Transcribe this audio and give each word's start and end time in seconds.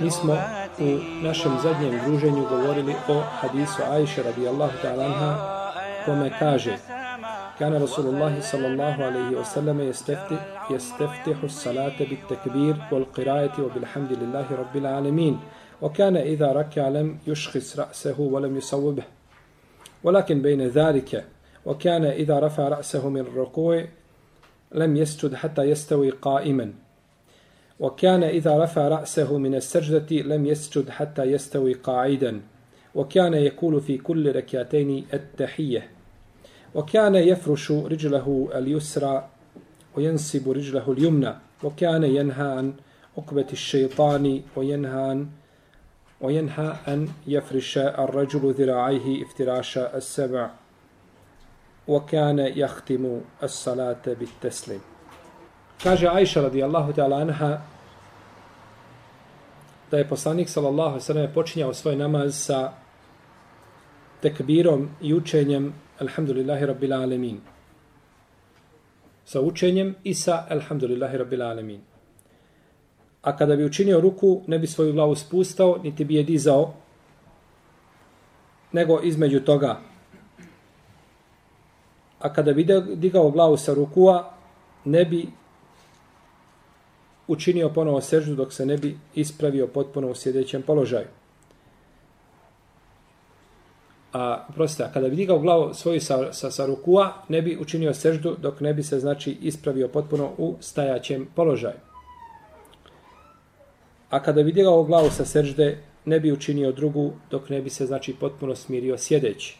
Mi 0.00 0.10
smo 0.10 0.32
u 0.78 0.98
našem 1.22 1.52
zadnjem 1.62 2.00
druženju 2.06 2.46
govorili 2.48 2.94
o 3.08 3.22
hadisu 3.40 3.82
Ajše 3.90 4.22
radijallahu 4.22 4.72
ta'ala 4.82 5.58
kome 6.04 6.30
kaže 6.38 6.76
Kana 7.58 7.78
Rasulullah 7.78 8.32
sallallahu 8.42 9.02
alaihi 9.02 9.34
wa 9.34 9.44
sallam 9.44 9.80
jesteftihu 10.70 11.48
salate 11.48 12.06
bit 12.06 12.18
tekbir 12.28 12.76
wal 12.90 13.04
qirajati 13.14 13.62
wa 13.62 13.68
bilhamdillahi 13.74 14.56
rabbil 14.56 14.86
alamin 14.86 15.38
وكان 15.82 16.16
إذا 16.16 16.52
ركع 16.52 16.88
لم 16.88 17.18
يشخص 17.26 17.78
رأسه 17.78 18.20
ولم 18.20 18.56
يصوبه 18.56 19.02
ولكن 20.04 20.42
بين 20.42 20.68
ذلك 20.68 21.24
وكان 21.66 22.04
إذا 22.04 22.38
رفع 22.40 22.68
رأسه 22.68 23.08
من 23.08 23.20
الركوع 23.20 23.84
لم 24.72 24.96
يسجد 24.96 25.34
حتى 25.34 25.62
يستوي 25.62 26.10
قائما 26.10 26.72
وكان 27.80 28.22
إذا 28.22 28.64
رفع 28.64 28.88
رأسه 28.88 29.38
من 29.38 29.54
السجدة 29.54 30.16
لم 30.16 30.46
يسجد 30.46 30.90
حتى 30.90 31.22
يستوي 31.22 31.72
قاعدا 31.72 32.40
وكان 32.94 33.34
يقول 33.34 33.80
في 33.80 33.98
كل 33.98 34.36
ركعتين 34.36 35.06
التحية. 35.14 35.90
وكان 36.74 37.14
يفرش 37.14 37.70
رجله 37.70 38.48
اليسرى 38.54 39.28
وينصب 39.96 40.50
رجله 40.50 40.92
اليمنى 40.92 41.34
وكان 41.64 42.04
ينهى 42.04 42.46
عن 42.46 42.74
عقبة 43.18 43.46
الشيطان 43.52 44.42
وينهى 44.56 45.00
عن 45.00 45.28
وينهى 46.20 46.76
أن 46.88 47.08
يفرش 47.26 47.78
الرجل 47.78 48.52
ذراعيه 48.52 49.22
افتراش 49.22 49.78
السبع 49.78 50.50
وكان 51.88 52.38
يختم 52.38 53.20
الصلاة 53.42 54.02
بالتسليم. 54.06 54.80
Kaže 55.82 56.08
Ajša 56.08 56.42
radijallahu 56.42 56.92
ta'ala 56.92 57.16
anha 57.16 57.60
da 59.90 59.98
je 59.98 60.08
poslanik 60.08 60.48
sallallahu 60.48 60.88
alejhi 60.88 61.02
ve 61.02 61.06
sellem 61.06 61.34
počinjao 61.34 61.74
svoj 61.74 61.96
namaz 61.96 62.34
sa 62.34 62.72
tekbirom 64.20 64.88
i 65.00 65.14
učenjem 65.14 65.74
alhamdulillahi 65.98 66.66
rabbil 66.66 66.92
alamin. 66.92 67.40
Sa 69.24 69.40
učenjem 69.40 69.94
i 70.04 70.14
sa 70.14 70.46
alhamdulillahi 70.50 71.18
rabbil 71.18 71.42
alamin. 71.42 71.80
A 73.22 73.36
kada 73.36 73.56
bi 73.56 73.64
učinio 73.64 74.00
ruku, 74.00 74.42
ne 74.46 74.58
bi 74.58 74.66
svoju 74.66 74.92
glavu 74.92 75.14
spustao, 75.14 75.78
niti 75.82 76.04
bi 76.04 76.14
je 76.14 76.22
dizao, 76.22 76.74
nego 78.72 79.00
između 79.02 79.40
toga. 79.40 79.80
A 82.18 82.32
kada 82.32 82.52
bi 82.52 82.66
digao 82.94 83.30
glavu 83.30 83.56
sa 83.56 83.74
rukua, 83.74 84.30
ne 84.84 85.04
bi 85.04 85.37
učinio 87.28 87.68
ponovo 87.68 88.00
seždu 88.00 88.34
dok 88.34 88.52
se 88.52 88.66
ne 88.66 88.76
bi 88.76 88.98
ispravio 89.14 89.66
potpuno 89.66 90.10
u 90.10 90.14
sjedećem 90.14 90.62
položaju. 90.62 91.06
A, 94.12 94.46
prostite, 94.54 94.84
a 94.84 94.92
kada 94.92 95.08
bi 95.08 95.16
digao 95.16 95.38
glavu 95.38 95.74
svoju 95.74 96.00
sa, 96.00 96.32
sa, 96.32 96.50
sa 96.50 96.66
rukua, 96.66 97.12
ne 97.28 97.42
bi 97.42 97.58
učinio 97.60 97.94
seždu 97.94 98.36
dok 98.40 98.60
ne 98.60 98.74
bi 98.74 98.82
se, 98.82 99.00
znači, 99.00 99.36
ispravio 99.42 99.88
potpuno 99.88 100.30
u 100.38 100.56
stajaćem 100.60 101.28
položaju. 101.34 101.76
A 104.10 104.22
kada 104.22 104.42
bi 104.42 104.52
digao 104.52 104.84
glavu 104.84 105.10
sa 105.10 105.24
sežde, 105.24 105.78
ne 106.04 106.20
bi 106.20 106.32
učinio 106.32 106.72
drugu 106.72 107.12
dok 107.30 107.48
ne 107.48 107.62
bi 107.62 107.70
se, 107.70 107.86
znači, 107.86 108.14
potpuno 108.20 108.54
smirio 108.54 108.98
sjedeći. 108.98 109.58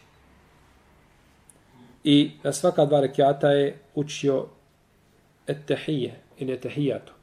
I 2.03 2.31
na 2.43 2.53
svaka 2.53 2.85
dva 2.85 3.01
rekiata 3.01 3.51
je 3.51 3.79
učio 3.95 4.45
etehije 5.47 6.19
ili 6.37 6.53
etehijatu. 6.53 7.18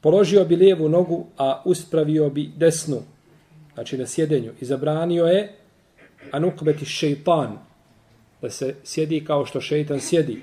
Položio 0.00 0.44
bi 0.44 0.56
lijevu 0.56 0.88
nogu, 0.88 1.26
a 1.38 1.62
uspravio 1.64 2.30
bi 2.30 2.50
desnu, 2.56 3.02
znači 3.74 3.98
na 3.98 4.06
sjedenju. 4.06 4.52
I 4.60 4.64
zabranio 4.64 5.26
je 5.26 5.56
anukbeti 6.32 6.84
šeitan, 6.84 7.58
da 8.42 8.50
se 8.50 8.74
sjedi 8.84 9.24
kao 9.24 9.46
što 9.46 9.60
šeitan 9.60 10.00
sjedi. 10.00 10.42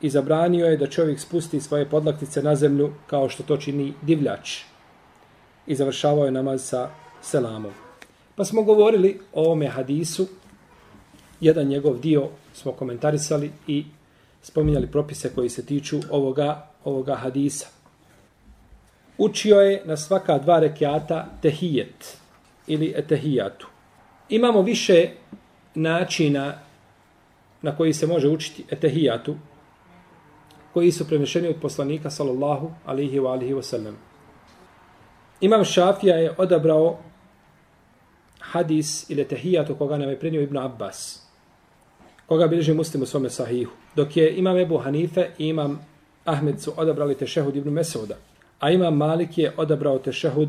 I 0.00 0.10
zabranio 0.10 0.66
je 0.66 0.76
da 0.76 0.86
čovjek 0.86 1.20
spusti 1.20 1.60
svoje 1.60 1.90
podlaktice 1.90 2.42
na 2.42 2.56
zemlju 2.56 2.92
kao 3.06 3.28
što 3.28 3.42
to 3.42 3.56
čini 3.56 3.92
divljač. 4.02 4.60
I 5.66 5.74
završavao 5.74 6.24
je 6.24 6.30
namaz 6.30 6.62
sa 6.62 6.90
selamom. 7.22 7.72
Pa 8.36 8.44
smo 8.44 8.62
govorili 8.62 9.20
o 9.32 9.44
ovome 9.44 9.66
hadisu, 9.66 10.26
jedan 11.40 11.66
njegov 11.66 11.98
dio 11.98 12.28
smo 12.54 12.72
komentarisali 12.72 13.50
i 13.66 13.84
spominjali 14.42 14.86
propise 14.86 15.30
koji 15.34 15.48
se 15.48 15.66
tiču 15.66 16.00
ovoga, 16.10 16.67
ovoga 16.84 17.14
hadisa. 17.14 17.66
Učio 19.18 19.60
je 19.60 19.82
na 19.84 19.96
svaka 19.96 20.38
dva 20.38 20.60
rekiata 20.60 21.26
tehijet 21.42 22.18
ili 22.66 22.92
etehijatu. 22.96 23.68
Imamo 24.28 24.62
više 24.62 25.08
načina 25.74 26.54
na 27.62 27.76
koji 27.76 27.92
se 27.92 28.06
može 28.06 28.28
učiti 28.28 28.64
etehijatu 28.70 29.36
koji 30.72 30.92
su 30.92 31.08
prenešeni 31.08 31.48
od 31.48 31.56
poslanika 31.62 32.10
sallallahu 32.10 32.70
alihi 32.86 33.20
wa 33.20 33.30
alihi 33.30 33.54
wa 33.54 33.62
sallam. 33.62 33.96
Imam 35.40 35.64
Šafija 35.64 36.16
je 36.16 36.34
odabrao 36.38 36.98
hadis 38.40 39.10
ili 39.10 39.22
etehijatu 39.22 39.74
koga 39.74 39.98
nam 39.98 40.08
je 40.08 40.18
prenio 40.18 40.42
Ibn 40.42 40.58
Abbas 40.58 41.28
koga 42.26 42.46
bilježi 42.46 42.74
muslim 42.74 43.02
u 43.02 43.06
svome 43.06 43.30
sahihu. 43.30 43.72
Dok 43.96 44.16
je 44.16 44.36
imam 44.36 44.56
Ebu 44.56 44.78
Hanife 44.78 45.30
i 45.38 45.46
imam 45.48 45.86
Ahmed 46.28 46.60
su 46.60 46.72
odabrali 46.76 47.14
tešehud 47.14 47.56
Ibn 47.56 47.70
Mesuda. 47.70 48.16
A 48.60 48.70
imam 48.70 48.96
Malik 48.96 49.38
je 49.38 49.52
odabrao 49.56 49.98
tešehud 49.98 50.48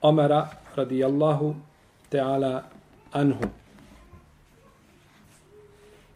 Omara 0.00 0.48
radijallahu 0.76 1.54
ta'ala 2.10 2.62
anhu. 3.12 3.44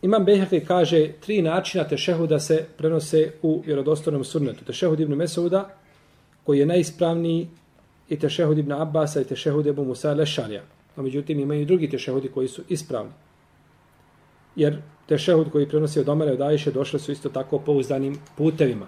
Imam 0.03 0.25
Beheki 0.25 0.61
kaže 0.61 1.13
tri 1.13 1.43
načina 1.43 1.85
tešehuda 1.85 2.41
se 2.41 2.67
prenose 2.77 3.33
u 3.43 3.63
vjerodostojnom 3.67 4.25
sunnetu. 4.25 4.65
Tešehud 4.65 5.01
Ibn 5.01 5.15
Mesuda 5.15 5.69
koji 6.45 6.59
je 6.59 6.67
najispravniji 6.67 7.49
i 8.09 8.19
tešehud 8.19 8.59
Ibn 8.59 8.73
Abbasa 8.73 9.21
i 9.21 9.25
tešehud 9.25 9.67
Ebu 9.67 9.85
Musa 9.85 10.15
Lešarja. 10.15 10.63
No, 10.97 11.03
međutim 11.03 11.41
imaju 11.41 11.61
i 11.61 11.65
drugi 11.65 11.91
tešehudi 11.91 12.29
koji 12.29 12.49
su 12.49 12.63
ispravni 12.69 13.13
jer 14.57 14.83
te 15.07 15.19
šehud 15.19 15.51
koji 15.51 15.69
prenosi 15.69 16.01
od 16.01 16.09
Omara 16.09 16.31
i 16.31 16.35
od 16.35 16.41
Ajše 16.41 16.71
došle 16.71 16.99
su 16.99 17.13
isto 17.13 17.29
tako 17.29 17.59
pouzdanim 17.59 18.19
putevima. 18.37 18.87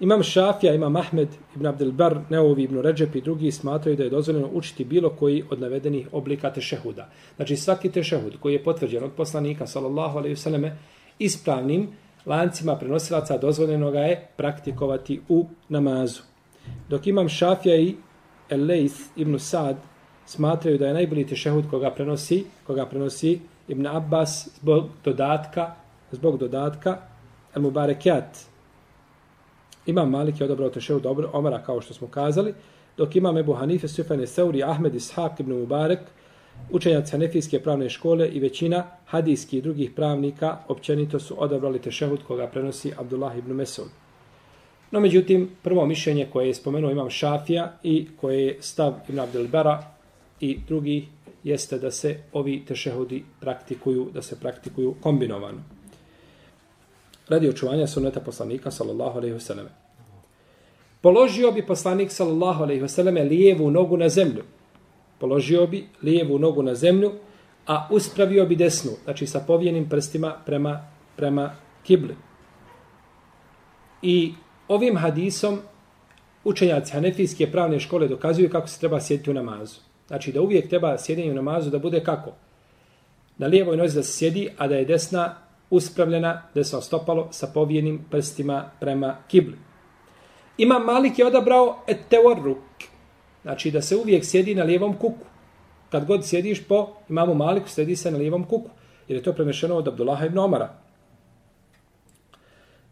Imam 0.00 0.22
Šafija, 0.22 0.74
imam 0.74 0.96
Ahmed 0.96 1.28
ibn 1.54 1.66
Abdelbar, 1.66 2.18
Neovi 2.30 2.62
ibn 2.62 2.80
Ređep 2.80 3.16
i 3.16 3.20
drugi 3.20 3.52
smatraju 3.52 3.96
da 3.96 4.04
je 4.04 4.10
dozvoljeno 4.10 4.48
učiti 4.52 4.84
bilo 4.84 5.10
koji 5.10 5.44
od 5.50 5.60
navedenih 5.60 6.08
oblika 6.12 6.50
tešehuda. 6.50 7.10
Znači 7.36 7.56
svaki 7.56 7.90
tešehud 7.90 8.36
koji 8.40 8.52
je 8.52 8.64
potvrđen 8.64 9.04
od 9.04 9.12
poslanika, 9.16 9.66
sallallahu 9.66 10.18
alaihi 10.18 10.34
vseleme, 10.34 10.76
ispravnim 11.18 11.88
lancima 12.26 12.76
prenosilaca 12.76 13.38
dozvoljeno 13.38 13.90
ga 13.90 14.00
je 14.00 14.28
praktikovati 14.36 15.20
u 15.28 15.46
namazu. 15.68 16.22
Dok 16.88 17.06
imam 17.06 17.28
Šafija 17.28 17.76
i 17.76 17.94
El-Leith 18.50 19.00
ibn 19.16 19.38
Sad 19.38 19.76
smatraju 20.26 20.78
da 20.78 20.86
je 20.86 20.94
najbolji 20.94 21.26
tešehud 21.26 21.64
koga 21.70 21.90
prenosi, 21.90 22.44
koga 22.66 22.86
prenosi 22.86 23.40
Ibn 23.72 23.86
Abbas 23.86 24.48
zbog 24.60 24.88
dodatka, 25.04 25.74
zbog 26.10 26.38
dodatka 26.38 26.98
El-Mubarekjat, 27.54 28.52
Imam 29.86 30.10
Malik 30.10 30.40
je 30.40 30.44
odabrao 30.44 30.70
tešehu 30.70 31.00
dobro 31.00 31.30
Omara 31.32 31.62
kao 31.62 31.80
što 31.80 31.94
smo 31.94 32.08
kazali, 32.08 32.54
dok 32.96 33.16
imam 33.16 33.38
Ebu 33.38 33.54
Hanife, 33.54 33.88
Sufane 33.88 34.26
Seuri, 34.26 34.62
Ahmed 34.62 34.94
Ishaq 34.94 35.40
ibn 35.40 35.52
Mubarek, 35.52 36.00
učenjac 36.70 37.10
Hanefijske 37.10 37.60
pravne 37.60 37.88
škole 37.90 38.28
i 38.28 38.40
većina 38.40 38.84
hadijskih 39.06 39.58
i 39.58 39.62
drugih 39.62 39.90
pravnika 39.96 40.58
općenito 40.68 41.18
su 41.18 41.34
odabrali 41.38 41.78
tešehud 41.78 42.22
koga 42.28 42.46
prenosi 42.46 42.92
Abdullah 42.98 43.38
ibn 43.38 43.52
Mesud. 43.52 43.88
No, 44.90 45.00
međutim, 45.00 45.50
prvo 45.62 45.86
mišljenje 45.86 46.28
koje 46.32 46.46
je 46.46 46.54
spomenuo 46.54 46.90
imam 46.90 47.10
Šafija 47.10 47.72
i 47.82 48.08
koje 48.20 48.46
je 48.46 48.56
stav 48.60 48.94
Ibn 49.08 49.20
Abdelbera 49.20 49.82
i 50.40 50.58
drugi 50.68 51.08
jeste 51.44 51.78
da 51.78 51.90
se 51.90 52.18
ovi 52.32 52.64
tešehudi 52.64 53.24
praktikuju, 53.40 54.10
da 54.14 54.22
se 54.22 54.40
praktikuju 54.40 54.94
kombinovano 55.00 55.62
radi 57.28 57.48
očuvanja 57.48 57.86
sunneta 57.86 58.20
poslanika 58.20 58.70
sallallahu 58.70 59.18
alejhi 59.18 59.34
ve 59.34 59.40
selleme. 59.40 59.70
Položio 61.00 61.52
bi 61.52 61.66
poslanik 61.66 62.10
sallallahu 62.10 62.62
alejhi 62.62 62.82
ve 62.82 62.88
selleme 62.88 63.22
lijevu 63.22 63.70
nogu 63.70 63.96
na 63.96 64.08
zemlju. 64.08 64.42
Položio 65.18 65.66
bi 65.66 65.86
lijevu 66.02 66.38
nogu 66.38 66.62
na 66.62 66.74
zemlju, 66.74 67.12
a 67.66 67.88
uspravio 67.90 68.46
bi 68.46 68.56
desnu, 68.56 68.90
znači 69.04 69.26
sa 69.26 69.40
povijenim 69.46 69.88
prstima 69.88 70.34
prema 70.46 70.88
prema 71.16 71.54
kibli. 71.82 72.16
I 74.02 74.34
ovim 74.68 74.96
hadisom 74.96 75.58
učenjaci 76.44 76.92
Hanefijske 76.92 77.50
pravne 77.52 77.80
škole 77.80 78.08
dokazuju 78.08 78.50
kako 78.50 78.68
se 78.68 78.80
treba 78.80 79.00
sjediti 79.00 79.30
u 79.30 79.34
namazu. 79.34 79.80
Znači 80.12 80.32
da 80.32 80.42
uvijek 80.42 80.68
treba 80.68 80.98
sjedenje 80.98 81.30
u 81.30 81.34
namazu 81.34 81.70
da 81.70 81.78
bude 81.78 82.04
kako? 82.04 82.32
Na 83.38 83.46
lijevoj 83.46 83.76
nozi 83.76 83.96
da 83.96 84.02
se 84.02 84.12
sjedi, 84.12 84.48
a 84.58 84.68
da 84.68 84.76
je 84.76 84.84
desna 84.84 85.34
uspravljena 85.70 86.42
desno 86.54 86.80
stopalo 86.80 87.28
sa 87.30 87.46
povijenim 87.46 88.04
prstima 88.10 88.70
prema 88.80 89.16
kibli. 89.28 89.56
Ima 90.58 90.78
Malik 90.78 91.18
je 91.18 91.26
odabrao 91.26 91.78
eteorruk, 91.86 92.58
znači 93.42 93.70
da 93.70 93.82
se 93.82 93.96
uvijek 93.96 94.24
sjedi 94.24 94.54
na 94.54 94.64
lijevom 94.64 94.92
kuku. 94.92 95.26
Kad 95.90 96.06
god 96.06 96.26
sjediš 96.26 96.64
po 96.68 96.88
imamu 97.08 97.34
Maliku, 97.34 97.68
sjedi 97.68 97.96
se 97.96 98.10
na 98.10 98.18
lijevom 98.18 98.44
kuku, 98.44 98.70
jer 99.08 99.18
je 99.18 99.22
to 99.22 99.32
premešeno 99.32 99.76
od 99.76 99.88
Abdullaha 99.88 100.26
ibn 100.26 100.38
Omara. 100.38 100.74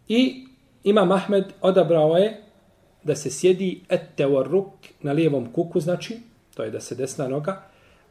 I 0.09 0.47
ima 0.85 1.05
Mahmed 1.05 1.45
odabrao 1.61 2.17
je 2.17 2.43
da 3.03 3.17
se 3.17 3.31
sjedi 3.31 3.81
eteorruk 3.89 4.73
na 5.03 5.13
lijevom 5.13 5.53
kuku, 5.53 5.81
znači, 5.81 6.30
to 6.55 6.63
je 6.63 6.71
da 6.71 6.81
se 6.81 6.95
desna 6.95 7.29
noga, 7.29 7.63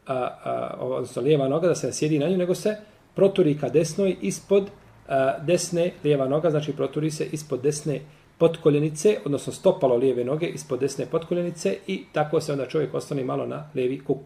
a, 0.07 0.13
a, 0.13 0.75
odnosno 0.79 1.21
lijeva 1.21 1.47
noga, 1.47 1.67
da 1.67 1.75
se 1.75 1.87
ne 1.87 1.93
sjedi 1.93 2.19
na 2.19 2.29
nju, 2.29 2.37
nego 2.37 2.55
se 2.55 2.77
proturi 3.15 3.57
ka 3.57 3.69
desnoj 3.69 4.17
ispod 4.21 4.69
a, 5.07 5.37
desne 5.37 5.91
lijeva 6.03 6.27
noga, 6.27 6.49
znači 6.51 6.73
proturi 6.73 7.11
se 7.11 7.25
ispod 7.25 7.61
desne 7.61 8.01
potkoljenice, 8.39 9.17
odnosno 9.25 9.53
stopalo 9.53 9.95
lijeve 9.95 10.23
noge 10.23 10.47
ispod 10.47 10.79
desne 10.79 11.05
potkoljenice 11.05 11.77
i 11.87 12.03
tako 12.11 12.41
se 12.41 12.51
onda 12.51 12.65
čovjek 12.65 12.93
ostane 12.93 13.23
malo 13.23 13.45
na 13.45 13.69
lijevi 13.75 13.99
kuk. 14.03 14.21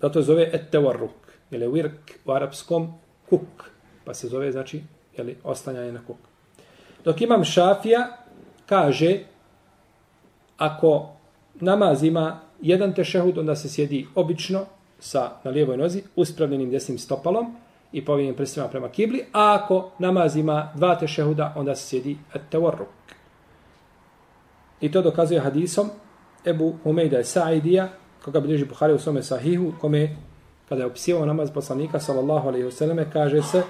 Zato 0.00 0.22
zove 0.22 0.50
ettevarruk, 0.52 1.10
ili 1.50 1.68
virk 1.68 2.10
u 2.24 2.32
arapskom 2.32 2.94
kuk, 3.30 3.70
pa 4.04 4.14
se 4.14 4.28
zove, 4.28 4.52
znači, 4.52 4.82
jeli, 5.16 5.36
ostanjanje 5.44 5.92
na 5.92 6.00
kuk. 6.06 6.16
Dok 7.04 7.20
imam 7.20 7.44
šafija, 7.44 8.18
kaže, 8.66 9.18
ako 10.56 11.10
namaz 11.60 12.04
ima 12.04 12.40
jedan 12.60 12.94
tešehud, 12.94 13.38
onda 13.38 13.56
se 13.56 13.68
sjedi 13.68 14.06
obično, 14.14 14.64
sa, 14.98 15.30
na 15.44 15.50
lijevoj 15.50 15.76
nozi, 15.76 16.02
uspravljenim 16.16 16.70
desnim 16.70 16.98
stopalom 16.98 17.56
i 17.92 18.04
povijenim 18.04 18.34
prstima 18.34 18.68
prema 18.68 18.88
kibli, 18.88 19.24
a 19.32 19.58
ako 19.62 19.90
namaz 19.98 20.36
ima 20.36 20.72
dva 20.74 20.94
tešehuda, 20.98 21.52
onda 21.56 21.74
se 21.74 21.88
sjedi 21.88 22.16
tevorruk. 22.50 22.88
I 24.80 24.92
to 24.92 25.02
dokazuje 25.02 25.40
hadisom 25.40 25.90
Ebu 26.46 26.74
Umejda 26.84 27.16
je 27.16 27.24
Sa'idija, 27.24 27.88
koga 28.24 28.40
bilježi 28.40 28.64
Buhari 28.64 28.92
u 28.92 28.98
svome 28.98 29.22
sahihu, 29.22 29.72
kome 29.80 30.16
kada 30.68 30.82
je 30.82 30.86
opisivao 30.86 31.26
namaz 31.26 31.50
poslanika, 31.50 32.00
sallallahu 32.00 32.48
alaihi 32.48 32.66
wasallam, 32.66 33.04
kaže 33.12 33.42
se, 33.42 33.62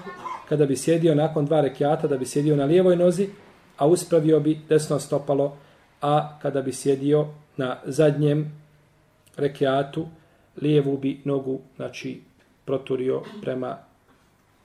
kada 0.49 0.65
bi 0.65 0.77
sjedio 0.77 1.15
nakon 1.15 1.45
dva 1.45 1.61
rekiata, 1.61 2.07
da 2.07 2.17
bi 2.17 2.25
sjedio 2.25 2.55
na 2.55 2.65
lijevoj 2.65 2.95
nozi, 2.95 3.29
a 3.77 3.87
uspravio 3.87 4.39
bi 4.39 4.59
desno 4.69 4.99
stopalo, 4.99 5.57
a 6.01 6.39
kada 6.41 6.61
bi 6.61 6.73
sjedio 6.73 7.27
na 7.57 7.79
zadnjem 7.85 8.51
rekiatu, 9.37 10.07
lijevu 10.61 10.97
bi 10.97 11.21
nogu, 11.23 11.59
znači, 11.75 12.21
proturio 12.65 13.21
prema 13.41 13.77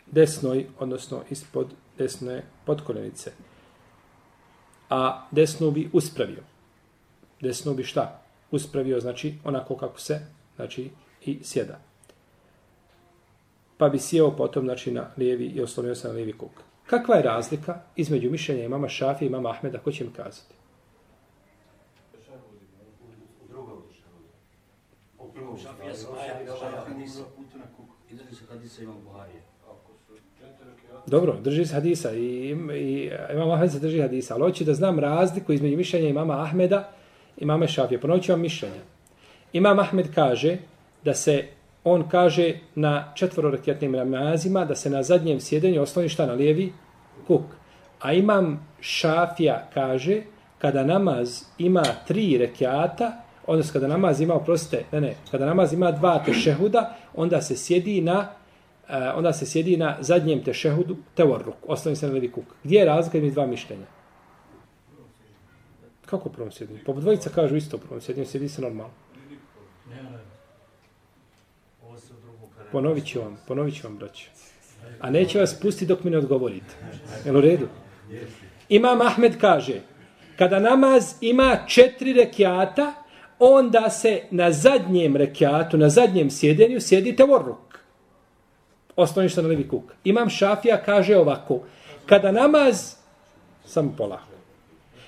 desnoj, 0.06 0.66
odnosno 0.78 1.22
ispod 1.30 1.66
desne 1.98 2.42
podkoljenice. 2.64 3.32
A 4.90 5.26
desnu 5.30 5.70
bi 5.70 5.90
uspravio. 5.92 6.42
Desnu 7.40 7.74
bi 7.74 7.84
šta? 7.84 8.22
Uspravio, 8.50 9.00
znači, 9.00 9.34
onako 9.44 9.76
kako 9.76 10.00
se, 10.00 10.20
znači, 10.56 10.90
i 11.24 11.38
sjeda. 11.42 11.80
Pa 13.76 13.88
bi 13.88 13.98
sjeo 13.98 14.36
potom, 14.36 14.64
znači, 14.64 14.92
na 14.92 15.10
lijevi 15.16 15.46
i 15.46 15.62
oslonio 15.62 15.94
se 15.94 16.08
na 16.08 16.14
lijevi 16.14 16.32
kuk. 16.32 16.50
Kakva 16.86 17.16
je 17.16 17.22
razlika 17.22 17.80
između 17.96 18.30
mišljenja 18.30 18.64
imama 18.64 18.88
Šafi 18.88 19.24
i 19.24 19.28
imama 19.28 19.50
Ahmeda? 19.50 19.78
Ko 19.78 19.92
će 19.92 20.04
mi 20.04 20.10
kazati? 20.12 20.54
Dobro, 31.06 31.36
drži 31.40 31.66
se 31.66 31.74
hadisa 31.74 32.12
i, 32.12 32.56
i 32.74 33.10
imam 33.32 33.50
Ahmed 33.50 33.72
se 33.72 33.78
drži 33.78 34.00
hadisa, 34.00 34.34
ali 34.34 34.42
hoće 34.42 34.64
da 34.64 34.74
znam 34.74 34.98
razliku 34.98 35.52
između 35.52 35.76
mišljenja 35.76 36.08
imama 36.08 36.42
Ahmeda 36.42 36.92
i 37.36 37.44
mame 37.44 37.68
Šafije. 37.68 38.00
Ponovit 38.00 38.24
ću 38.24 38.32
vam 38.32 38.40
mišljenja. 38.40 38.80
Imam 39.52 39.78
Ahmed 39.78 40.14
kaže 40.14 40.56
da 41.04 41.14
se, 41.14 41.44
on 41.84 42.08
kaže 42.08 42.54
na 42.74 43.12
četvororeketnim 43.14 43.92
namazima 43.92 44.64
da 44.64 44.74
se 44.74 44.90
na 44.90 45.02
zadnjem 45.02 45.40
sjedenju 45.40 45.82
osloni 45.82 46.08
šta 46.08 46.26
na 46.26 46.32
lijevi 46.32 46.72
kuk. 47.26 47.44
A 48.00 48.12
imam 48.12 48.68
Šafija 48.80 49.68
kaže 49.74 50.22
kada 50.58 50.84
namaz 50.84 51.42
ima 51.58 51.84
tri 52.06 52.38
rekiata, 52.38 53.22
odnosno 53.48 53.72
kada 53.72 53.88
namaz 53.88 54.20
ima, 54.20 54.34
oprostite, 54.34 54.84
ne, 54.92 55.00
ne, 55.00 55.14
kada 55.30 55.46
namaz 55.46 55.72
ima 55.72 55.92
dva 55.92 56.24
tešehuda, 56.24 56.96
onda 57.14 57.40
se 57.42 57.56
sjedi 57.56 58.00
na 58.00 58.28
uh, 58.88 58.94
onda 59.14 59.32
se 59.32 59.46
sjedi 59.46 59.76
na 59.76 59.96
zadnjem 60.00 60.44
tešehudu 60.44 60.96
tevorruk, 61.14 61.56
ostavi 61.66 61.96
se 61.96 62.06
na 62.06 62.12
levi 62.12 62.32
kuk. 62.32 62.44
Gdje 62.64 62.78
je 62.78 62.84
razlika 62.84 63.18
između 63.18 63.34
dva 63.34 63.46
mišljenja? 63.46 63.86
Kako 66.06 66.28
prvom 66.28 66.52
sjedinju? 66.52 66.78
Pa 66.86 66.92
dvojica 66.92 67.30
kažu 67.30 67.56
isto 67.56 67.78
prvom 67.78 68.00
sjedinju, 68.00 68.26
sjedi 68.26 68.48
se 68.48 68.62
normalno. 68.62 68.92
Ponovit 72.72 73.06
ću 73.06 73.20
vam, 73.20 73.38
ponovit 73.46 73.74
ću 73.74 73.86
vam, 73.86 73.96
braći. 73.96 74.30
A 75.00 75.10
neće 75.10 75.38
vas 75.40 75.60
pustiti 75.60 75.86
dok 75.86 76.04
mi 76.04 76.10
ne 76.10 76.18
odgovorite. 76.18 76.74
Jel 77.24 77.36
u 77.36 77.40
redu? 77.40 77.68
Imam 78.68 79.00
Ahmed 79.00 79.40
kaže, 79.40 79.80
kada 80.38 80.58
namaz 80.58 81.14
ima 81.20 81.58
četiri 81.66 82.12
rekiata, 82.12 82.94
onda 83.38 83.90
se 83.90 84.22
na 84.30 84.52
zadnjem 84.52 85.16
rekiatu, 85.16 85.76
na 85.76 85.88
zadnjem 85.88 86.30
sjedenju, 86.30 86.80
sjedi 86.80 87.16
tevorruk. 87.16 87.78
Osnovni 88.96 89.28
što 89.28 89.42
na 89.42 89.48
levi 89.48 89.68
kuk. 89.68 89.92
Imam 90.04 90.30
šafija 90.30 90.82
kaže 90.84 91.16
ovako, 91.16 91.60
kada 92.06 92.32
namaz, 92.32 92.94
samo 93.64 93.94
polako, 93.96 94.38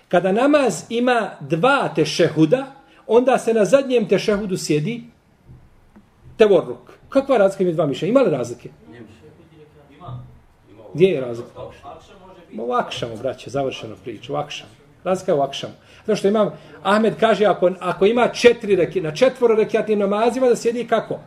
kada 0.09 0.33
namaz 0.33 0.85
ima 0.89 1.31
dva 1.41 1.89
tešehuda, 1.95 2.67
onda 3.07 3.39
se 3.39 3.55
na 3.55 3.65
zadnjem 3.65 4.09
tešehudu 4.09 4.57
sjedi 4.57 5.03
tevorruk. 6.37 6.93
Kakva 7.09 7.37
razlika 7.37 7.63
ima 7.65 7.73
dva 7.73 7.87
mišljenja? 7.87 8.11
Ima 8.11 8.21
li 8.21 8.31
razlike? 8.31 8.71
Gdje 10.95 11.07
je 11.07 11.21
razlika? 11.21 11.51
U 12.59 12.73
akšamu, 12.73 13.17
braće, 13.17 13.51
završeno 13.51 13.97
priču, 14.05 14.33
u 14.33 14.37
akšamu. 14.37 14.80
Razlika 15.05 15.33
je 15.33 15.39
u 15.39 15.43
akšamu. 15.43 15.75
Zato 16.07 16.17
što 16.17 16.29
imam, 16.29 16.51
Ahmed 16.83 17.15
kaže, 17.21 17.45
ako, 17.45 17.71
ako 17.81 18.07
ima 18.07 18.29
četiri 18.29 18.77
reki, 18.77 19.01
na 19.01 19.15
četvoro 19.15 19.55
rekiatnim 19.55 19.99
namazima, 19.99 20.49
da 20.49 20.57
sjedi 20.57 20.87
kako? 20.87 21.19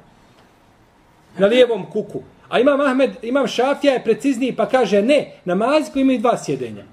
Na 1.38 1.48
lijevom 1.48 1.86
kuku. 1.92 2.22
A 2.50 2.60
imam 2.60 2.82
Ahmed, 2.82 3.12
imam 3.22 3.48
Šafija 3.48 3.94
je 3.94 4.03
precizniji 4.03 4.56
pa 4.56 4.65
kaže, 4.70 5.01
ne, 5.01 5.32
namazi 5.46 5.92
koji 5.92 6.01
imaju 6.01 6.20
dva 6.20 6.38
sjedenja. 6.38 6.84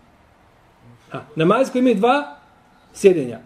Ha, 1.11 1.21
namaz 1.37 1.71
koji 1.73 1.81
imaju 1.81 1.95
dva 1.95 2.37
sjedenja. 2.95 3.39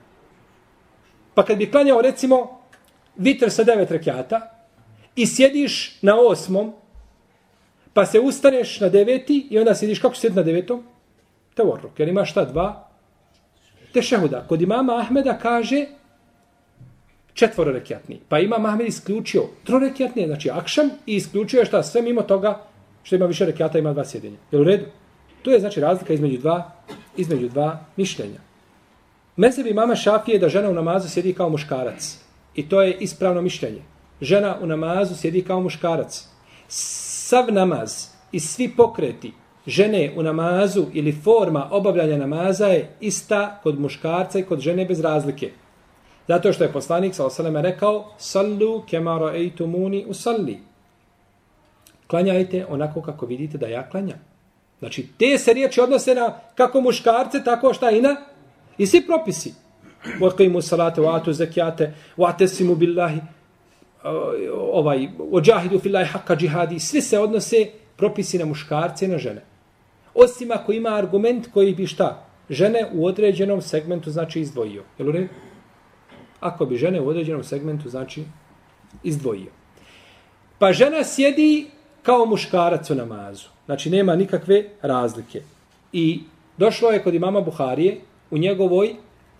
Pa 1.34 1.44
kad 1.44 1.58
bi 1.58 1.70
klanjao 1.70 2.00
recimo 2.00 2.60
vitr 3.16 3.50
sa 3.50 3.64
devet 3.64 3.90
rekiata 3.90 4.40
i 5.16 5.26
sjediš 5.26 5.98
na 6.02 6.16
osmom, 6.20 6.72
pa 7.92 8.06
se 8.06 8.20
ustaneš 8.20 8.80
na 8.80 8.88
deveti 8.88 9.46
i 9.50 9.58
onda 9.58 9.74
sjediš 9.74 9.98
kako 9.98 10.14
sjedi 10.14 10.36
na 10.36 10.42
devetom? 10.42 10.84
Tevorruk, 11.54 11.98
jer 11.98 12.08
imaš 12.08 12.30
šta 12.30 12.44
dva? 12.44 12.88
Tešehuda. 13.94 14.44
Kod 14.48 14.62
imama 14.62 14.96
Ahmeda 14.98 15.38
kaže 15.38 15.86
četvororekiatni. 17.34 18.20
Pa 18.28 18.38
ima 18.38 18.56
Ahmed 18.56 18.86
isključio 18.86 19.42
trorekiatni, 19.64 20.26
znači 20.26 20.50
akšam, 20.50 20.90
i 21.06 21.16
isključio 21.16 21.58
je 21.58 21.64
šta 21.64 21.82
sve 21.82 22.02
mimo 22.02 22.22
toga 22.22 22.60
što 23.02 23.16
ima 23.16 23.26
više 23.26 23.46
rekiata, 23.46 23.78
ima 23.78 23.92
dva 23.92 24.04
sjedenja. 24.04 24.36
Je 24.52 24.60
u 24.60 24.64
redu? 24.64 24.84
To 25.42 25.50
je 25.50 25.60
znači 25.60 25.80
razlika 25.80 26.12
između 26.12 26.38
dva, 26.38 26.70
između 27.16 27.48
dva 27.48 27.84
mišljenja. 27.96 28.40
Mesebi 29.36 29.74
mama 29.74 29.96
Šafije 29.96 30.38
da 30.38 30.48
žena 30.48 30.70
u 30.70 30.74
namazu 30.74 31.08
sjedi 31.08 31.32
kao 31.34 31.48
muškarac. 31.48 32.18
I 32.54 32.68
to 32.68 32.82
je 32.82 32.96
ispravno 33.00 33.42
mišljenje. 33.42 33.82
Žena 34.20 34.56
u 34.60 34.66
namazu 34.66 35.14
sjedi 35.14 35.42
kao 35.42 35.60
muškarac. 35.60 36.28
Sav 36.68 37.52
namaz 37.52 38.06
i 38.32 38.40
svi 38.40 38.68
pokreti 38.76 39.32
žene 39.66 40.12
u 40.16 40.23
namazu 40.23 40.87
ili 40.92 41.12
forma 41.12 41.68
obavljanja 41.71 42.16
namaza 42.16 42.66
je 42.66 42.88
ista 43.00 43.61
kod 43.62 43.80
muškarca 43.80 44.38
i 44.38 44.42
kod 44.42 44.61
žene 44.61 44.85
bez 44.85 45.00
razlike. 45.00 45.50
Zato 46.28 46.52
što 46.52 46.64
je 46.64 46.73
poslanik 46.73 47.14
sa 47.14 47.26
osaleme 47.26 47.62
rekao 47.62 48.14
Sallu 48.18 48.83
kemaro 48.90 49.30
ejtumuni 49.30 50.04
usalli. 50.09 50.59
Klanjajte 52.06 52.66
onako 52.68 53.02
kako 53.02 53.26
vidite 53.26 53.59
da 53.59 53.66
ja 53.66 53.88
klanjam. 53.88 54.18
Znači, 54.78 55.09
te 55.18 55.38
se 55.38 55.52
riječi 55.52 55.80
odnose 55.80 56.14
na 56.14 56.38
kako 56.54 56.80
muškarce, 56.80 57.44
tako 57.44 57.75
šta 57.75 57.90
i 57.90 58.02
na 58.02 58.16
i 58.78 58.87
svi 58.87 59.06
propisi. 59.06 59.54
Vaqimu 60.21 60.61
salate, 60.61 61.00
wa 61.00 61.33
zekijate, 61.33 61.94
vatesimu 62.16 62.75
wa 62.75 62.78
billahi, 62.78 63.21
ovaj, 64.73 65.09
ođahidu 65.33 65.78
fillahi 65.78 66.06
haka 66.06 66.37
džihadi, 66.37 66.80
svi 66.80 67.00
se 67.00 67.18
odnose 67.18 67.66
propisi 67.97 68.38
na 68.38 68.44
muškarce 68.44 69.04
i 69.04 69.09
na 69.09 69.18
žene. 69.18 69.53
Osim 70.14 70.50
ako 70.52 70.73
ima 70.73 70.94
argument 70.94 71.47
koji 71.52 71.75
bi 71.75 71.87
šta? 71.87 72.26
Žene 72.50 72.90
u 72.92 73.06
određenom 73.06 73.62
segmentu 73.62 74.11
znači 74.11 74.40
izdvojio. 74.40 74.83
Jel 74.99 75.09
u 75.09 75.12
redu? 75.12 75.28
Ako 76.40 76.66
bi 76.66 76.76
žene 76.76 77.00
u 77.00 77.09
određenom 77.09 77.44
segmentu 77.44 77.88
znači 77.88 78.25
izdvojio. 79.02 79.50
Pa 80.59 80.73
žena 80.73 81.04
sjedi 81.04 81.66
kao 82.02 82.26
muškarac 82.26 82.90
u 82.90 82.94
namazu. 82.94 83.49
Znači 83.66 83.90
nema 83.90 84.16
nikakve 84.16 84.64
razlike. 84.83 85.42
I 85.92 86.21
došlo 86.56 86.90
je 86.90 87.02
kod 87.02 87.14
imama 87.14 87.40
Buharije 87.40 88.00
u 88.30 88.38
njegovoj 88.38 88.94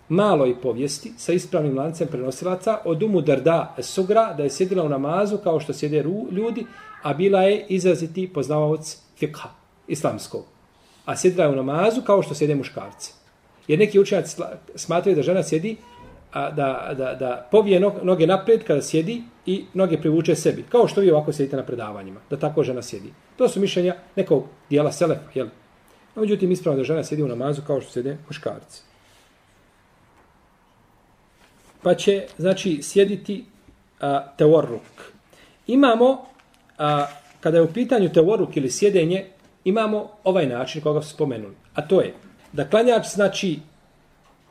maloj 0.09 0.61
povijesti 0.61 1.13
sa 1.17 1.33
ispravnim 1.33 1.77
lancem 1.77 2.07
prenosilaca 2.07 2.77
od 2.85 3.03
Umu 3.03 3.21
Darda 3.21 3.75
Sugra 3.79 4.33
da 4.33 4.43
je 4.43 4.49
sjedila 4.49 4.83
u 4.83 4.89
namazu 4.89 5.37
kao 5.37 5.59
što 5.59 5.73
sjede 5.73 6.03
ljudi, 6.31 6.65
a 7.01 7.13
bila 7.13 7.41
je 7.41 7.65
izraziti 7.69 8.33
poznavaoc 8.33 8.97
fikha 9.17 9.49
islamskog. 9.87 10.54
A 11.05 11.17
sjedila 11.17 11.43
je 11.43 11.49
u 11.49 11.55
namazu 11.55 12.01
kao 12.01 12.21
što 12.21 12.35
sjede 12.35 12.55
muškarci. 12.55 13.13
Jer 13.67 13.79
neki 13.79 13.99
učenjaci 13.99 14.41
smatraju 14.75 15.15
da 15.15 15.21
žena 15.21 15.43
sjedi 15.43 15.77
a, 16.33 16.51
da, 16.51 16.93
da, 16.97 17.13
da 17.13 17.47
povije 17.51 17.79
noge 17.79 18.27
naprijed 18.27 18.63
kada 18.63 18.81
sjedi 18.81 19.23
i 19.45 19.65
noge 19.73 19.97
privuče 19.97 20.35
sebi. 20.35 20.65
Kao 20.69 20.87
što 20.87 21.01
vi 21.01 21.11
ovako 21.11 21.33
sjedite 21.33 21.57
na 21.57 21.63
predavanjima. 21.63 22.19
Da 22.29 22.37
tako 22.37 22.63
žena 22.63 22.81
sjedi. 22.81 23.13
To 23.37 23.49
su 23.49 23.59
mišljenja 23.59 23.95
nekog 24.15 24.43
dijela 24.69 24.91
selefa. 24.91 25.29
Jel? 25.33 25.47
No, 26.15 26.21
međutim, 26.21 26.51
ispravno 26.51 26.77
da 26.77 26.83
žena 26.83 27.03
sjedi 27.03 27.23
u 27.23 27.27
namazu 27.27 27.61
kao 27.67 27.81
što 27.81 27.91
sjede 27.91 28.17
muškarci. 28.27 28.81
Pa 31.81 31.93
će, 31.95 32.25
znači, 32.37 32.79
sjediti 32.81 33.45
a, 33.99 34.27
teorruk. 34.37 35.13
Imamo, 35.67 36.25
a, 36.77 37.05
kada 37.39 37.57
je 37.57 37.63
u 37.63 37.73
pitanju 37.73 38.13
teorruk 38.13 38.57
ili 38.57 38.71
sjedenje, 38.71 39.25
imamo 39.65 40.09
ovaj 40.23 40.45
način 40.47 40.81
koga 40.81 41.01
su 41.01 41.09
spomenuli. 41.09 41.55
A 41.73 41.87
to 41.87 42.01
je 42.01 42.13
da 42.53 42.69
klanjač, 42.69 43.07
znači, 43.07 43.59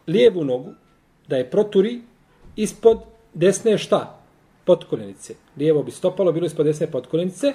lijevu 0.06 0.44
nogu, 0.44 0.75
da 1.28 1.37
je 1.37 1.50
proturi 1.50 2.02
ispod 2.56 3.00
desne 3.35 3.78
šta? 3.78 4.21
Potkoljenice. 4.64 5.35
Lijevo 5.56 5.83
bi 5.83 5.90
stopalo, 5.90 6.33
bilo 6.33 6.47
ispod 6.47 6.66
desne 6.66 6.90
potkoljenice, 6.90 7.52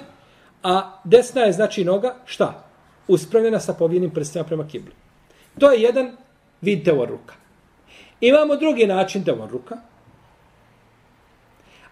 a 0.62 1.00
desna 1.04 1.40
je 1.40 1.52
znači 1.52 1.84
noga 1.84 2.14
šta? 2.24 2.64
Uspravljena 3.08 3.60
sa 3.60 3.74
povijenim 3.74 4.10
prstima 4.10 4.44
prema 4.44 4.68
kibli. 4.68 4.92
To 5.58 5.72
je 5.72 5.82
jedan 5.82 6.16
vid 6.60 6.84
teoruka. 6.84 7.34
Imamo 8.20 8.56
drugi 8.56 8.86
način 8.86 9.24
teoruka, 9.24 9.76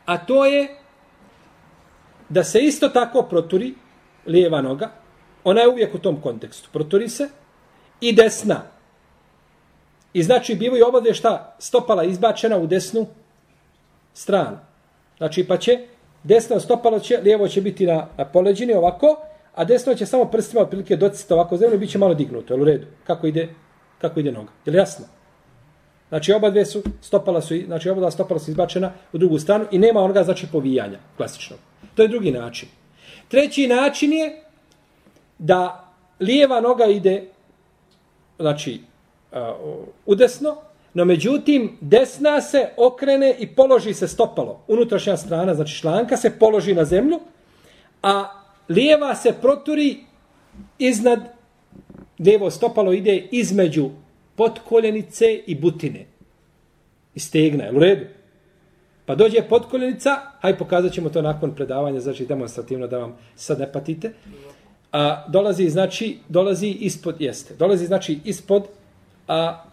a 0.05 0.19
to 0.19 0.47
je 0.47 0.77
da 2.29 2.45
se 2.45 2.59
isto 2.61 2.89
tako 2.89 3.23
proturi 3.23 3.75
lijeva 4.27 4.63
noga, 4.63 4.91
ona 5.45 5.61
je 5.61 5.69
uvijek 5.69 5.95
u 5.95 5.99
tom 5.99 6.21
kontekstu, 6.21 6.69
proturi 6.73 7.09
se, 7.09 7.29
i 8.01 8.13
desna, 8.13 8.63
I 10.13 10.23
znači 10.23 10.55
bivaju 10.55 10.89
obadve 10.89 11.15
šta 11.15 11.57
stopala 11.59 12.05
izbačena 12.05 12.59
u 12.59 12.67
desnu 12.67 13.07
stranu. 14.15 14.59
Znači 15.19 15.45
pa 15.45 15.57
će 15.57 15.79
desno 16.23 16.61
stopalo 16.61 16.99
će, 17.01 17.19
lijevo 17.23 17.49
će 17.49 17.61
biti 17.61 17.87
na, 17.87 18.07
na 18.17 18.25
poleđini 18.25 18.75
ovako, 18.75 19.17
a 19.55 19.65
desno 19.65 19.95
će 19.95 20.07
samo 20.07 20.25
prstima 20.25 20.63
otprilike 20.63 20.97
docita 20.97 21.35
ovako 21.35 21.57
zemlju 21.57 21.77
i 21.77 21.79
bit 21.79 21.91
će 21.91 21.99
malo 21.99 22.15
dignuto, 22.15 22.55
jel 22.55 22.63
u 22.63 22.65
redu? 22.65 22.87
Kako 23.05 23.27
ide, 23.27 23.49
kako 24.01 24.21
ide 24.21 24.33
noga? 24.33 24.53
Jel 24.67 24.75
jasno? 24.77 25.07
Znači 26.09 26.33
oba 26.33 26.51
dve 26.51 26.65
su, 26.65 26.83
stopala 27.01 27.41
su, 27.41 27.55
znači 27.67 27.91
oba 27.91 28.01
dva 28.01 28.11
stopala 28.11 28.41
su 28.41 28.51
izbačena 28.51 28.93
u 29.13 29.19
drugu 29.19 29.39
stranu 29.39 29.67
i 29.71 29.79
nema 29.79 30.01
onoga 30.01 30.25
znači 30.25 30.47
povijanja, 30.53 30.99
klasično. 31.17 31.57
To 31.95 32.03
je 32.03 32.09
drugi 32.09 32.31
način. 32.31 32.69
Treći 33.29 33.67
način 33.67 34.13
je 34.13 34.43
da 35.39 35.93
lijeva 36.21 36.61
noga 36.61 36.85
ide, 36.85 37.25
znači 38.39 38.81
udesno, 40.07 40.57
no 40.95 41.05
međutim 41.05 41.77
desna 41.81 42.41
se 42.41 42.69
okrene 42.77 43.35
i 43.39 43.47
položi 43.47 43.95
se 43.95 44.09
stopalo. 44.09 44.61
Unutrašnja 44.69 45.17
strana, 45.17 45.55
znači 45.55 45.75
šlanka, 45.75 46.17
se 46.17 46.39
položi 46.39 46.75
na 46.75 46.85
zemlju, 46.85 47.21
a 48.03 48.25
lijeva 48.69 49.15
se 49.15 49.35
proturi 49.41 49.97
iznad, 50.79 51.21
lijevo 52.19 52.51
stopalo 52.51 52.93
ide 52.93 53.29
između 53.31 53.91
potkoljenice 54.37 55.35
i 55.47 55.55
butine. 55.55 56.07
I 57.15 57.21
stegna, 57.21 57.65
je 57.65 57.73
u 57.73 57.79
redu? 57.79 58.05
Pa 59.07 59.15
dođe 59.15 59.43
potkoljenica, 59.49 60.17
haj 60.41 60.59
pokazat 60.59 60.93
ćemo 60.93 61.09
to 61.09 61.23
nakon 61.23 61.55
predavanja, 61.55 62.01
znači 62.01 62.27
demonstrativno 62.27 62.87
da 62.87 62.99
vam 62.99 63.17
sad 63.37 63.59
ne 63.59 63.73
patite. 63.73 64.13
A 64.93 65.25
dolazi, 65.29 65.69
znači, 65.71 66.19
dolazi 66.29 66.69
ispod, 66.69 67.21
jeste, 67.21 67.55
dolazi, 67.55 67.87
znači, 67.87 68.19
ispod 68.25 68.67
a, 69.29 69.65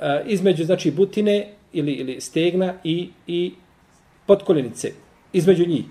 a 0.00 0.20
između 0.26 0.64
znači 0.64 0.90
butine 0.90 1.48
ili 1.72 1.92
ili 1.92 2.20
stegna 2.20 2.74
i 2.84 3.10
i 3.26 3.52
potkoljenice 4.26 4.92
između 5.32 5.66
njih. 5.66 5.84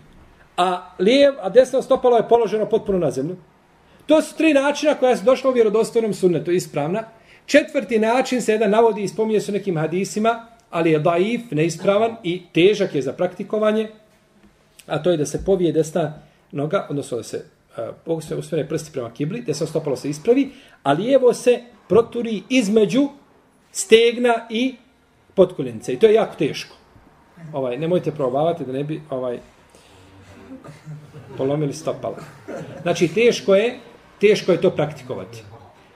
A 0.58 0.90
lijev, 1.00 1.34
a 1.42 1.50
desno 1.50 1.82
stopalo 1.82 2.18
je 2.18 2.28
položeno 2.30 2.66
potpuno 2.66 2.98
na 2.98 3.12
zemlju. 3.12 3.36
To 4.06 4.22
su 4.22 4.38
tri 4.38 4.54
načina 4.54 4.96
koja 4.96 5.18
su 5.18 5.26
došla 5.26 5.50
u 5.50 5.54
vjerodostojnom 5.54 6.14
sunnetu, 6.14 6.52
ispravna. 6.52 7.04
Četvrti 7.46 8.00
način 8.00 8.42
se 8.42 8.52
jedan 8.52 8.72
navodi 8.72 9.04
i 9.04 9.08
spominje 9.08 9.42
su 9.42 9.52
nekim 9.52 9.78
hadisima, 9.78 10.46
ali 10.70 10.92
je 10.92 11.00
daif, 11.00 11.42
neispravan 11.52 12.16
i 12.24 12.42
težak 12.54 12.96
je 12.96 13.02
za 13.02 13.14
praktikovanje, 13.14 13.90
a 14.88 15.04
to 15.04 15.12
je 15.12 15.18
da 15.18 15.26
se 15.26 15.46
povije 15.46 15.72
desna 15.72 16.14
noga, 16.52 16.88
odnosno 16.90 17.18
da 17.18 17.24
se 17.24 17.46
uh, 18.06 18.38
usmere 18.38 18.68
prsti 18.68 18.92
prema 18.92 19.14
kibli, 19.14 19.42
da 19.42 19.54
se 19.54 19.68
stopalo 19.68 19.96
se 19.96 20.10
ispravi, 20.10 20.50
a 20.84 20.94
lijevo 20.94 21.34
se 21.34 21.62
proturi 21.88 22.44
između 22.50 23.10
stegna 23.72 24.48
i 24.50 24.76
potkoljenice. 25.36 25.94
I 25.94 26.00
to 26.00 26.08
je 26.08 26.14
jako 26.14 26.36
teško. 26.36 26.76
Ovaj, 27.54 27.78
nemojte 27.78 28.12
probavati 28.12 28.66
da 28.66 28.72
ne 28.72 28.84
bi 28.84 29.02
ovaj 29.10 29.40
polomili 31.38 31.74
stopala. 31.74 32.18
Znači, 32.82 33.08
teško 33.08 33.56
je, 33.56 33.78
teško 34.22 34.52
je 34.52 34.62
to 34.62 34.70
praktikovati. 34.70 35.44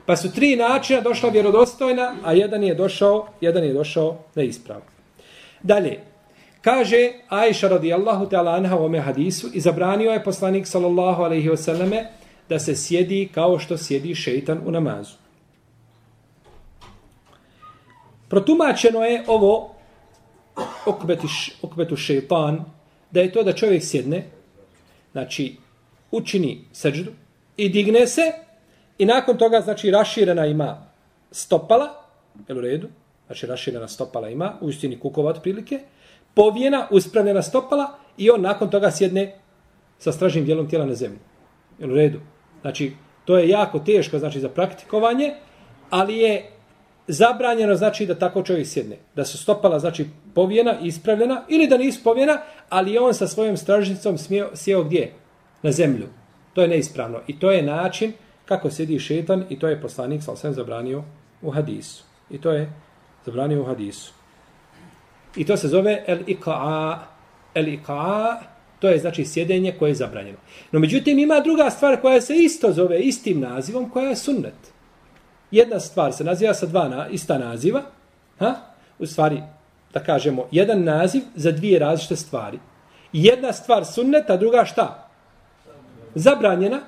Pa 0.06 0.16
su 0.16 0.32
tri 0.32 0.56
načina 0.56 1.02
došla 1.02 1.30
vjerodostojna, 1.30 2.16
a 2.24 2.34
jedan 2.34 2.64
je 2.64 2.76
došao, 2.76 3.28
jedan 3.42 3.64
je 3.64 3.74
došao 3.74 4.18
neispravno. 4.36 4.86
Dalje, 5.64 6.00
kaže 6.62 7.12
Aisha 7.30 7.68
radijallahu 7.68 8.26
ta'ala 8.26 8.56
anha 8.56 8.76
u 8.76 8.86
ome 8.86 9.00
hadisu 9.00 9.48
i 9.54 9.60
zabranio 9.60 10.12
je 10.12 10.24
poslanik 10.24 10.68
sallallahu 10.68 11.24
alaihi 11.24 11.50
wasallame 11.50 12.06
da 12.50 12.60
se 12.60 12.76
sjedi 12.76 13.30
kao 13.34 13.60
što 13.60 13.78
sjedi 13.78 14.16
šeitan 14.16 14.62
u 14.66 14.72
namazu. 14.72 15.16
Protumačeno 18.30 19.04
je 19.04 19.24
ovo 19.28 19.76
okbetu 21.62 21.96
šeitan, 21.96 22.66
da 23.12 23.22
je 23.22 23.32
to 23.32 23.44
da 23.44 23.54
čovjek 23.54 23.84
sjedne, 23.84 24.24
znači 25.12 25.58
učini 26.12 26.66
seđdu 26.72 27.12
i 27.58 27.70
digne 27.70 28.08
se 28.08 28.22
i 28.98 29.06
nakon 29.06 29.38
toga 29.38 29.62
znači 29.62 29.92
raširena 29.92 30.46
ima 30.46 30.88
stopala, 31.32 31.90
jel 32.48 32.58
u 32.58 32.62
redu, 32.62 32.88
znači 33.26 33.46
raširena 33.46 33.88
stopala 33.88 34.30
ima, 34.30 34.54
u 34.62 34.70
istini 34.70 35.00
kukova 35.00 35.30
otprilike, 35.30 35.80
povijena, 36.34 36.88
uspravljena 36.92 37.42
stopala 37.42 37.98
i 38.18 38.30
on 38.30 38.42
nakon 38.42 38.70
toga 38.70 38.92
sjedne 38.92 39.36
sa 40.00 40.12
stražnim 40.12 40.46
dijelom 40.46 40.70
tijela 40.70 40.86
na 40.86 40.96
zemlju. 40.96 41.20
Jel 41.80 41.92
u 41.92 41.96
redu? 41.96 42.20
Znači, 42.62 42.94
to 43.26 43.38
je 43.38 43.50
jako 43.50 43.80
teško 43.80 44.20
znači 44.20 44.40
za 44.40 44.50
praktikovanje, 44.50 45.34
ali 45.90 46.18
je 46.18 46.50
zabranjeno 47.08 47.76
znači 47.76 48.06
da 48.06 48.16
tako 48.16 48.44
čovjek 48.44 48.68
sjedne. 48.68 48.98
Da 49.16 49.26
su 49.26 49.38
stopala 49.38 49.80
znači 49.80 50.06
povijena, 50.36 50.80
ispravljena 50.80 51.44
ili 51.50 51.68
da 51.68 51.78
nisu 51.78 52.04
povijena, 52.04 52.42
ali 52.70 52.98
on 52.98 53.14
sa 53.14 53.28
svojom 53.28 53.58
stražnicom 53.58 54.18
smio, 54.18 54.50
sjeo 54.54 54.84
gdje? 54.84 55.14
Na 55.62 55.72
zemlju. 55.72 56.08
To 56.54 56.62
je 56.62 56.68
neispravno. 56.68 57.20
I 57.28 57.40
to 57.40 57.52
je 57.52 57.62
način 57.62 58.14
kako 58.46 58.70
sjedi 58.70 59.00
šetan 59.00 59.46
i 59.50 59.60
to 59.60 59.68
je 59.68 59.82
poslanik 59.82 60.24
sa 60.24 60.32
osvijem 60.32 60.54
zabranio 60.54 61.04
u 61.42 61.52
hadisu. 61.52 62.04
I 62.30 62.42
to 62.42 62.52
je 62.52 62.70
zabranio 63.26 63.62
u 63.62 63.66
hadisu. 63.66 64.21
I 65.36 65.46
to 65.46 65.58
se 65.58 65.68
zove 65.68 66.04
el-iqa'a. 66.08 66.98
El-iqa'a, 67.56 68.38
to 68.80 68.90
je 68.90 69.00
znači 69.00 69.26
sjedenje 69.26 69.76
koje 69.80 69.90
je 69.90 69.96
zabranjeno. 69.96 70.38
No 70.72 70.80
međutim 70.80 71.20
ima 71.20 71.40
druga 71.40 71.70
stvar 71.70 72.02
koja 72.02 72.22
se 72.22 72.36
isto 72.36 72.72
zove 72.72 73.00
istim 73.00 73.40
nazivom, 73.40 73.90
koja 73.90 74.10
je 74.10 74.16
sunnet. 74.16 74.74
Jedna 75.52 75.80
stvar 75.80 76.14
se 76.14 76.24
naziva 76.24 76.54
sa 76.54 76.66
dva 76.66 76.88
na, 76.88 77.08
ista 77.08 77.38
naziva, 77.38 77.82
ha? 78.40 78.56
u 79.00 79.06
stvari, 79.06 79.42
da 79.94 80.04
kažemo, 80.04 80.48
jedan 80.52 80.84
naziv 80.84 81.22
za 81.36 81.52
dvije 81.52 81.80
različite 81.80 82.16
stvari. 82.16 82.60
Jedna 83.14 83.54
stvar 83.54 83.86
sunnet, 83.86 84.30
a 84.30 84.38
druga 84.38 84.66
šta? 84.66 85.10
Zabranjena. 86.16 86.80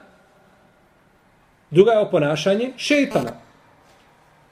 Druga 1.71 1.91
je 1.91 1.99
oponašanje 1.99 2.71
šeitana. 2.77 3.31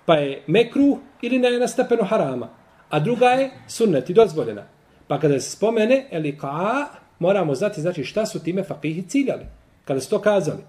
Pa 0.06 0.16
je 0.16 0.44
mekruh 0.48 0.98
ili 1.22 1.40
ne 1.40 1.52
na 1.60 1.68
stepenu 1.68 2.04
harama. 2.04 2.50
A 2.92 3.00
druga 3.00 3.30
je 3.30 3.52
sunnet 3.68 4.10
i 4.10 4.14
dozvoljena. 4.14 4.64
Pa 5.08 5.20
kada 5.20 5.40
se 5.40 5.50
spomene 5.50 6.08
elika, 6.12 6.88
moramo 7.20 7.56
znati 7.56 7.82
znači 7.82 8.04
šta 8.04 8.26
su 8.26 8.44
time 8.44 8.64
fakihi 8.64 9.08
ciljali. 9.08 9.46
Kada 9.86 10.02
su 10.02 10.10
to 10.10 10.22
kazali. 10.22 10.64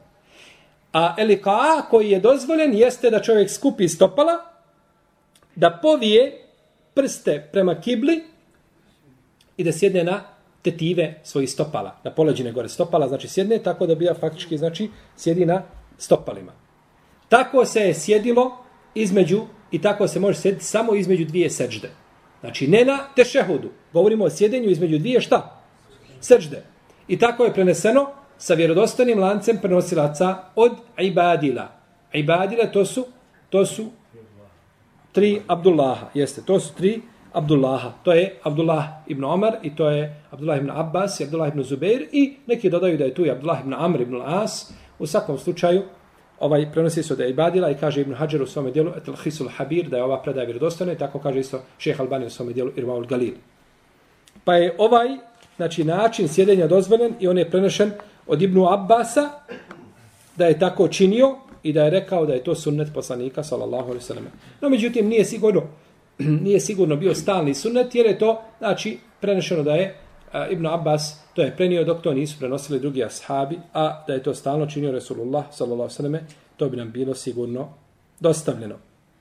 A 0.92 1.14
elika 1.18 1.82
koji 1.90 2.10
je 2.10 2.20
dozvoljen 2.20 2.74
jeste 2.74 3.10
da 3.10 3.22
čovjek 3.22 3.50
skupi 3.50 3.88
stopala, 3.88 4.32
da 5.54 5.78
povije 5.82 6.42
prste 6.94 7.48
prema 7.52 7.80
kibli 7.80 8.24
i 9.56 9.64
da 9.64 9.72
sjedne 9.72 10.04
na 10.04 10.22
tetive 10.62 11.20
svojih 11.22 11.50
stopala, 11.50 11.96
na 12.04 12.10
poleđine 12.10 12.52
gore 12.52 12.68
stopala, 12.68 13.08
znači 13.08 13.28
sjedne 13.28 13.58
tako 13.58 13.86
da 13.86 13.94
bija 13.94 14.14
faktički, 14.14 14.58
znači 14.58 14.90
sjedi 15.16 15.46
na 15.46 15.62
stopalima. 15.98 16.52
Tako 17.28 17.64
se 17.64 17.80
je 17.80 17.94
sjedilo 17.94 18.58
između, 18.94 19.42
i 19.70 19.82
tako 19.82 20.08
se 20.08 20.20
može 20.20 20.38
sjediti 20.38 20.64
samo 20.64 20.94
između 20.94 21.24
dvije 21.24 21.50
seđde. 21.50 21.90
Znači 22.42 22.68
ne 22.68 22.84
na 22.84 22.98
tešehudu, 23.16 23.70
govorimo 23.92 24.24
o 24.24 24.30
sjedenju 24.30 24.70
između 24.70 24.98
dvije 24.98 25.20
šta? 25.20 25.60
Srđde. 26.20 26.62
I 27.08 27.18
tako 27.18 27.44
je 27.44 27.54
preneseno 27.54 28.06
sa 28.38 28.54
vjerodostanim 28.54 29.18
lancem 29.18 29.58
prenosilaca 29.62 30.36
od 30.54 30.72
ibadila. 30.98 31.68
Ibadila 32.12 32.66
to 32.66 32.84
su, 32.84 33.06
to 33.50 33.66
su 33.66 33.86
tri 35.12 35.42
Abdullaha, 35.46 36.06
jeste, 36.14 36.42
to 36.42 36.60
su 36.60 36.74
tri 36.74 37.00
Abdullaha. 37.32 37.92
To 38.02 38.12
je 38.12 38.38
Abdullah 38.42 38.84
ibn 39.06 39.24
Omar 39.24 39.56
i 39.62 39.76
to 39.76 39.90
je 39.90 40.22
Abdullah 40.30 40.58
ibn 40.58 40.70
Abbas 40.70 41.20
i 41.20 41.24
Abdullah 41.24 41.48
ibn 41.48 41.62
Zubair 41.62 42.06
i 42.12 42.36
neki 42.46 42.70
dodaju 42.70 42.98
da 42.98 43.04
je 43.04 43.14
tu 43.14 43.26
i 43.26 43.30
Abdullah 43.30 43.60
ibn 43.60 43.74
Amr 43.74 44.00
ibn 44.00 44.22
As. 44.24 44.72
U 44.98 45.06
svakom 45.06 45.38
slučaju, 45.38 45.82
ovaj 46.42 46.72
prenosi 46.72 47.02
se 47.02 47.14
od 47.14 47.20
Ibadila 47.20 47.70
i 47.70 47.74
kaže 47.74 48.00
Ibn 48.00 48.14
Hajar 48.14 48.42
u 48.42 48.46
svome 48.46 48.70
dijelu 48.70 48.92
Etel 48.96 49.14
Hisul 49.16 49.48
Habir 49.48 49.88
da 49.88 49.96
je 49.96 50.02
ova 50.02 50.22
predaja 50.22 50.44
vjerodostojna 50.44 50.92
i 50.92 50.98
tako 50.98 51.18
kaže 51.18 51.40
isto 51.40 51.62
šeh 51.78 52.00
Albani 52.00 52.26
u 52.26 52.30
svome 52.30 52.52
dijelu 52.52 52.70
Irmaul 52.76 53.06
Galil. 53.06 53.34
Pa 54.44 54.54
je 54.54 54.74
ovaj 54.78 55.08
znači, 55.56 55.84
način 55.84 56.28
sjedenja 56.28 56.66
dozvoljen 56.66 57.14
i 57.20 57.28
on 57.28 57.38
je 57.38 57.50
prenešen 57.50 57.90
od 58.26 58.42
Ibnu 58.42 58.68
Abbasa 58.72 59.30
da 60.36 60.46
je 60.46 60.58
tako 60.58 60.88
činio 60.88 61.36
i 61.62 61.72
da 61.72 61.84
je 61.84 61.90
rekao 61.90 62.26
da 62.26 62.32
je 62.32 62.44
to 62.44 62.54
sunnet 62.54 62.88
poslanika 62.94 63.42
sallallahu 63.42 63.84
alejhi 63.84 63.98
ve 63.98 64.06
sellem. 64.06 64.24
No 64.60 64.68
međutim 64.68 65.08
nije 65.08 65.24
sigurno 65.24 65.62
nije 66.44 66.60
sigurno 66.60 66.96
bio 66.96 67.14
stalni 67.14 67.54
sunnet 67.54 67.94
jer 67.94 68.06
je 68.06 68.18
to 68.18 68.42
znači 68.58 68.98
prenešeno 69.20 69.62
da 69.62 69.74
je 69.74 69.94
a, 70.32 70.48
Ibn 70.48 70.66
Abbas 70.66 71.21
to 71.34 71.42
je 71.42 71.56
prenio 71.56 71.84
dok 71.84 72.02
to 72.02 72.14
nisu 72.14 72.38
prenosili 72.38 72.80
drugi 72.80 73.04
ashabi, 73.04 73.58
a 73.74 74.04
da 74.06 74.12
je 74.12 74.22
to 74.22 74.34
stalno 74.34 74.66
činio 74.66 74.92
Resulullah 74.92 75.44
sallallahu 75.50 75.82
alejhi 75.82 75.92
ve 75.92 75.96
selleme, 75.96 76.24
to 76.56 76.68
bi 76.68 76.76
nam 76.76 76.90
bilo 76.90 77.14
sigurno 77.14 77.68
dostavljeno 78.20 78.74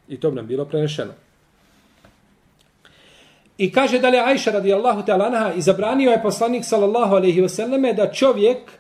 i 0.08 0.20
to 0.20 0.30
bi 0.30 0.36
nam 0.36 0.48
bilo 0.48 0.66
prenešeno. 0.66 1.12
I 3.58 3.72
kaže 3.72 4.00
dalje 4.00 4.20
Ajša 4.20 4.52
radijallahu 4.52 5.02
ta'ala 5.02 5.26
anha 5.28 5.54
i 5.54 5.62
zabranio 5.62 6.12
je 6.12 6.22
poslanik 6.22 6.66
sallallahu 6.66 7.16
alejhi 7.16 7.42
ve 7.42 7.50
selleme 7.50 7.94
da 7.94 8.12
čovjek 8.12 8.72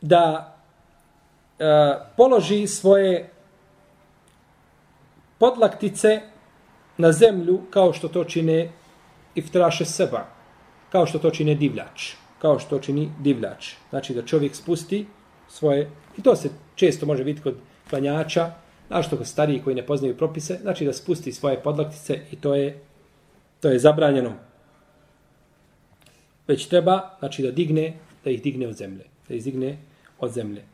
da 0.00 0.54
e, 1.58 1.64
položi 2.16 2.66
svoje 2.66 3.30
podlaktice 5.38 6.20
na 6.96 7.12
zemlju 7.12 7.60
kao 7.70 7.92
što 7.92 8.08
to 8.08 8.24
čine 8.24 8.72
iftraše 9.34 9.84
seba, 9.84 10.26
kao 10.92 11.06
što 11.06 11.18
to 11.18 11.30
čine 11.30 11.54
divljač, 11.54 12.12
kao 12.38 12.58
što 12.58 12.76
to 12.76 12.82
čini 12.82 13.10
divljač. 13.20 13.74
Znači 13.90 14.14
da 14.14 14.22
čovjek 14.22 14.54
spusti 14.54 15.06
svoje, 15.48 15.90
i 16.18 16.22
to 16.22 16.36
se 16.36 16.50
često 16.74 17.06
može 17.06 17.22
vidjeti 17.22 17.42
kod 17.42 17.54
klanjača, 17.90 18.52
našto 18.88 19.16
kod 19.16 19.26
stariji 19.26 19.62
koji 19.62 19.76
ne 19.76 19.86
poznaju 19.86 20.16
propise, 20.16 20.58
znači 20.62 20.84
da 20.84 20.92
spusti 20.92 21.32
svoje 21.32 21.62
podlaktice 21.62 22.20
i 22.30 22.36
to 22.36 22.54
je, 22.54 22.80
to 23.60 23.68
je 23.68 23.78
zabranjeno. 23.78 24.32
Već 26.48 26.66
treba, 26.66 27.16
znači 27.18 27.42
da 27.42 27.50
digne, 27.50 27.92
da 28.24 28.30
ih 28.30 28.42
digne 28.42 28.68
od 28.68 28.74
zemlje, 28.74 29.04
da 29.28 29.34
ih 29.34 29.44
digne 29.44 29.78
od 30.18 30.32
zemlje. 30.32 30.64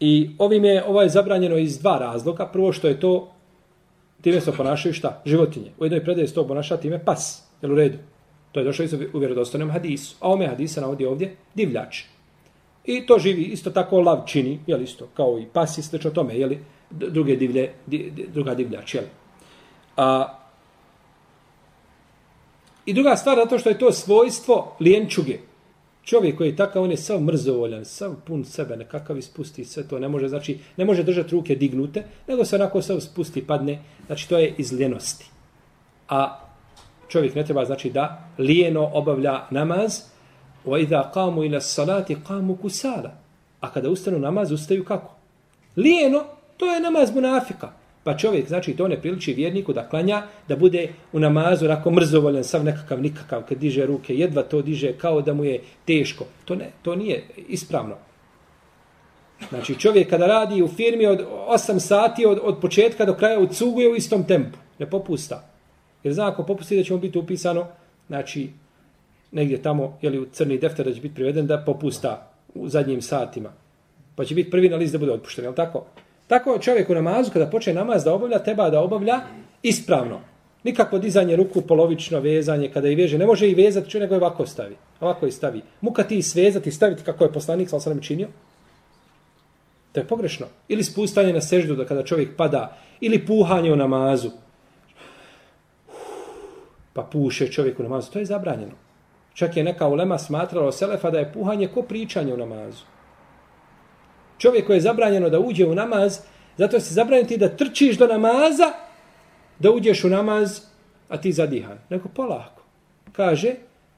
I 0.00 0.30
ovim 0.38 0.64
je, 0.64 0.84
ovo 0.84 1.02
je 1.02 1.08
zabranjeno 1.08 1.56
iz 1.56 1.78
dva 1.78 1.98
razloga. 1.98 2.46
Prvo 2.46 2.72
što 2.72 2.88
je 2.88 3.00
to, 3.00 3.32
time 4.20 4.40
se 4.40 4.52
ponašaju 4.52 4.94
šta? 4.94 5.22
Životinje. 5.24 5.72
U 5.78 5.84
jednoj 5.84 6.04
predaji 6.04 6.28
se 6.28 6.34
to 6.34 6.46
ponaša 6.46 6.76
time 6.76 7.04
pas. 7.04 7.42
Jel 7.62 7.72
u 7.72 7.74
redu? 7.74 7.98
To 8.52 8.60
je 8.60 8.64
došlo 8.64 8.84
iz 8.84 8.94
u 9.12 9.18
vjerodostojnom 9.18 9.70
hadisu. 9.70 10.16
A 10.20 10.32
ome 10.32 10.46
hadisa 10.46 10.80
navodi 10.80 11.06
ovdje 11.06 11.36
divljač. 11.54 12.02
I 12.84 13.06
to 13.06 13.18
živi 13.18 13.42
isto 13.42 13.70
tako 13.70 14.00
lav 14.00 14.22
čini, 14.26 14.60
jel 14.66 14.82
isto, 14.82 15.08
kao 15.14 15.38
i 15.38 15.46
pas 15.52 15.78
i 15.78 15.82
slično 15.82 16.10
tome, 16.10 16.38
jel 16.38 16.50
druge 16.90 17.36
divlje, 17.36 17.72
di, 17.86 18.12
druga 18.34 18.54
divljač, 18.54 18.94
jel? 18.94 19.04
A, 19.96 20.38
I 22.86 22.94
druga 22.94 23.16
stvar, 23.16 23.36
zato 23.36 23.58
što 23.58 23.68
je 23.68 23.78
to 23.78 23.92
svojstvo 23.92 24.76
lijenčuge. 24.80 25.38
Čovjek 26.04 26.36
koji 26.36 26.48
je 26.48 26.56
takav, 26.56 26.82
on 26.82 26.90
je 26.90 26.96
sav 26.96 27.20
mrzovoljan, 27.20 27.84
sav 27.84 28.14
pun 28.26 28.44
sebe, 28.44 28.76
nekakav 28.76 29.18
ispusti 29.18 29.64
sve 29.64 29.88
to, 29.88 29.98
ne 29.98 30.08
može, 30.08 30.28
znači, 30.28 30.58
ne 30.76 30.84
može 30.84 31.02
držati 31.02 31.30
ruke 31.30 31.54
dignute, 31.54 32.04
nego 32.28 32.44
se 32.44 32.56
onako 32.56 32.82
sav 32.82 33.00
spusti, 33.00 33.46
padne, 33.46 33.82
znači 34.06 34.28
to 34.28 34.38
je 34.38 34.54
iz 34.58 34.72
ljenosti. 34.72 35.26
A 36.08 36.45
čovjek 37.08 37.34
ne 37.34 37.44
treba, 37.44 37.64
znači, 37.64 37.90
da 37.90 38.28
lijeno 38.38 38.90
obavlja 38.92 39.40
namaz, 39.50 40.00
wa 40.64 40.82
idha 40.82 41.10
qamu 41.14 41.46
ila 41.46 41.60
salati 41.60 42.16
qamu 42.28 42.56
kusala. 42.56 43.12
A 43.60 43.72
kada 43.72 43.90
ustanu 43.90 44.18
namaz, 44.18 44.52
ustaju 44.52 44.84
kako? 44.84 45.14
Lijeno, 45.76 46.24
to 46.56 46.66
je 46.72 46.80
namaz 46.80 47.14
munafika. 47.14 47.72
Pa 48.04 48.16
čovjek, 48.16 48.48
znači, 48.48 48.76
to 48.76 48.88
ne 48.88 49.00
priliči 49.00 49.32
vjerniku 49.34 49.72
da 49.72 49.88
klanja, 49.88 50.22
da 50.48 50.56
bude 50.56 50.88
u 51.12 51.20
namazu 51.20 51.64
onako 51.64 51.90
mrzovoljen, 51.90 52.44
sav 52.44 52.64
nekakav 52.64 53.02
nikakav, 53.02 53.42
kad 53.48 53.58
diže 53.58 53.86
ruke, 53.86 54.14
jedva 54.14 54.42
to 54.42 54.62
diže 54.62 54.92
kao 54.92 55.22
da 55.22 55.34
mu 55.34 55.44
je 55.44 55.60
teško. 55.84 56.24
To 56.44 56.54
ne, 56.54 56.70
to 56.82 56.96
nije 56.96 57.24
ispravno. 57.48 57.96
Znači, 59.48 59.74
čovjek 59.74 60.10
kada 60.10 60.26
radi 60.26 60.62
u 60.62 60.68
firmi 60.68 61.06
od 61.06 61.26
8 61.48 61.78
sati, 61.78 62.26
od, 62.26 62.38
od 62.42 62.60
početka 62.60 63.04
do 63.04 63.14
kraja, 63.14 63.40
ucuguje 63.40 63.88
u 63.88 63.96
istom 63.96 64.24
tempu. 64.24 64.58
Ne 64.78 64.90
popusta. 64.90 65.55
Jer 66.06 66.14
zna, 66.14 66.28
ako 66.28 66.42
popusti 66.42 66.76
da 66.76 66.82
će 66.82 66.92
mu 66.92 66.98
biti 66.98 67.18
upisano, 67.18 67.66
znači, 68.06 68.50
negdje 69.32 69.62
tamo, 69.62 69.98
jeli 70.02 70.18
u 70.18 70.26
crni 70.32 70.58
defter 70.58 70.86
da 70.86 70.92
će 70.94 71.00
biti 71.00 71.14
priveden, 71.14 71.46
da 71.46 71.58
popusta 71.58 72.30
u 72.54 72.68
zadnjim 72.68 73.02
satima. 73.02 73.50
Pa 74.14 74.24
će 74.24 74.34
biti 74.34 74.50
prvi 74.50 74.68
na 74.68 74.76
list 74.76 74.92
da 74.92 74.98
bude 74.98 75.12
otpušten, 75.12 75.44
je 75.44 75.54
tako? 75.54 75.84
Tako 76.26 76.58
čovjek 76.58 76.90
u 76.90 76.94
namazu, 76.94 77.30
kada 77.32 77.50
počne 77.50 77.74
namaz 77.74 78.04
da 78.04 78.14
obavlja, 78.14 78.38
treba 78.38 78.70
da 78.70 78.80
obavlja 78.80 79.20
ispravno. 79.62 80.20
Nikakvo 80.64 80.98
dizanje 80.98 81.36
ruku, 81.36 81.60
polovično 81.60 82.20
vezanje, 82.20 82.70
kada 82.70 82.88
i 82.88 82.94
veže. 82.94 83.18
Ne 83.18 83.26
može 83.26 83.50
i 83.50 83.54
vezati, 83.54 83.90
čuje, 83.90 84.00
nego 84.00 84.14
je 84.14 84.20
ovako 84.20 84.46
stavi. 84.46 84.76
Ovako 85.00 85.26
i 85.26 85.32
stavi. 85.32 85.62
Muka 85.80 86.02
ti 86.02 86.22
svezati, 86.22 86.70
staviti 86.70 87.02
kako 87.02 87.24
je 87.24 87.32
poslanik, 87.32 87.68
sa 87.68 87.80
sam 87.80 88.00
činio. 88.00 88.28
To 89.92 90.00
je 90.00 90.06
pogrešno. 90.06 90.46
Ili 90.68 90.84
spustanje 90.84 91.32
na 91.32 91.40
seždu, 91.40 91.76
da 91.76 91.84
kada 91.84 92.04
čovjek 92.04 92.36
pada, 92.36 92.76
ili 93.00 93.26
puhanje 93.26 93.72
u 93.72 93.76
namazu. 93.76 94.30
Pa 96.96 97.02
puše 97.02 97.48
čovjek 97.52 97.80
u 97.80 97.82
namazu. 97.82 98.12
To 98.12 98.18
je 98.18 98.24
zabranjeno. 98.24 98.72
Čak 99.34 99.56
je 99.56 99.64
neka 99.64 99.88
ulema 99.88 100.18
smatrala 100.18 100.72
Selefa 100.72 101.10
da 101.10 101.18
je 101.18 101.32
puhanje 101.32 101.68
ko 101.68 101.82
pričanje 101.82 102.34
u 102.34 102.36
namazu 102.36 102.84
Čovjeku 104.38 104.72
je 104.72 104.80
zabranjeno 104.80 105.28
da 105.30 105.40
uđe 105.40 105.66
u 105.66 105.74
namaz, 105.74 106.20
Zato 106.56 106.80
se 106.80 106.94
zabraniti 106.94 107.36
da 107.36 107.48
trčiš 107.48 107.98
do 107.98 108.06
namaza, 108.06 108.72
da 109.58 109.70
uđeš 109.70 110.04
u 110.04 110.08
namaz, 110.08 110.60
a 111.08 111.16
ti 111.16 111.32
zadihan. 111.32 111.78
Neko 111.90 112.08
polako. 112.08 112.62
Kaže, 113.12 113.54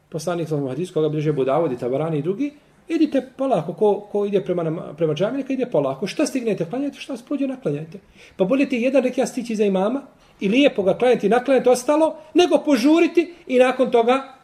poslanik 0.09 0.49
sam 0.49 0.69
hadis, 0.69 0.91
koga 0.91 1.09
bliže 1.09 1.33
Budavodi, 1.33 1.79
Tabarani 1.79 2.19
i 2.19 2.23
drugi, 2.23 2.53
idite 2.89 3.29
polako, 3.37 3.73
ko, 3.73 4.01
ko 4.01 4.25
ide 4.25 4.41
prema, 4.45 4.95
prema 4.97 5.15
džami, 5.15 5.39
neka 5.39 5.53
ide 5.53 5.67
polako. 5.67 6.07
Šta 6.07 6.27
stignete, 6.27 6.67
klanjajte, 6.71 6.99
šta 6.99 7.13
vas 7.13 7.23
prođe, 7.23 7.47
naklanjajte. 7.47 7.99
Pa 8.37 8.45
bolje 8.45 8.69
ti 8.69 8.77
jedan 8.77 9.03
rekja 9.03 9.27
stići 9.27 9.57
za 9.57 9.65
imama 9.65 10.03
i 10.41 10.49
lijepo 10.49 10.83
ga 10.83 10.99
klanjati 10.99 11.27
i 11.27 11.31
naklanjati 11.31 11.69
ostalo, 11.69 12.17
nego 12.35 12.59
požuriti 12.59 13.35
i 13.47 13.59
nakon 13.59 13.91
toga 13.91 14.35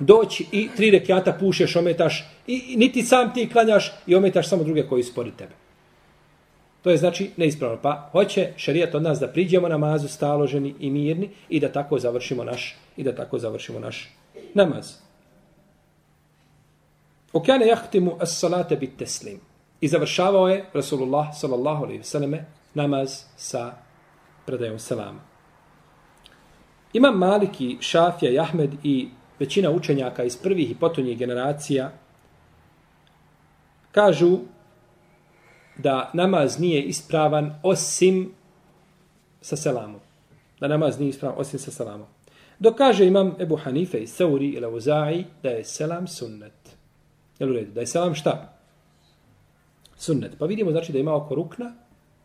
doći 0.00 0.46
i 0.52 0.68
tri 0.76 0.90
rekiata 0.90 1.32
pušeš, 1.32 1.76
ometaš 1.76 2.24
i, 2.46 2.62
i 2.68 2.76
niti 2.76 3.02
sam 3.02 3.34
ti 3.34 3.48
klanjaš 3.52 3.92
i 4.06 4.14
ometaš 4.14 4.48
samo 4.48 4.64
druge 4.64 4.86
koji 4.86 5.02
spori 5.02 5.30
tebe. 5.30 5.52
To 6.82 6.90
je 6.90 6.96
znači 6.96 7.30
neispravno. 7.36 7.78
Pa 7.82 8.08
hoće 8.12 8.52
šerijat 8.56 8.94
od 8.94 9.02
nas 9.02 9.18
da 9.18 9.28
priđemo 9.28 9.68
namazu 9.68 10.08
staloženi 10.08 10.74
i 10.80 10.90
mirni 10.90 11.30
i 11.48 11.60
da 11.60 11.72
tako 11.72 11.98
završimo 11.98 12.44
naš 12.44 12.76
i 12.96 13.02
da 13.02 13.14
tako 13.14 13.38
završimo 13.38 13.78
naš 13.78 14.10
namaz. 14.54 14.94
Okane 17.32 17.66
jahtimu 17.66 18.16
as 18.20 18.38
salate 18.38 18.76
bit 18.76 18.96
teslim. 18.98 19.40
I 19.80 19.88
završavao 19.88 20.48
je 20.48 20.64
Rasulullah 20.72 21.26
sallallahu 21.40 21.84
alaihi 21.84 22.00
vseleme 22.00 22.44
namaz 22.74 23.24
sa 23.36 23.72
predajom 24.46 24.78
selama. 24.78 25.20
Imam 26.92 27.18
Maliki, 27.18 27.76
Šafija 27.80 28.32
i 28.32 28.38
Ahmed 28.38 28.70
i 28.82 29.08
većina 29.38 29.70
učenjaka 29.70 30.24
iz 30.24 30.36
prvih 30.36 30.70
i 30.70 30.74
potonjih 30.74 31.18
generacija 31.18 31.90
kažu 33.92 34.38
da 35.78 36.10
namaz 36.14 36.58
nije 36.58 36.82
ispravan 36.82 37.54
osim 37.62 38.32
sa 39.40 39.56
selamom. 39.56 40.00
Da 40.60 40.68
namaz 40.68 40.98
nije 40.98 41.08
ispravan 41.08 41.38
osim 41.38 41.58
sa 41.58 41.70
selamom. 41.70 42.06
Dok 42.58 42.76
kaže 42.76 43.06
imam 43.06 43.34
Ebu 43.40 43.56
Hanife 43.56 43.98
i 43.98 44.06
Sauri 44.06 44.48
ili 44.48 44.66
Uzai 44.66 45.24
da 45.42 45.50
je 45.50 45.64
selam 45.64 46.06
sunnet. 46.06 46.76
Jel 47.38 47.50
u 47.50 47.52
redu? 47.52 47.72
Da 47.72 47.80
je 47.80 47.86
selam 47.86 48.14
šta? 48.14 48.58
Sunnet. 49.96 50.38
Pa 50.38 50.46
vidimo 50.46 50.70
znači 50.70 50.92
da 50.92 50.98
ima 50.98 51.14
oko 51.14 51.34
rukna, 51.34 51.72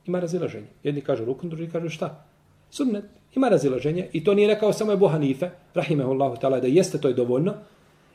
ima 0.07 0.19
razilaženje. 0.19 0.67
Jedni 0.83 1.01
kažu 1.01 1.25
rukn, 1.25 1.49
drugi 1.49 1.69
kažu 1.71 1.89
šta? 1.89 2.25
Sunnet. 2.69 3.05
Ima 3.35 3.49
razilaženje 3.49 4.07
i 4.13 4.23
to 4.23 4.33
nije 4.33 4.47
rekao 4.47 4.73
samo 4.73 4.93
Ebu 4.93 5.07
Hanife, 5.07 5.49
rahimehullahu 5.73 6.35
ta'ala, 6.35 6.61
da 6.61 6.67
jeste 6.67 6.97
to 6.97 7.07
je 7.07 7.13
dovoljno, 7.13 7.53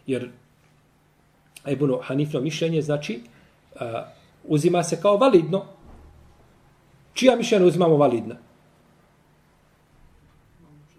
jer 0.07 0.31
Ebu 1.67 1.99
Hanifno 2.03 2.41
mišljenje 2.41 2.83
znači 2.83 3.21
uh, 3.75 3.81
uzima 4.45 4.83
se 4.83 5.01
kao 5.01 5.17
validno. 5.17 5.65
Čija 7.15 7.37
mišljenja 7.37 7.67
uzimamo 7.67 7.97
validna? 7.97 8.37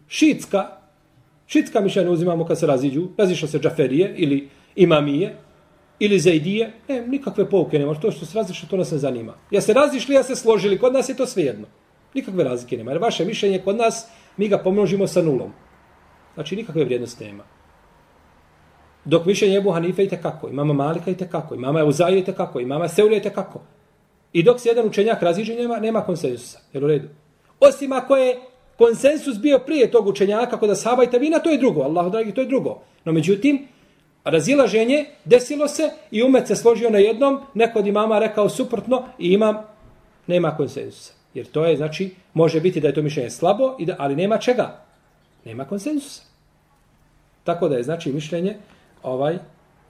Šitska. 0.07 0.67
Šitska 1.47 1.81
mišljenja 1.81 2.11
uzimamo 2.11 2.45
kad 2.45 2.59
se 2.59 2.67
raziđu. 2.67 3.07
Razišla 3.17 3.47
se 3.47 3.59
džaferije 3.59 4.15
ili 4.17 4.49
imamije 4.75 5.37
ili 6.05 6.19
Zaidije, 6.19 6.71
Ne, 6.87 7.07
nikakve 7.07 7.49
pouke 7.49 7.79
nema. 7.79 7.95
To 7.95 8.11
što 8.11 8.25
se 8.25 8.37
razišli, 8.37 8.69
to 8.69 8.77
nas 8.77 8.91
ne 8.91 8.97
zanima. 8.97 9.33
Ja 9.51 9.61
se 9.61 9.73
razišli, 9.73 10.15
ja 10.15 10.23
se 10.23 10.35
složili. 10.35 10.79
Kod 10.79 10.93
nas 10.93 11.09
je 11.09 11.15
to 11.15 11.25
svejedno. 11.25 11.67
Nikakve 12.13 12.43
razlike 12.43 12.77
nema. 12.77 12.91
Jer 12.91 13.01
vaše 13.01 13.25
mišljenje 13.25 13.59
kod 13.59 13.77
nas, 13.77 14.07
mi 14.37 14.47
ga 14.47 14.57
pomnožimo 14.57 15.07
sa 15.07 15.21
nulom. 15.21 15.53
Znači, 16.33 16.55
nikakve 16.55 16.83
vrijednosti 16.83 17.25
nema. 17.25 17.43
Dok 19.05 19.25
mišljenje 19.25 19.57
Ebu 19.57 19.71
Hanife 19.71 20.03
i 20.03 20.09
tekako, 20.09 20.49
i 20.49 20.53
mama 20.53 20.73
Malika 20.73 21.11
i 21.11 21.17
tekako, 21.17 21.55
i 21.55 21.57
mama 21.57 21.79
Euzaije 21.79 22.19
i 22.19 22.25
tekako, 22.25 22.59
i 22.59 22.65
mama 22.65 22.85
i 23.17 23.21
tekako. 23.21 23.61
I 24.33 24.43
dok 24.43 24.59
se 24.59 24.69
jedan 24.69 24.87
učenjak 24.87 25.21
raziđe, 25.21 25.55
nema, 25.55 25.79
nema 25.79 26.01
konsensusa. 26.01 26.59
Jel 26.73 26.83
u 26.83 26.87
redu? 26.87 27.07
Osim 27.59 27.91
ako 27.91 28.15
je 28.15 28.39
konsensus 28.77 29.37
bio 29.39 29.59
prije 29.59 29.91
tog 29.91 30.07
učenjaka 30.07 30.59
kod 30.59 30.69
Asaba 30.69 31.03
i 31.03 31.11
Tabina, 31.11 31.39
to 31.39 31.49
je 31.49 31.57
drugo. 31.57 31.81
Allahu 31.81 32.09
dragi, 32.09 32.31
to 32.31 32.41
je 32.41 32.47
drugo. 32.47 32.81
No 33.05 33.11
međutim, 33.11 33.67
razilaženje 34.23 35.05
desilo 35.25 35.67
se 35.67 35.89
i 36.11 36.23
umet 36.23 36.47
se 36.47 36.55
složio 36.55 36.89
na 36.89 36.97
jednom, 36.97 37.41
neko 37.53 37.79
od 37.79 37.87
imama 37.87 38.19
rekao 38.19 38.49
suprotno 38.49 39.05
i 39.19 39.33
imam, 39.33 39.57
nema 40.27 40.57
konsenzusa. 40.57 41.13
Jer 41.33 41.45
to 41.45 41.65
je, 41.65 41.77
znači, 41.77 42.15
može 42.33 42.61
biti 42.61 42.81
da 42.81 42.87
je 42.87 42.93
to 42.93 43.01
mišljenje 43.01 43.29
slabo, 43.29 43.75
i 43.79 43.85
da, 43.85 43.95
ali 43.99 44.15
nema 44.15 44.37
čega? 44.37 44.85
Nema 45.45 45.65
konsenzusa. 45.65 46.23
Tako 47.43 47.69
da 47.69 47.75
je, 47.75 47.83
znači, 47.83 48.11
mišljenje 48.11 48.55
ovaj, 49.03 49.37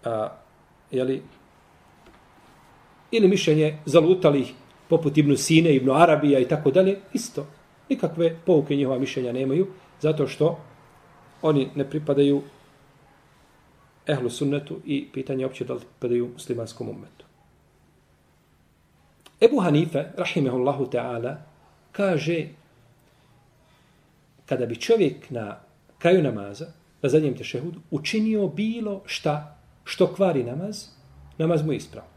a, 0.03 0.29
jeli, 0.91 1.23
ili 3.11 3.27
mišljenje 3.27 3.77
zalutalih 3.85 4.53
poput 4.89 5.17
Ibnu 5.17 5.37
Sine, 5.37 5.75
Ibnu 5.75 5.93
Arabija 5.93 6.39
i 6.39 6.47
tako 6.47 6.71
dalje, 6.71 6.99
isto. 7.13 7.47
Nikakve 7.89 8.37
pouke 8.45 8.75
njihova 8.75 8.99
mišljenja 8.99 9.31
nemaju, 9.31 9.67
zato 10.01 10.27
što 10.27 10.59
oni 11.41 11.69
ne 11.75 11.89
pripadaju 11.89 12.41
ehlu 14.07 14.29
sunnetu 14.29 14.79
i 14.85 15.07
pitanje 15.13 15.45
opće 15.45 15.65
da 15.65 15.73
li 15.73 15.79
pripadaju 15.79 16.29
muslimanskom 16.33 16.89
umetu. 16.89 17.25
Ebu 19.41 19.59
Hanife, 19.59 20.05
rahimehullahu 20.17 20.85
ta'ala, 20.85 21.35
kaže 21.91 22.47
kada 24.45 24.65
bi 24.65 24.75
čovjek 24.75 25.29
na 25.29 25.59
kraju 25.99 26.23
namaza 26.23 26.65
na 27.01 27.09
zadnjem 27.09 27.37
tešehudu, 27.37 27.79
učinio 27.91 28.47
bilo 28.47 29.01
šta 29.05 29.57
što 29.83 30.13
kvari 30.13 30.43
namaz, 30.43 30.85
namaz 31.37 31.65
mu 31.65 31.71
je 31.71 31.77
ispravo. 31.77 32.07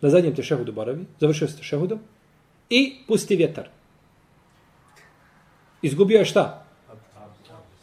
Na 0.00 0.10
zadnjem 0.10 0.34
tešehudu 0.34 0.72
boravi, 0.72 1.04
završio 1.20 1.48
se 1.48 1.56
tešehudom 1.56 1.98
i 2.70 2.96
pusti 3.08 3.36
vjetar. 3.36 3.68
Izgubio 5.82 6.18
je 6.18 6.24
šta? 6.24 6.64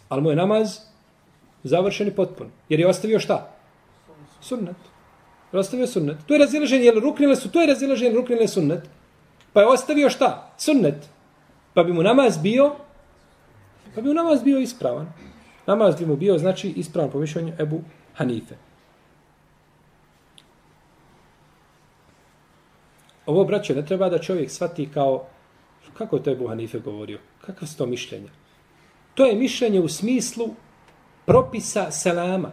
Ali 0.10 0.22
mu 0.22 0.30
je 0.30 0.36
namaz 0.36 0.80
završen 1.68 2.08
i 2.08 2.16
potpun. 2.16 2.52
Jer 2.70 2.80
je 2.80 2.88
ostavio 2.88 3.20
šta? 3.20 3.54
Sunnet. 4.42 4.76
Ostavio 5.52 5.88
sunnet. 5.88 6.18
To 6.28 6.34
je 6.34 6.40
razilaženje, 6.40 6.84
jer 6.84 6.96
ruknile 6.96 7.36
su, 7.36 7.52
to 7.52 7.62
je 7.62 7.68
razilaženje, 7.68 8.16
ruknile 8.16 8.48
sunnet. 8.48 8.90
Pa 9.54 9.62
je 9.62 9.68
ostavio 9.68 10.10
šta? 10.10 10.54
Sunnet. 10.58 11.10
Pa 11.74 11.84
bi 11.84 11.94
mu 11.94 12.04
namaz 12.04 12.38
bio, 12.38 12.76
pa 13.96 14.02
bi 14.02 14.08
mu 14.08 14.14
namaz 14.14 14.44
bio 14.44 14.60
ispravan 14.60 15.14
namaz 15.68 15.96
bi 16.00 16.06
mu 16.06 16.16
bio, 16.16 16.38
znači, 16.38 16.70
ispravan 16.70 17.12
po 17.12 17.20
mišljenju 17.20 17.54
Ebu 17.60 17.82
Hanife. 18.14 18.56
Ovo, 23.26 23.44
braćo, 23.44 23.74
ne 23.76 23.86
treba 23.86 24.10
da 24.10 24.20
čovjek 24.20 24.52
shvati 24.52 24.90
kao, 24.94 25.26
kako 25.94 26.16
je 26.16 26.24
to 26.24 26.32
Ebu 26.32 26.48
Hanife 26.48 26.80
govorio? 26.80 27.20
Kako 27.42 27.66
su 27.66 27.78
to 27.78 27.86
mišljenja? 27.86 28.30
To 29.16 29.26
je 29.26 29.36
mišljenje 29.36 29.80
u 29.80 29.88
smislu 29.88 30.50
propisa 31.28 31.92
selama. 31.92 32.52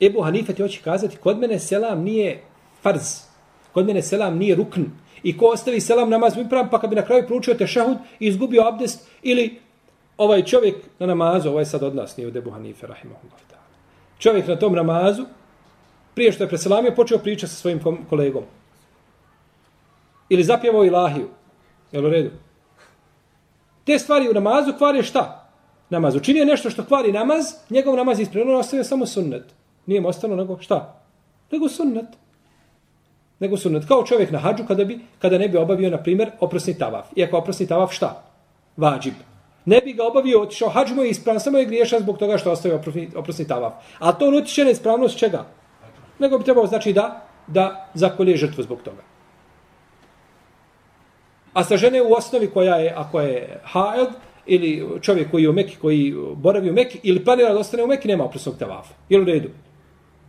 Ebu 0.00 0.22
Hanife 0.22 0.54
ti 0.54 0.62
hoće 0.62 0.80
kazati, 0.84 1.16
kod 1.16 1.38
mene 1.38 1.58
selam 1.58 2.02
nije 2.02 2.42
farz, 2.82 3.26
kod 3.72 3.86
mene 3.86 4.02
selam 4.02 4.38
nije 4.38 4.54
rukn. 4.54 4.82
I 5.22 5.36
ko 5.38 5.46
ostavi 5.46 5.80
selam 5.80 6.10
namaz, 6.10 6.36
mi 6.36 6.48
pravam, 6.48 6.70
pa 6.70 6.80
kad 6.80 6.90
bi 6.90 6.96
na 6.96 7.02
kraju 7.02 7.26
proučio 7.26 7.54
te 7.54 7.66
šahud 7.66 7.96
i 8.20 8.26
izgubio 8.26 8.68
abdest 8.68 9.08
ili 9.22 9.60
ovaj 10.16 10.42
čovjek 10.42 10.76
na 10.98 11.06
namazu, 11.06 11.48
ovaj 11.50 11.64
sad 11.64 11.82
od 11.82 11.94
nas, 11.94 12.16
nije 12.16 12.28
od 12.28 12.36
Ebu 12.36 12.50
Hanife, 12.50 12.86
rahimahullah. 12.86 13.38
Čovjek 14.18 14.46
na 14.46 14.56
tom 14.56 14.74
namazu, 14.74 15.24
prije 16.14 16.32
što 16.32 16.44
je 16.44 16.48
preselamio, 16.48 16.94
počeo 16.94 17.18
pričati 17.18 17.52
sa 17.52 17.56
svojim 17.56 17.80
kolegom. 18.10 18.44
Ili 20.28 20.44
zapjevao 20.44 20.84
ilahiju. 20.84 21.28
Jel 21.92 22.06
u 22.06 22.08
redu? 22.08 22.30
Te 23.84 23.98
stvari 23.98 24.28
u 24.28 24.32
namazu 24.32 24.72
kvare 24.78 25.02
šta? 25.02 25.43
Namaz. 25.94 26.16
Učinio 26.16 26.44
nešto 26.44 26.70
što 26.70 26.84
kvari 26.84 27.12
namaz, 27.12 27.44
njegov 27.70 27.96
namaz 27.96 28.20
ispravno 28.20 28.58
ostavio 28.58 28.84
samo 28.84 29.06
sunnet. 29.06 29.44
Nije 29.86 30.00
mu 30.00 30.08
ostalo 30.08 30.36
nego 30.36 30.58
šta? 30.60 31.00
Nego 31.52 31.68
sunnet. 31.68 32.06
Nego 33.40 33.56
sunnet. 33.56 33.84
Kao 33.88 34.04
čovjek 34.06 34.30
na 34.30 34.38
hađu 34.38 34.64
kada, 34.68 34.84
bi, 34.84 34.98
kada 35.18 35.38
ne 35.38 35.48
bi 35.48 35.58
obavio, 35.58 35.90
na 35.90 36.02
primjer, 36.02 36.30
oprosni 36.40 36.78
tavaf. 36.78 37.06
Iako 37.16 37.38
oprosni 37.38 37.66
tavaf 37.66 37.92
šta? 37.92 38.22
Vađib 38.76 39.14
ne 39.64 39.80
bi 39.80 39.92
ga 39.92 40.06
obavio, 40.06 40.42
otišao 40.42 40.68
hađ 40.68 40.90
mu 40.92 41.02
je 41.02 41.10
ispravan, 41.10 41.40
samo 41.40 41.58
je 41.58 41.64
griješan 41.64 42.00
zbog 42.00 42.18
toga 42.18 42.38
što 42.38 42.52
ostavio 42.52 42.76
oprosni, 42.76 43.08
oprosni 43.16 43.46
tavaf. 43.48 43.72
A 43.98 44.12
to 44.12 44.28
on 44.28 44.34
utiče 44.34 44.64
na 44.64 44.70
ispravnost 44.70 45.18
čega? 45.18 45.44
Nego 46.18 46.38
bi 46.38 46.44
trebao 46.44 46.66
znači 46.66 46.92
da, 46.92 47.26
da 47.46 47.88
zakolje 47.94 48.36
žrtvu 48.36 48.62
zbog 48.62 48.82
toga. 48.82 49.02
A 51.52 51.64
sa 51.64 51.76
žene 51.76 52.02
u 52.02 52.12
osnovi 52.12 52.50
koja 52.50 52.76
je, 52.76 52.94
ako 52.96 53.20
je 53.20 53.60
haed, 53.64 54.08
ili 54.46 54.86
čovjek 55.00 55.30
koji 55.30 55.42
je 55.42 55.50
u 55.50 55.52
Mekki, 55.52 55.76
koji 55.76 56.14
boravi 56.36 56.70
u 56.70 56.72
Mekki, 56.72 57.00
ili 57.02 57.24
planira 57.24 57.52
da 57.52 57.58
ostane 57.58 57.84
u 57.84 57.86
Mekki, 57.86 58.08
nema 58.08 58.24
oprosnog 58.24 58.58
tavafa. 58.58 58.94
Jel 59.08 59.22
u 59.22 59.24
redu? 59.24 59.48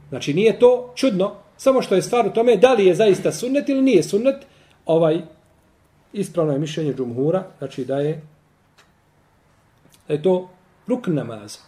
Znači, 0.10 0.34
nije 0.34 0.60
to 0.60 0.94
čudno, 0.96 1.32
samo 1.58 1.82
što 1.82 1.96
je 1.96 2.02
stvar 2.02 2.28
u 2.28 2.34
tome 2.34 2.56
da 2.56 2.74
li 2.74 2.86
je 2.86 2.96
zaista 2.96 3.32
sunnet 3.32 3.70
ili 3.70 3.82
nije 3.82 4.04
sunnet, 4.04 4.36
ovaj 4.86 5.22
ispravno 6.14 6.54
je 6.54 6.60
mišljenje 6.60 6.94
džumhura, 6.94 7.44
znači 7.58 7.86
da 7.86 8.00
je 8.00 8.22
da 10.08 10.14
je 10.14 10.22
to 10.22 10.50
rukn 10.88 11.14
namaza. 11.14 11.60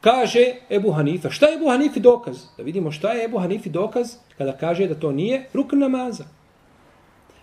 Kaže 0.00 0.54
Ebu 0.70 0.92
Hanifa, 0.92 1.30
šta 1.30 1.46
je 1.46 1.56
Ebu 1.56 1.68
Hanifi 1.68 2.00
dokaz? 2.00 2.44
Da 2.56 2.62
vidimo 2.62 2.90
šta 2.92 3.12
je 3.12 3.24
Ebu 3.24 3.38
Hanifi 3.38 3.70
dokaz 3.70 4.14
kada 4.38 4.52
kaže 4.52 4.86
da 4.86 4.94
to 4.94 5.12
nije 5.12 5.48
rukn 5.52 5.78
namaza. 5.78 6.24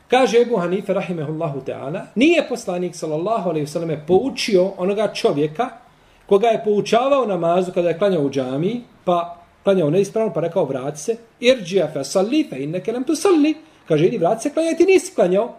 Kaže 0.08 0.42
Ebu 0.42 0.58
Hanife, 0.58 0.94
rahimehullahu 0.94 1.62
ta'ala, 1.66 2.02
nije 2.16 2.46
poslanik, 2.50 2.96
sallallahu 2.96 3.50
alaihi 3.50 3.66
wasallam, 3.66 3.98
poučio 4.08 4.72
onoga 4.78 5.14
čovjeka 5.14 5.70
koga 6.26 6.48
je 6.48 6.64
poučavao 6.64 7.26
namazu 7.26 7.72
kada 7.72 7.90
je 7.90 7.98
klanjao 7.98 8.24
u 8.24 8.30
džami, 8.30 8.82
pa 9.06 9.38
klanjao 9.64 9.90
neispravno, 9.90 10.34
pa 10.34 10.42
rekao, 10.42 10.66
vrati 10.66 11.00
se, 11.00 11.18
irđija 11.40 11.92
fe 11.94 12.04
salli, 12.04 12.48
fe 12.50 12.64
inneke 12.64 12.92
nam 12.92 13.04
tu 13.04 13.16
salli. 13.16 13.56
Kaže, 13.88 14.08
idi, 14.08 14.18
vrati 14.18 14.42
se, 14.42 14.54
klanjaj, 14.54 14.78
ti 14.78 14.86
nisi 14.86 15.16
klanjao. 15.16 15.56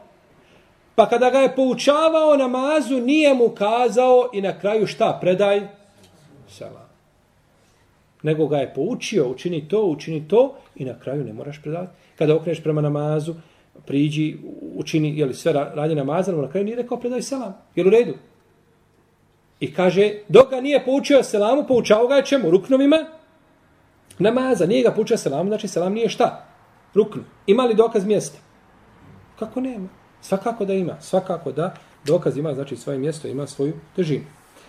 Pa 0.94 1.08
kada 1.08 1.30
ga 1.30 1.38
je 1.38 1.54
poučavao 1.56 2.36
namazu, 2.36 3.00
nije 3.00 3.34
mu 3.34 3.48
kazao 3.48 4.30
i 4.32 4.42
na 4.42 4.58
kraju 4.58 4.86
šta, 4.86 5.18
predaj? 5.20 5.60
Selam. 6.48 6.88
Nego 8.22 8.46
ga 8.46 8.58
je 8.58 8.74
poučio, 8.74 9.28
učini 9.28 9.68
to, 9.68 9.82
učini 9.82 10.28
to 10.28 10.54
i 10.76 10.84
na 10.84 10.98
kraju 11.00 11.24
ne 11.24 11.32
moraš 11.32 11.62
predavati. 11.62 11.92
Kada 12.18 12.36
okreneš 12.36 12.62
prema 12.62 12.80
namazu, 12.80 13.34
priđi, 13.86 14.36
učini 14.74 15.18
jeli, 15.18 15.34
sve 15.34 15.52
radnje 15.52 15.94
namaza, 15.94 16.32
na 16.32 16.50
kraju 16.50 16.64
nije 16.64 16.76
rekao 16.76 17.00
predaj 17.00 17.22
selam. 17.22 17.54
Jel 17.74 17.86
u 17.86 17.90
redu? 17.90 18.14
I 19.60 19.74
kaže, 19.74 20.12
dok 20.28 20.50
ga 20.50 20.60
nije 20.60 20.84
poučio 20.84 21.22
selamu, 21.22 21.64
poučao 21.68 22.06
ga 22.06 22.14
je 22.14 22.24
čemu? 22.24 22.50
Ruknovima 22.50 22.96
namaza. 24.18 24.66
Nije 24.66 24.82
ga 24.82 24.90
poučio 24.90 25.16
selamu, 25.16 25.50
znači 25.50 25.68
selam 25.68 25.92
nije 25.92 26.08
šta? 26.08 26.46
Ruknu. 26.94 27.22
Ima 27.46 27.64
li 27.64 27.74
dokaz 27.74 28.04
mjesta? 28.04 28.38
Kako 29.38 29.60
nema? 29.60 29.88
Svakako 30.20 30.64
da 30.64 30.72
ima. 30.72 31.00
Svakako 31.00 31.52
da 31.52 31.74
dokaz 32.06 32.36
ima, 32.36 32.54
znači 32.54 32.76
svoje 32.76 32.98
mjesto, 32.98 33.28
ima 33.28 33.46
svoju 33.46 33.72
težinu. 33.96 34.24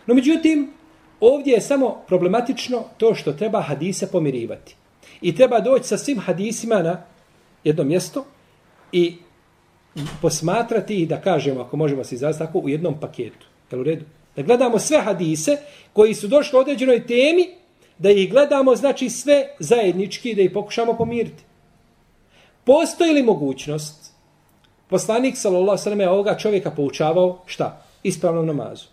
No 0.05 0.13
međutim, 0.13 0.71
ovdje 1.19 1.53
je 1.53 1.61
samo 1.61 2.03
problematično 2.07 2.83
to 2.97 3.15
što 3.15 3.33
treba 3.33 3.61
hadise 3.61 4.11
pomirivati. 4.11 4.75
I 5.21 5.35
treba 5.35 5.59
doći 5.59 5.87
sa 5.87 5.97
svim 5.97 6.19
hadisima 6.19 6.81
na 6.81 7.01
jedno 7.63 7.83
mjesto 7.83 8.25
i 8.91 9.15
posmatrati 10.21 11.01
ih, 11.01 11.07
da 11.07 11.21
kažemo, 11.21 11.61
ako 11.61 11.77
možemo 11.77 12.03
se 12.03 12.15
izraziti 12.15 12.45
tako, 12.45 12.59
u 12.59 12.69
jednom 12.69 12.99
paketu. 12.99 13.47
Jel 13.71 13.81
u 13.81 13.83
redu? 13.83 14.05
Da 14.35 14.41
gledamo 14.41 14.79
sve 14.79 15.01
hadise 15.01 15.57
koji 15.93 16.13
su 16.13 16.27
došli 16.27 16.57
u 16.57 16.59
određenoj 16.59 17.07
temi, 17.07 17.49
da 17.97 18.09
ih 18.09 18.31
gledamo, 18.31 18.75
znači 18.75 19.09
sve 19.09 19.47
zajednički, 19.59 20.35
da 20.35 20.41
ih 20.41 20.51
pokušamo 20.53 20.97
pomiriti. 20.97 21.43
Postoji 22.63 23.13
li 23.13 23.23
mogućnost, 23.23 24.11
poslanik, 24.89 25.37
sallallahu 25.37 25.77
sallam, 25.77 26.01
je 26.01 26.09
ovoga 26.09 26.37
čovjeka 26.37 26.71
poučavao, 26.71 27.41
šta? 27.45 27.81
Ispravnom 28.03 28.45
namazu. 28.45 28.85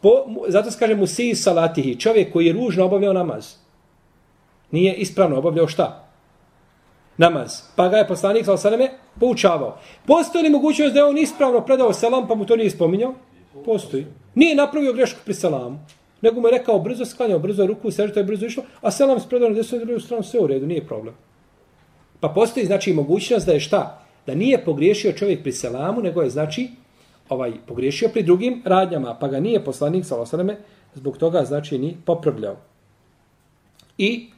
Po, 0.00 0.10
zato 0.48 0.70
se 0.70 0.78
kaže 0.78 0.94
mu 0.94 1.06
si 1.06 1.34
salatihi, 1.34 2.00
čovjek 2.00 2.32
koji 2.32 2.46
je 2.46 2.52
ružno 2.52 2.84
obavljao 2.84 3.12
namaz. 3.12 3.54
Nije 4.70 4.94
ispravno 4.94 5.38
obavljao 5.38 5.68
šta? 5.68 6.05
Namaz. 7.16 7.62
Pa 7.76 7.88
ga 7.88 7.96
je 7.96 8.08
poslanik, 8.08 8.44
sallallahu 8.44 8.62
sallam, 8.62 8.88
poučavao. 9.20 9.78
Postoji 10.06 10.44
li 10.44 10.50
mogućnost 10.50 10.94
da 10.94 11.00
je 11.00 11.04
on 11.04 11.18
ispravno 11.18 11.60
predao 11.60 11.92
selam, 11.92 12.28
pa 12.28 12.34
mu 12.34 12.44
to 12.44 12.56
nije 12.56 12.70
spominjao? 12.70 13.14
Postoji. 13.64 14.06
Nije 14.34 14.54
napravio 14.54 14.92
grešku 14.92 15.20
pri 15.24 15.34
selamu. 15.34 15.78
Nego 16.20 16.40
mu 16.40 16.48
je 16.48 16.58
rekao 16.58 16.78
brzo 16.78 17.04
sklanjao, 17.04 17.38
brzo 17.38 17.66
ruku, 17.66 17.90
sežu, 17.90 18.12
to 18.12 18.20
je 18.20 18.24
brzo 18.24 18.46
išlo, 18.46 18.62
a 18.80 18.90
selam 18.90 19.20
spredao 19.20 19.48
na 19.48 19.54
desnu 19.54 19.78
i 19.78 19.84
drugu 19.84 20.00
stranu, 20.00 20.22
sve 20.22 20.40
u 20.40 20.46
redu, 20.46 20.66
nije 20.66 20.86
problem. 20.86 21.14
Pa 22.20 22.28
postoji 22.28 22.66
znači 22.66 22.92
mogućnost 22.92 23.46
da 23.46 23.52
je 23.52 23.60
šta? 23.60 24.02
Da 24.26 24.34
nije 24.34 24.64
pogriješio 24.64 25.12
čovjek 25.12 25.42
pri 25.42 25.52
selamu, 25.52 26.02
nego 26.02 26.22
je 26.22 26.30
znači 26.30 26.70
ovaj 27.28 27.52
pogriješio 27.66 28.08
pri 28.08 28.22
drugim 28.22 28.62
radnjama, 28.64 29.14
pa 29.20 29.28
ga 29.28 29.40
nije 29.40 29.64
poslanik 29.64 30.04
sa 30.04 30.20
osaname, 30.20 30.56
zbog 30.94 31.18
toga 31.18 31.44
znači 31.44 31.78
ni 31.78 31.96
popravljao. 32.04 32.56
I 33.98 34.28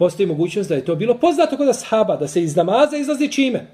postoji 0.00 0.26
mogućnost 0.26 0.68
da 0.68 0.74
je 0.74 0.84
to 0.84 0.96
bilo 0.96 1.14
poznato 1.18 1.56
kod 1.56 1.68
ashaba, 1.68 2.16
da 2.16 2.28
se 2.28 2.42
iz 2.42 2.56
namaza 2.56 2.96
izlazi 2.96 3.28
čime? 3.32 3.66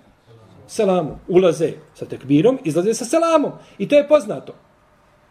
Selamu. 0.66 1.18
Ulaze 1.28 1.72
sa 1.94 2.06
tekbirom, 2.06 2.58
izlaze 2.64 2.94
sa 2.94 3.04
selamom. 3.04 3.52
I 3.78 3.88
to 3.88 3.94
je 3.96 4.08
poznato. 4.08 4.54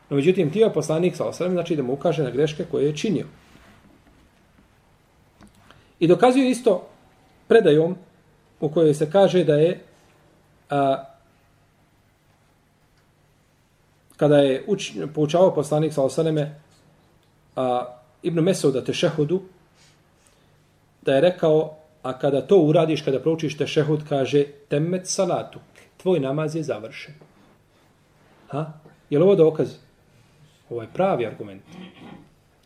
No, 0.10 0.16
međutim, 0.16 0.52
tio 0.52 0.70
poslanik 0.70 1.16
sa 1.16 1.26
osram, 1.26 1.52
znači 1.52 1.76
da 1.76 1.84
mu 1.84 1.94
ukaže 1.94 2.24
na 2.24 2.32
greške 2.32 2.64
koje 2.72 2.86
je 2.86 2.96
činio. 2.96 3.26
I 6.00 6.08
dokazuje 6.08 6.50
isto 6.50 6.88
predajom 7.48 7.98
u 8.60 8.70
kojoj 8.70 8.94
se 8.94 9.12
kaže 9.12 9.44
da 9.44 9.56
je 9.56 9.84
a, 10.70 11.04
kada 14.18 14.38
je 14.38 14.64
uč, 14.68 14.92
poučavao 15.14 15.54
poslanik 15.54 15.94
sa 15.94 16.04
osaneme 16.04 16.56
a, 17.56 17.86
Ibn 18.24 18.40
Mesauda 18.40 18.84
Tešehudu, 18.84 19.42
da 21.06 21.16
je 21.16 21.22
rekao, 21.22 21.78
a 22.04 22.20
kada 22.20 22.42
to 22.42 22.58
uradiš, 22.58 23.02
kada 23.02 23.20
proučiš 23.20 23.58
Tešehud, 23.58 24.04
kaže, 24.10 24.46
temet 24.70 25.08
salatu, 25.08 25.60
tvoj 25.98 26.20
namaz 26.20 26.56
je 26.56 26.64
završen. 26.64 27.14
Ha? 28.48 28.72
Je 29.10 29.20
li 29.20 29.24
ovo 29.24 29.36
dokaz? 29.36 29.76
Ovo 30.70 30.82
je 30.82 30.94
pravi 30.94 31.26
argument. 31.26 31.64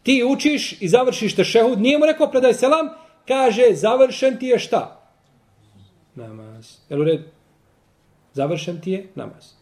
Ti 0.04 0.24
učiš 0.24 0.82
i 0.82 0.88
završiš 0.88 1.36
tešehud, 1.36 1.80
nije 1.80 1.98
mu 1.98 2.06
rekao 2.06 2.32
predaj 2.32 2.54
selam, 2.54 2.90
kaže 3.28 3.74
završen 3.74 4.40
ti 4.40 4.46
je 4.46 4.60
šta? 4.60 5.12
Namaz. 6.16 6.78
Jel 6.90 7.02
u 7.02 7.04
redu? 7.04 7.24
Završen 8.34 8.82
ti 8.82 8.92
je 8.92 9.08
namaz. 9.16 9.54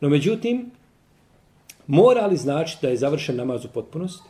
No 0.00 0.08
međutim, 0.08 0.70
mora 1.86 2.26
li 2.26 2.36
značiti 2.36 2.86
da 2.86 2.90
je 2.90 2.96
završen 2.96 3.36
namaz 3.36 3.64
u 3.64 3.68
potpunosti? 3.68 4.28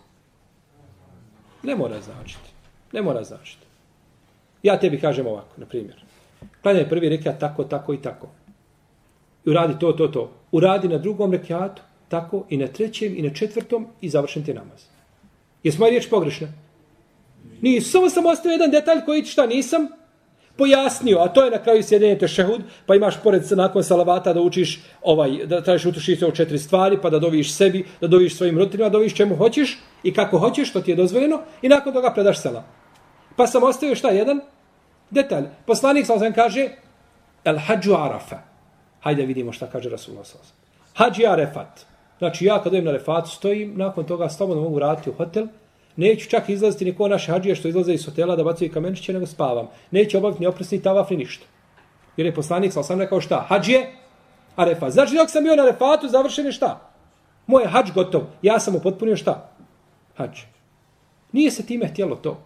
Ne 1.63 1.77
mora 1.77 2.01
značiti. 2.01 2.56
Ne 2.93 3.03
mora 3.03 3.25
značiti. 3.25 3.67
Ja 4.63 4.81
tebi 4.81 5.01
kažem 5.01 5.27
ovako, 5.27 5.55
na 5.57 5.67
primjer. 5.67 6.05
Klanjaj 6.63 6.89
prvi 6.89 7.09
rekiat 7.09 7.41
tako, 7.41 7.65
tako 7.65 7.95
i 7.95 8.03
tako. 8.03 8.29
I 9.45 9.51
uradi 9.51 9.79
to, 9.81 9.93
to, 9.93 10.09
to. 10.09 10.31
Uradi 10.53 10.89
na 10.89 10.99
drugom 10.99 11.33
rekiatu 11.33 11.83
tako 12.09 12.45
i 12.49 12.57
na 12.57 12.67
trećem 12.67 13.15
i 13.17 13.23
na 13.23 13.35
četvrtom 13.35 13.87
i 14.01 14.09
završen 14.09 14.45
ti 14.45 14.55
namaz. 14.55 14.85
Jesu 15.63 15.79
moja 15.79 15.91
riječ 15.91 16.09
pogrešna? 16.11 16.49
Nisam, 17.61 17.91
samo 17.91 18.11
sam 18.11 18.27
ostavio 18.27 18.55
jedan 18.55 18.71
detalj 18.71 19.05
koji 19.05 19.25
šta 19.25 19.47
nisam 19.47 19.89
pojasnio, 20.57 21.19
a 21.19 21.29
to 21.29 21.45
je 21.45 21.51
na 21.51 21.59
kraju 21.63 21.83
sjedenje 21.83 22.19
tešehud, 22.19 22.61
pa 22.87 22.95
imaš 22.95 23.23
pored 23.23 23.43
nakon 23.51 23.85
salavata 23.85 24.33
da 24.33 24.41
učiš 24.41 24.81
ovaj, 25.03 25.47
da 25.47 25.61
tražiš 25.61 25.87
utuši 25.87 26.17
se 26.17 26.31
četiri 26.35 26.59
stvari, 26.59 26.99
pa 27.03 27.11
da 27.11 27.19
doviš 27.19 27.53
sebi, 27.55 27.85
da 28.01 28.07
doviš 28.07 28.37
svojim 28.37 28.59
roditeljima, 28.59 28.89
da 28.89 28.99
doviš 28.99 29.15
čemu 29.15 29.37
hoćeš 29.37 29.79
i 30.03 30.15
kako 30.15 30.39
hoćeš, 30.39 30.71
što 30.71 30.81
ti 30.81 30.91
je 30.91 30.97
dozvoljeno, 30.97 31.41
i 31.63 31.69
nakon 31.69 31.93
toga 31.93 32.13
predaš 32.15 32.43
sela. 32.43 32.65
Pa 33.37 33.47
sam 33.47 33.63
ostavio 33.63 33.95
šta 33.95 34.09
jedan 34.09 34.41
detalj. 35.11 35.45
Poslanik 35.67 36.07
sam 36.07 36.33
kaže, 36.33 36.69
el 37.45 37.59
hađu 37.59 37.95
arafa. 37.95 38.39
Hajde 39.01 39.27
vidimo 39.27 39.53
šta 39.53 39.67
kaže 39.67 39.89
Rasulullah 39.89 40.27
sam. 40.27 40.41
Hađi 40.95 41.27
arefat. 41.27 41.87
Znači 42.19 42.45
ja 42.45 42.63
kad 42.63 42.73
dojem 42.73 42.85
na 42.85 42.93
refat 42.93 43.29
stojim, 43.29 43.75
nakon 43.77 44.07
toga 44.07 44.29
slobodno 44.29 44.63
mogu 44.63 44.75
vratiti 44.75 45.11
u 45.11 45.13
hotel, 45.13 45.47
neću 45.97 46.29
čak 46.31 46.49
izlaziti 46.49 46.85
niko 46.85 47.09
naše 47.09 47.33
hađije 47.33 47.55
što 47.55 47.69
izlaze 47.69 47.95
iz 47.95 48.05
hotela 48.05 48.37
da 48.37 48.45
bacaju 48.45 48.73
kamenčiće, 48.73 49.13
nego 49.13 49.27
spavam. 49.27 49.69
Neću 49.91 50.19
obaviti 50.19 50.41
ni 50.41 50.47
opresni 50.47 50.83
tavaf 50.83 51.11
ni 51.11 51.17
ništa. 51.17 51.47
Jer 52.17 52.27
je 52.27 52.35
poslanik, 52.35 52.73
sa 52.73 52.83
sam 52.83 53.01
rekao 53.01 53.21
šta? 53.21 53.47
Hađije, 53.49 53.93
Arefat. 54.57 54.93
Znači 54.93 55.15
dok 55.15 55.31
sam 55.31 55.45
bio 55.45 55.57
na 55.57 55.65
refatu, 55.65 56.09
završen 56.09 56.47
je 56.47 56.53
šta? 56.53 56.91
Moj 57.47 57.63
je 57.63 57.69
hađ 57.69 57.91
gotov. 57.95 58.23
Ja 58.43 58.61
sam 58.61 58.77
upotpunio 58.77 59.17
šta? 59.17 59.51
Hađ. 60.17 60.41
Nije 61.33 61.51
se 61.51 61.67
time 61.67 61.87
htjelo 61.87 62.17
to. 62.17 62.43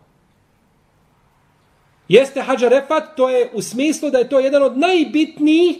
Jeste 2.08 2.42
hađa 2.42 2.68
refat, 2.68 3.16
to 3.16 3.28
je 3.28 3.50
u 3.54 3.62
smislu 3.62 4.10
da 4.10 4.18
je 4.18 4.28
to 4.28 4.38
jedan 4.38 4.62
od 4.62 4.78
najbitnijih 4.78 5.76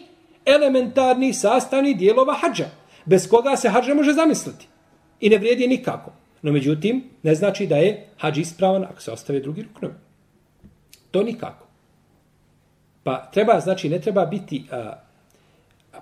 elementarnih 0.47 1.39
sastavnih 1.39 1.97
dijelova 1.97 2.35
hađa 2.35 2.69
bez 3.05 3.29
koga 3.29 3.57
se 3.57 3.69
hađ 3.69 3.89
ne 3.89 3.95
može 3.95 4.13
zamisliti. 4.13 4.69
I 5.21 5.29
ne 5.29 5.39
vrijedi 5.39 5.67
nikako. 5.67 6.13
No 6.43 6.53
međutim, 6.53 7.05
ne 7.23 7.35
znači 7.35 7.67
da 7.67 7.77
je 7.77 8.07
hađ 8.19 8.39
ispravan 8.39 8.85
ako 8.85 9.03
se 9.03 9.13
ostave 9.13 9.41
drugi 9.41 9.63
ruknovi. 9.63 9.95
To 11.11 11.23
nikako. 11.23 11.67
Pa 13.03 13.31
treba, 13.33 13.61
znači, 13.61 13.89
ne 13.89 14.01
treba 14.01 14.27
biti, 14.27 14.65
a, 14.71 14.93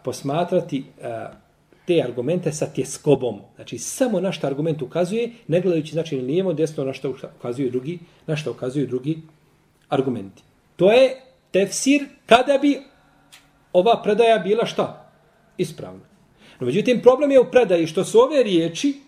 posmatrati 0.05 0.85
a, 1.03 1.31
te 1.87 2.03
argumente 2.05 2.53
sa 2.53 2.67
tjeskobom. 2.67 3.41
Znači, 3.57 3.79
samo 3.79 4.21
na 4.21 4.33
što 4.33 4.47
argument 4.47 4.83
ukazuje, 4.83 5.31
ne 5.49 5.61
gledajući, 5.61 5.93
znači, 5.93 6.21
lijevo, 6.21 6.53
desno, 6.53 6.85
na 6.85 6.93
što 6.93 7.15
ukazuju 7.39 7.71
drugi, 7.71 7.99
na 8.27 8.37
što 8.37 8.51
ukazuju 8.51 8.87
drugi 8.87 9.23
argumenti. 9.89 10.43
To 10.77 10.93
je 10.93 11.17
tefsir 11.51 12.05
kada 12.27 12.59
bi 12.59 12.81
ova 13.73 14.03
predaja 14.03 14.39
bila 14.39 14.67
šta? 14.67 15.11
Ispravna. 15.59 16.05
No, 16.61 16.67
međutim, 16.67 17.01
problem 17.03 17.31
je 17.31 17.41
u 17.41 17.51
predaji 17.51 17.87
što 17.87 18.05
su 18.05 18.19
ove 18.21 18.43
riječi 18.43 19.08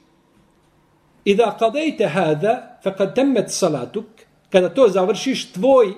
i 1.25 1.35
da 1.35 1.57
kadejte 1.59 2.07
hada, 2.07 2.79
fa 2.83 2.95
kad 2.97 3.15
temet 3.15 3.51
salatuk, 3.51 4.07
kada 4.51 4.69
to 4.69 4.89
završiš, 4.89 5.53
tvoj 5.53 5.95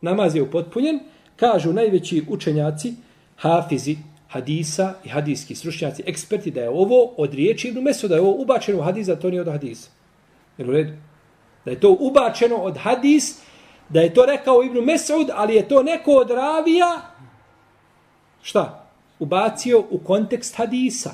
namaz 0.00 0.36
je 0.36 0.42
upotpunjen, 0.42 1.00
kažu 1.36 1.72
najveći 1.72 2.24
učenjaci, 2.28 2.94
hafizi, 3.36 3.96
hadisa 4.28 4.94
i 5.04 5.08
hadijski 5.08 5.54
stručnjaci, 5.54 6.02
eksperti, 6.06 6.50
da 6.50 6.60
je 6.60 6.70
ovo 6.70 7.14
od 7.16 7.34
riječi 7.34 7.68
Ibn 7.68 7.80
Mesuda, 7.80 8.08
da 8.08 8.14
je 8.14 8.20
ovo 8.20 8.42
ubačeno 8.42 8.78
u 8.78 8.82
hadis, 8.82 9.06
da 9.06 9.16
to 9.16 9.30
nije 9.30 9.40
od 9.40 9.48
hadisa. 9.48 9.90
Jel 10.58 10.68
u 10.68 10.72
redu? 10.72 10.92
Da 11.64 11.70
je 11.70 11.80
to 11.80 11.96
ubačeno 12.00 12.56
od 12.56 12.76
hadis, 12.76 13.38
da 13.88 14.00
je 14.00 14.14
to 14.14 14.26
rekao 14.26 14.62
Ibn 14.62 14.78
Mesud, 14.84 15.30
ali 15.34 15.54
je 15.54 15.68
to 15.68 15.82
neko 15.82 16.10
od 16.10 16.30
ravija 16.30 17.00
šta? 18.42 18.88
Ubacio 19.18 19.84
u 19.90 19.98
kontekst 19.98 20.56
hadisa. 20.56 21.10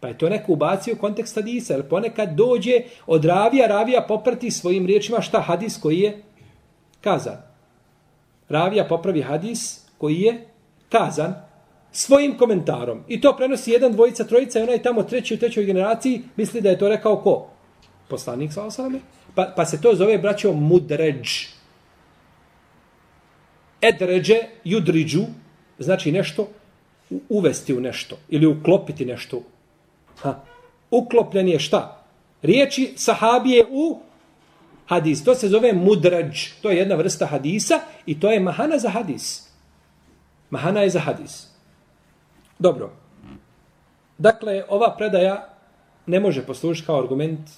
Pa 0.00 0.08
je 0.08 0.18
to 0.18 0.28
neko 0.28 0.52
ubacio 0.52 0.94
u 0.94 1.00
kontekst 1.00 1.34
hadisa. 1.34 1.74
Jer 1.74 1.88
ponekad 1.88 2.34
dođe 2.34 2.80
od 3.06 3.24
ravija, 3.24 3.66
ravija 3.66 4.04
poprati 4.08 4.50
svojim 4.50 4.86
riječima 4.86 5.20
šta 5.20 5.40
hadis 5.40 5.78
koji 5.82 5.98
je 5.98 6.22
kazan. 7.00 7.36
Ravija 8.48 8.84
popravi 8.84 9.22
hadis 9.22 9.80
koji 9.98 10.20
je 10.20 10.46
kazan 10.88 11.34
svojim 11.92 12.38
komentarom. 12.38 13.02
I 13.08 13.20
to 13.20 13.36
prenosi 13.36 13.70
jedan, 13.70 13.92
dvojica, 13.92 14.24
trojica 14.24 14.58
i 14.58 14.62
onaj 14.62 14.82
tamo 14.82 15.02
treći 15.02 15.34
u 15.34 15.38
trećoj 15.38 15.64
generaciji 15.64 16.22
misli 16.36 16.60
da 16.60 16.70
je 16.70 16.78
to 16.78 16.88
rekao 16.88 17.16
ko? 17.16 17.46
Poslanik 18.08 18.52
sa 18.52 18.64
osalame. 18.64 18.98
Pa, 19.34 19.52
pa 19.56 19.64
se 19.64 19.80
to 19.80 19.94
zove, 19.94 20.18
braćo, 20.18 20.52
mudređ. 20.52 21.28
Edređe, 23.82 24.38
judriđu, 24.64 25.22
znači 25.78 26.12
nešto 26.12 26.48
uvesti 27.28 27.74
u 27.74 27.80
nešto 27.80 28.16
ili 28.28 28.46
uklopiti 28.46 29.04
nešto. 29.04 29.42
Ha. 30.22 30.40
Uklopljen 30.90 31.48
je 31.48 31.58
šta? 31.58 32.04
Riječi 32.42 32.92
sahabije 32.96 33.66
u 33.70 33.98
hadis. 34.86 35.24
To 35.24 35.34
se 35.34 35.48
zove 35.48 35.72
mudrađ. 35.72 36.48
To 36.62 36.70
je 36.70 36.76
jedna 36.76 36.94
vrsta 36.94 37.26
hadisa 37.26 37.80
i 38.06 38.20
to 38.20 38.30
je 38.30 38.40
mahana 38.40 38.78
za 38.78 38.90
hadis. 38.90 39.48
Mahana 40.50 40.80
je 40.80 40.90
za 40.90 41.00
hadis. 41.00 41.46
Dobro. 42.58 42.90
Dakle, 44.18 44.64
ova 44.68 44.94
predaja 44.96 45.48
ne 46.06 46.20
može 46.20 46.46
poslužiti 46.46 46.86
kao 46.86 46.98
argument 46.98 47.50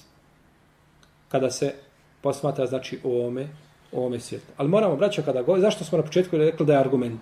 kada 1.29 1.51
se 1.51 1.73
posmatra 2.21 2.65
znači 2.65 2.99
u 3.03 3.11
ovome, 3.11 3.47
u 3.91 3.99
ovome 3.99 4.19
svijetu. 4.19 4.45
Ali 4.57 4.69
moramo, 4.69 4.95
braćo, 4.95 5.21
kada 5.21 5.41
govorimo, 5.41 5.67
zašto 5.67 5.83
smo 5.83 5.97
na 5.97 6.03
početku 6.03 6.37
rekli 6.37 6.65
da 6.65 6.73
je 6.73 6.79
argument? 6.79 7.21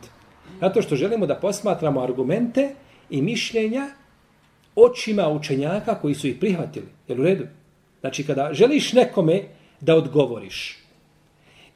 Zato 0.62 0.82
što 0.82 0.96
želimo 0.96 1.26
da 1.26 1.36
posmatramo 1.36 2.02
argumente 2.02 2.76
i 3.10 3.22
mišljenja 3.22 3.88
očima 4.78 5.30
učenjaka 5.30 5.96
koji 5.96 6.14
su 6.14 6.28
ih 6.28 6.36
prihvatili. 6.40 6.88
Jel 7.08 7.22
u 7.22 7.24
redu? 7.24 7.46
Znači, 8.00 8.24
kada 8.24 8.50
želiš 8.54 8.94
nekome 8.94 9.44
da 9.82 9.96
odgovoriš 9.96 10.78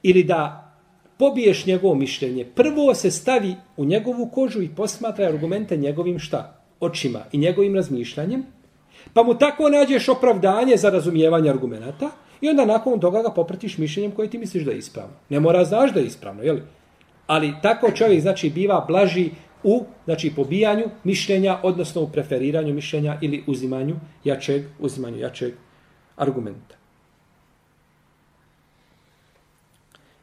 ili 0.04 0.24
da 0.24 0.72
pobiješ 1.18 1.66
njegovo 1.66 1.96
mišljenje, 1.96 2.46
prvo 2.56 2.94
se 2.94 3.12
stavi 3.12 3.56
u 3.78 3.86
njegovu 3.86 4.30
kožu 4.34 4.62
i 4.62 4.70
posmatra 4.76 5.26
argumente 5.26 5.78
njegovim 5.78 6.20
šta? 6.20 6.58
Očima 6.80 7.20
i 7.32 7.38
njegovim 7.38 7.76
razmišljanjem, 7.76 8.44
pa 9.14 9.24
mu 9.24 9.38
tako 9.38 9.70
nađeš 9.70 10.10
opravdanje 10.10 10.78
za 10.78 10.90
razumijevanje 10.90 11.50
argumenta 11.50 12.10
i 12.42 12.50
onda 12.50 12.66
nakon 12.66 13.00
toga 13.00 13.22
ga 13.22 13.30
popratiš 13.30 13.78
mišljenjem 13.78 14.12
koje 14.12 14.30
ti 14.30 14.38
misliš 14.38 14.64
da 14.64 14.72
je 14.72 14.78
ispravno. 14.78 15.14
Ne 15.30 15.40
mora 15.40 15.64
znaš 15.66 15.94
da 15.94 16.00
je 16.00 16.06
ispravno, 16.06 16.44
jel? 16.44 16.60
Ali 17.28 17.54
tako 17.62 17.92
čovjek 17.92 18.22
znači 18.22 18.50
biva 18.50 18.86
blaži 18.88 19.30
u 19.64 19.86
znači 20.06 20.34
pobijanju 20.36 20.86
mišljenja, 21.04 21.60
odnosno 21.64 22.02
u 22.02 22.12
preferiranju 22.12 22.74
mišljenja 22.74 23.18
ili 23.22 23.44
uzimanju 23.48 23.96
jačeg, 24.24 24.64
uzimanju 24.80 25.18
jačeg 25.18 25.54
argumenta. 26.16 26.76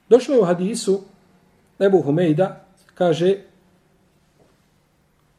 Došlo 0.09 0.35
je 0.35 0.41
u 0.41 0.45
hadisu 0.45 1.01
Ebu 1.81 2.03
Humejda, 2.03 2.67
kaže 2.95 3.37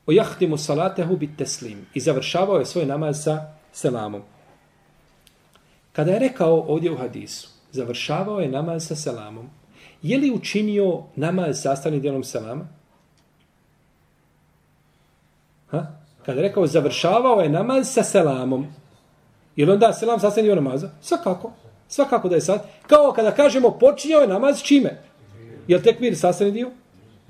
o 0.06 0.12
jahtimu 0.12 0.58
salatehu 0.58 1.18
bit 1.18 1.38
teslim 1.38 1.86
i 1.94 2.00
završavao 2.00 2.60
je 2.60 2.66
svoj 2.66 2.86
namaz 2.86 3.24
sa 3.24 3.54
selamom. 3.72 4.22
Kada 5.92 6.12
je 6.12 6.20
rekao 6.20 6.66
ovdje 6.68 6.92
u 6.92 6.98
hadisu, 6.98 7.50
završavao 7.72 8.40
je 8.40 8.48
namaz 8.48 8.88
sa 8.88 8.96
selamom, 8.96 9.50
je 10.02 10.18
li 10.18 10.32
učinio 10.32 11.04
namaz 11.16 11.62
sastavnim 11.62 12.02
dijelom 12.02 12.24
selama? 12.24 12.79
Ha? 15.72 15.86
Kada 16.26 16.42
je 16.42 16.48
rekao, 16.48 16.68
završavao 16.68 17.42
je 17.42 17.50
namaz 17.50 17.94
sa 17.94 18.04
selamom, 18.04 18.68
je 19.56 19.66
li 19.66 19.72
onda 19.72 19.94
selam 19.94 20.20
sastavni 20.20 20.48
dio 20.48 20.56
namaza? 20.56 20.90
Svakako. 21.02 21.52
Svakako 21.88 22.30
da 22.30 22.36
je 22.36 22.42
sad. 22.42 22.68
Kao 22.88 23.14
kada 23.16 23.32
kažemo 23.32 23.72
počinjao 23.80 24.22
je 24.22 24.28
namaz 24.28 24.62
čime? 24.64 25.02
Je 25.68 25.78
li 25.78 25.84
tekbir 25.84 26.18
sastavni 26.18 26.54
dio? 26.54 26.72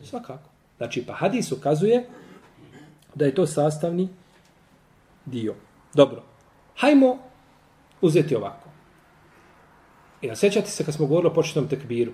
Svakako. 0.03 0.49
Znači, 0.77 1.05
pa 1.05 1.13
hadis 1.13 1.51
ukazuje 1.51 2.07
da 3.15 3.25
je 3.25 3.35
to 3.35 3.47
sastavni 3.47 4.09
dio. 5.25 5.55
Dobro. 5.93 6.23
Hajmo 6.77 7.17
uzeti 8.01 8.35
ovako. 8.35 8.69
I 10.21 10.35
sjećate 10.35 10.69
se 10.69 10.85
kad 10.85 10.93
smo 10.93 11.05
govorili 11.05 11.31
o 11.31 11.33
početnom 11.33 11.67
tekbiru. 11.67 12.11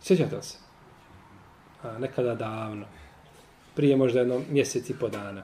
Sjećate 0.00 0.42
se? 0.42 0.58
A, 1.82 1.98
nekada 1.98 2.34
davno. 2.34 2.86
Prije 3.74 3.96
možda 3.96 4.18
jedno 4.18 4.40
mjesec 4.50 4.90
i 4.90 4.98
po 5.00 5.08
dana. 5.08 5.42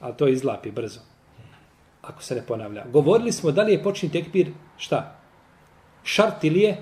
Ali 0.00 0.16
to 0.16 0.28
izlapi 0.28 0.70
brzo 0.70 1.00
ako 2.02 2.22
se 2.22 2.34
ne 2.34 2.42
ponavlja. 2.46 2.84
Govorili 2.92 3.32
smo 3.32 3.50
da 3.50 3.62
li 3.62 3.72
je 3.72 3.82
počni 3.82 4.12
tekbir 4.12 4.52
šta? 4.76 5.16
Šart 6.04 6.44
ili 6.44 6.60
je 6.60 6.76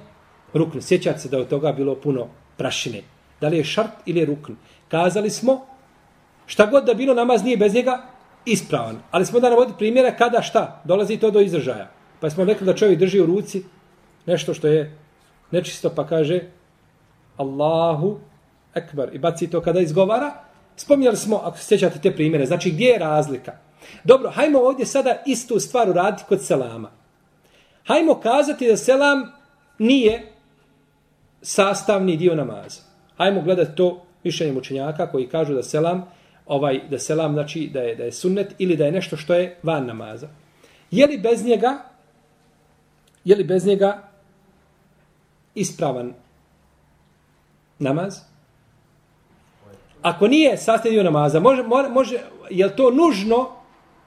rukn. 0.54 0.80
Sjećate 0.80 1.18
se 1.18 1.28
da 1.28 1.38
od 1.38 1.48
toga 1.48 1.72
bilo 1.72 1.94
puno 1.94 2.26
prašine. 2.56 3.02
Da 3.40 3.48
li 3.48 3.56
je 3.56 3.64
šart 3.64 3.92
ili 4.06 4.20
je 4.20 4.26
rukn. 4.26 4.52
Kazali 4.88 5.30
smo 5.30 5.66
šta 6.46 6.66
god 6.66 6.84
da 6.84 6.94
bilo 6.94 7.14
namaz 7.14 7.44
nije 7.44 7.56
bez 7.56 7.74
njega 7.74 8.02
ispravan. 8.44 9.02
Ali 9.10 9.26
smo 9.26 9.40
da 9.40 9.50
navodili 9.50 9.78
primjera 9.78 10.16
kada 10.16 10.42
šta 10.42 10.82
dolazi 10.84 11.16
to 11.16 11.30
do 11.30 11.40
izražaja. 11.40 11.90
Pa 12.20 12.30
smo 12.30 12.44
rekli 12.44 12.66
da 12.66 12.74
čovjek 12.74 12.98
drži 12.98 13.20
u 13.20 13.26
ruci 13.26 13.64
nešto 14.26 14.54
što 14.54 14.68
je 14.68 14.98
nečisto 15.50 15.90
pa 15.90 16.06
kaže 16.06 16.40
Allahu 17.36 18.18
Ekber 18.74 19.14
i 19.14 19.18
baci 19.18 19.50
to 19.50 19.60
kada 19.60 19.80
izgovara. 19.80 20.47
Spominjali 20.78 21.16
smo, 21.16 21.36
ako 21.36 21.58
sjećate 21.58 21.98
te 21.98 22.14
primjere, 22.14 22.46
znači 22.46 22.70
gdje 22.70 22.86
je 22.86 22.98
razlika? 22.98 23.52
Dobro, 24.04 24.30
hajmo 24.30 24.58
ovdje 24.58 24.86
sada 24.86 25.22
istu 25.26 25.60
stvar 25.60 25.90
uraditi 25.90 26.24
kod 26.28 26.44
selama. 26.44 26.90
Hajmo 27.86 28.14
kazati 28.14 28.68
da 28.68 28.76
selam 28.76 29.32
nije 29.78 30.32
sastavni 31.42 32.16
dio 32.16 32.34
namaza. 32.34 32.80
Hajmo 33.16 33.42
gledati 33.42 33.76
to 33.76 34.02
mišljenjem 34.24 34.56
učenjaka 34.56 35.10
koji 35.10 35.28
kažu 35.28 35.54
da 35.54 35.62
selam 35.62 36.04
ovaj 36.46 36.80
da 36.90 36.98
selam 36.98 37.32
znači 37.32 37.70
da 37.72 37.80
je 37.80 37.94
da 37.96 38.04
je 38.04 38.12
sunnet 38.12 38.54
ili 38.58 38.76
da 38.76 38.84
je 38.84 38.92
nešto 38.92 39.16
što 39.16 39.34
je 39.34 39.58
van 39.62 39.86
namaza. 39.86 40.28
Je 40.90 41.06
li 41.06 41.18
bez 41.18 41.44
njega 41.44 41.78
je 43.24 43.36
li 43.36 43.44
bez 43.44 43.66
njega 43.66 44.08
ispravan 45.54 46.14
namaz? 47.78 48.27
Ako 50.02 50.28
nije 50.28 50.56
sastavni 50.56 50.94
dio 50.94 51.02
namaza, 51.02 51.40
može, 51.40 51.62
može, 51.90 52.18
je 52.50 52.76
to 52.76 52.90
nužno 52.90 53.58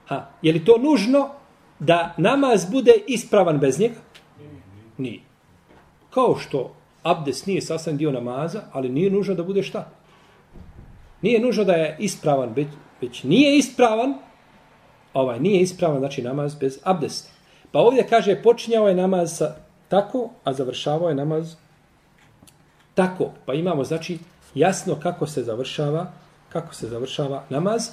Ha, 0.06 0.30
je 0.42 0.52
li 0.52 0.64
to 0.64 0.78
nužno 0.78 1.28
da 1.78 2.14
namaz 2.16 2.70
bude 2.70 2.92
ispravan 3.06 3.58
bez 3.58 3.80
njega? 3.80 4.00
Nije. 4.98 5.20
Kao 6.10 6.36
što 6.36 6.74
abdes 7.02 7.46
nije 7.46 7.62
sastavni 7.62 7.98
dio 7.98 8.12
namaza, 8.12 8.62
ali 8.72 8.88
nije 8.88 9.10
nužno 9.10 9.34
da 9.34 9.42
bude 9.42 9.62
šta? 9.62 9.88
Nije 11.22 11.40
nužno 11.40 11.64
da 11.64 11.72
je 11.72 11.96
ispravan, 11.98 12.52
već, 12.56 12.68
već 13.00 13.22
nije 13.22 13.56
ispravan, 13.58 14.14
ovaj 15.14 15.40
nije 15.40 15.60
ispravan, 15.60 15.98
znači 15.98 16.22
namaz 16.22 16.54
bez 16.54 16.78
abdesta. 16.84 17.30
Pa 17.72 17.78
ovdje 17.78 18.06
kaže, 18.08 18.42
počinjao 18.42 18.88
je 18.88 18.94
namaz 18.94 19.36
sa 19.36 19.54
tako, 19.88 20.30
a 20.44 20.52
završavao 20.52 21.08
je 21.08 21.14
namaz 21.14 21.54
tako. 22.94 23.30
Pa 23.46 23.54
imamo, 23.54 23.84
znači, 23.84 24.18
jasno 24.54 24.94
kako 25.02 25.26
se 25.26 25.42
završava, 25.42 26.12
kako 26.48 26.74
se 26.74 26.88
završava 26.88 27.44
namaz. 27.48 27.88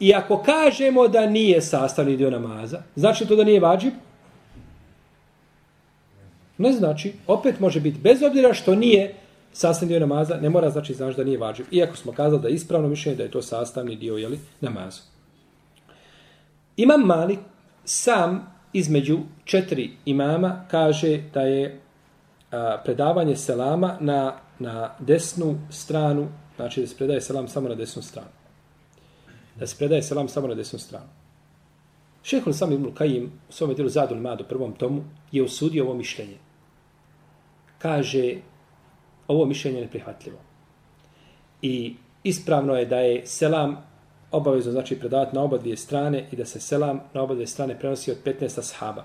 I 0.00 0.14
ako 0.14 0.42
kažemo 0.42 1.08
da 1.08 1.26
nije 1.26 1.62
sastavni 1.62 2.16
dio 2.16 2.30
namaza, 2.30 2.82
znači 2.96 3.26
to 3.26 3.36
da 3.36 3.44
nije 3.44 3.60
vađib? 3.60 3.92
Ne 6.58 6.72
znači. 6.72 7.12
Opet 7.26 7.60
može 7.60 7.80
biti 7.80 7.98
bez 7.98 8.22
obzira 8.22 8.54
što 8.54 8.74
nije 8.74 9.14
sastavni 9.52 9.88
dio 9.88 10.06
namaza, 10.06 10.36
ne 10.36 10.50
mora 10.50 10.70
znači 10.70 10.94
znači 10.94 11.16
da 11.16 11.24
nije 11.24 11.38
vađib. 11.38 11.66
Iako 11.70 11.96
smo 11.96 12.12
kazali 12.12 12.42
da 12.42 12.48
je 12.48 12.54
ispravno 12.54 12.88
mišljenje 12.88 13.16
da 13.16 13.22
je 13.22 13.30
to 13.30 13.42
sastavni 13.42 13.96
dio 13.96 14.16
jeli, 14.16 14.38
namaza. 14.60 15.00
Imam 16.76 17.00
Malik 17.00 17.38
sam 17.84 18.54
između 18.72 19.18
četiri 19.44 19.90
imama 20.04 20.64
kaže 20.70 21.20
da 21.34 21.40
je 21.40 21.80
a, 22.50 22.78
predavanje 22.84 23.36
selama 23.36 23.96
na, 24.00 24.34
na 24.58 24.94
desnu 24.98 25.58
stranu, 25.70 26.28
znači 26.56 26.80
da 26.80 26.86
se 26.86 26.96
predaje 26.96 27.20
selam 27.20 27.48
samo 27.48 27.68
na 27.68 27.74
desnu 27.74 28.02
stranu 28.02 28.28
da 29.58 29.66
se 29.66 29.76
predaje 29.76 30.02
selam 30.02 30.28
samo 30.28 30.48
na 30.48 30.54
desnu 30.54 30.78
stranu. 30.78 31.06
Šehol 32.22 32.52
sam 32.52 32.72
Ibn 32.72 32.94
Kajim 32.94 33.32
u 33.48 33.52
svom 33.52 33.74
djelu 33.74 33.88
Zadul 33.88 34.20
Madu 34.20 34.44
prvom 34.48 34.72
tomu 34.72 35.04
je 35.32 35.42
usudio 35.42 35.84
ovo 35.84 35.94
mišljenje. 35.94 36.36
Kaže, 37.78 38.34
ovo 39.28 39.44
mišljenje 39.44 39.78
je 39.78 39.84
neprihvatljivo. 39.84 40.38
I 41.62 41.94
ispravno 42.22 42.74
je 42.74 42.86
da 42.86 42.98
je 42.98 43.26
selam 43.26 43.76
obavezno 44.30 44.72
znači 44.72 44.98
predavati 44.98 45.36
na 45.36 45.42
oba 45.42 45.58
dvije 45.58 45.76
strane 45.76 46.28
i 46.32 46.36
da 46.36 46.44
se 46.44 46.60
selam 46.60 47.00
na 47.14 47.22
oba 47.22 47.34
dvije 47.34 47.46
strane 47.46 47.78
prenosi 47.78 48.10
od 48.10 48.18
15 48.24 48.62
sahaba. 48.62 49.04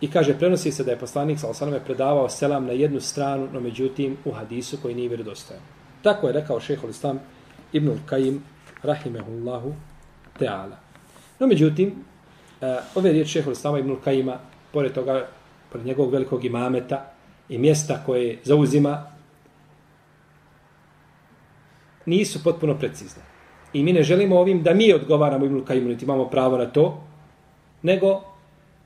I 0.00 0.10
kaže, 0.10 0.38
prenosi 0.38 0.72
se 0.72 0.84
da 0.84 0.90
je 0.90 0.98
poslanik 0.98 1.38
sa 1.38 1.48
osaname 1.48 1.80
predavao 1.84 2.28
selam 2.28 2.66
na 2.66 2.72
jednu 2.72 3.00
stranu, 3.00 3.48
no 3.52 3.60
međutim 3.60 4.16
u 4.24 4.32
hadisu 4.32 4.76
koji 4.82 4.94
nije 4.94 5.08
vjerodostojan. 5.08 5.62
Tako 6.02 6.26
je 6.26 6.32
rekao 6.32 6.60
šehol 6.60 6.90
Islam 6.90 7.20
Ibnul 7.72 7.98
Kajim, 8.06 8.42
rahimehullahu 8.82 9.74
teala. 10.38 10.76
No, 11.38 11.46
međutim, 11.46 11.94
e, 12.60 12.76
ove 12.94 13.12
riječi 13.12 13.30
šehol 13.30 13.52
Islama 13.52 13.78
Ibnul 13.78 14.00
Kajima, 14.04 14.38
pored 14.72 14.92
toga, 14.92 15.28
pored 15.72 15.86
njegovog 15.86 16.12
velikog 16.12 16.44
imameta 16.44 17.12
i 17.48 17.58
mjesta 17.58 18.02
koje 18.06 18.38
zauzima, 18.44 19.10
nisu 22.06 22.42
potpuno 22.44 22.78
precizne. 22.78 23.22
I 23.72 23.82
mi 23.82 23.92
ne 23.92 24.02
želimo 24.02 24.38
ovim 24.38 24.62
da 24.62 24.74
mi 24.74 24.92
odgovaramo 24.92 25.44
Ibnul 25.44 25.64
Kajimu, 25.64 25.88
niti 25.88 26.04
imamo 26.04 26.24
pravo 26.24 26.58
na 26.58 26.66
to, 26.66 27.04
nego 27.82 28.29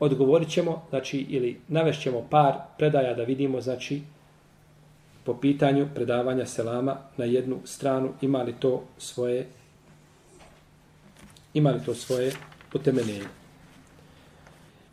odgovorit 0.05 0.49
ćemo, 0.49 0.83
znači, 0.91 1.19
ili 1.19 1.61
navešćemo 1.69 2.27
par 2.31 2.55
predaja 2.79 3.15
da 3.15 3.23
vidimo, 3.23 3.61
znači, 3.61 4.03
po 5.25 5.35
pitanju 5.41 5.89
predavanja 5.95 6.47
selama 6.47 6.97
na 7.17 7.25
jednu 7.25 7.59
stranu, 7.65 8.13
ima 8.21 8.43
li 8.43 8.55
to 8.61 8.83
svoje 8.99 9.47
ima 11.55 11.71
li 11.71 11.81
to 11.85 11.95
svoje 11.95 12.33
utemeljenje. 12.75 13.25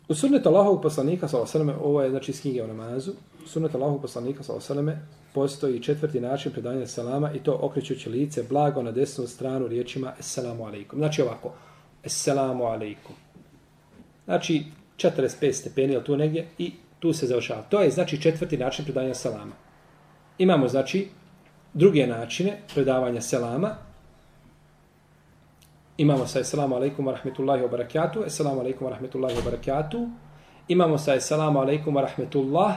U 0.08 0.14
sunnetu 0.14 0.48
Allahovog 0.48 0.82
poslanika, 0.82 1.28
sallam, 1.28 1.68
ovo 1.82 2.02
je 2.02 2.10
znači 2.10 2.30
iz 2.30 2.40
knjige 2.40 2.62
o 2.62 2.66
namazu, 2.66 3.12
u 3.44 3.48
sunnetu 3.48 3.76
Allahovog 3.76 4.02
poslanika, 4.02 4.42
sallam, 4.42 4.88
postoji 5.34 5.82
četvrti 5.82 6.20
način 6.20 6.52
predavanja 6.52 6.86
selama 6.86 7.32
i 7.32 7.38
to 7.38 7.58
okrećući 7.62 8.10
lice 8.10 8.42
blago 8.42 8.82
na 8.82 8.92
desnu 8.92 9.26
stranu 9.26 9.68
riječima 9.68 10.12
Esselamu 10.18 10.64
alaikum. 10.64 10.98
Znači 10.98 11.22
ovako, 11.22 11.52
Esselamu 12.04 12.64
alaikum. 12.64 13.14
Znači 14.24 14.64
45 14.98 15.52
stepeni, 15.52 15.96
ali 15.96 16.04
tu 16.04 16.16
negdje, 16.16 16.48
i 16.58 16.72
tu 16.98 17.12
se 17.12 17.26
završava. 17.26 17.62
To 17.62 17.82
je 17.82 17.90
znači 17.90 18.22
četvrti 18.22 18.58
način 18.58 18.84
predavanja 18.84 19.14
selama. 19.14 19.52
Imamo 20.38 20.68
znači 20.68 21.08
druge 21.74 22.06
načine 22.06 22.58
predavanja 22.74 23.20
selama. 23.20 23.74
Imamo 25.96 26.26
sa 26.26 26.40
Assalamu 26.40 26.76
alaikum 26.76 27.06
wa 27.06 27.12
rahmetullahi 27.12 27.62
wa 27.62 27.70
barakatuh, 27.70 28.26
Assalamu 28.26 28.60
alaikum 28.60 28.86
wa 28.86 28.90
rahmetullahi 28.90 29.36
wa 29.36 29.44
barakatuh. 29.44 30.08
Imamo 30.68 30.98
sa 30.98 31.12
Assalamu 31.12 31.60
alaikum 31.60 31.96
wa 31.96 32.02
rahmetullah, 32.02 32.76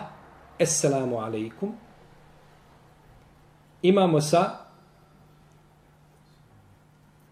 Assalamu 0.59 1.20
alaikum 1.20 1.76
imamo 3.86 4.22
sa 4.22 4.66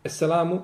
Assalamu 0.06 0.62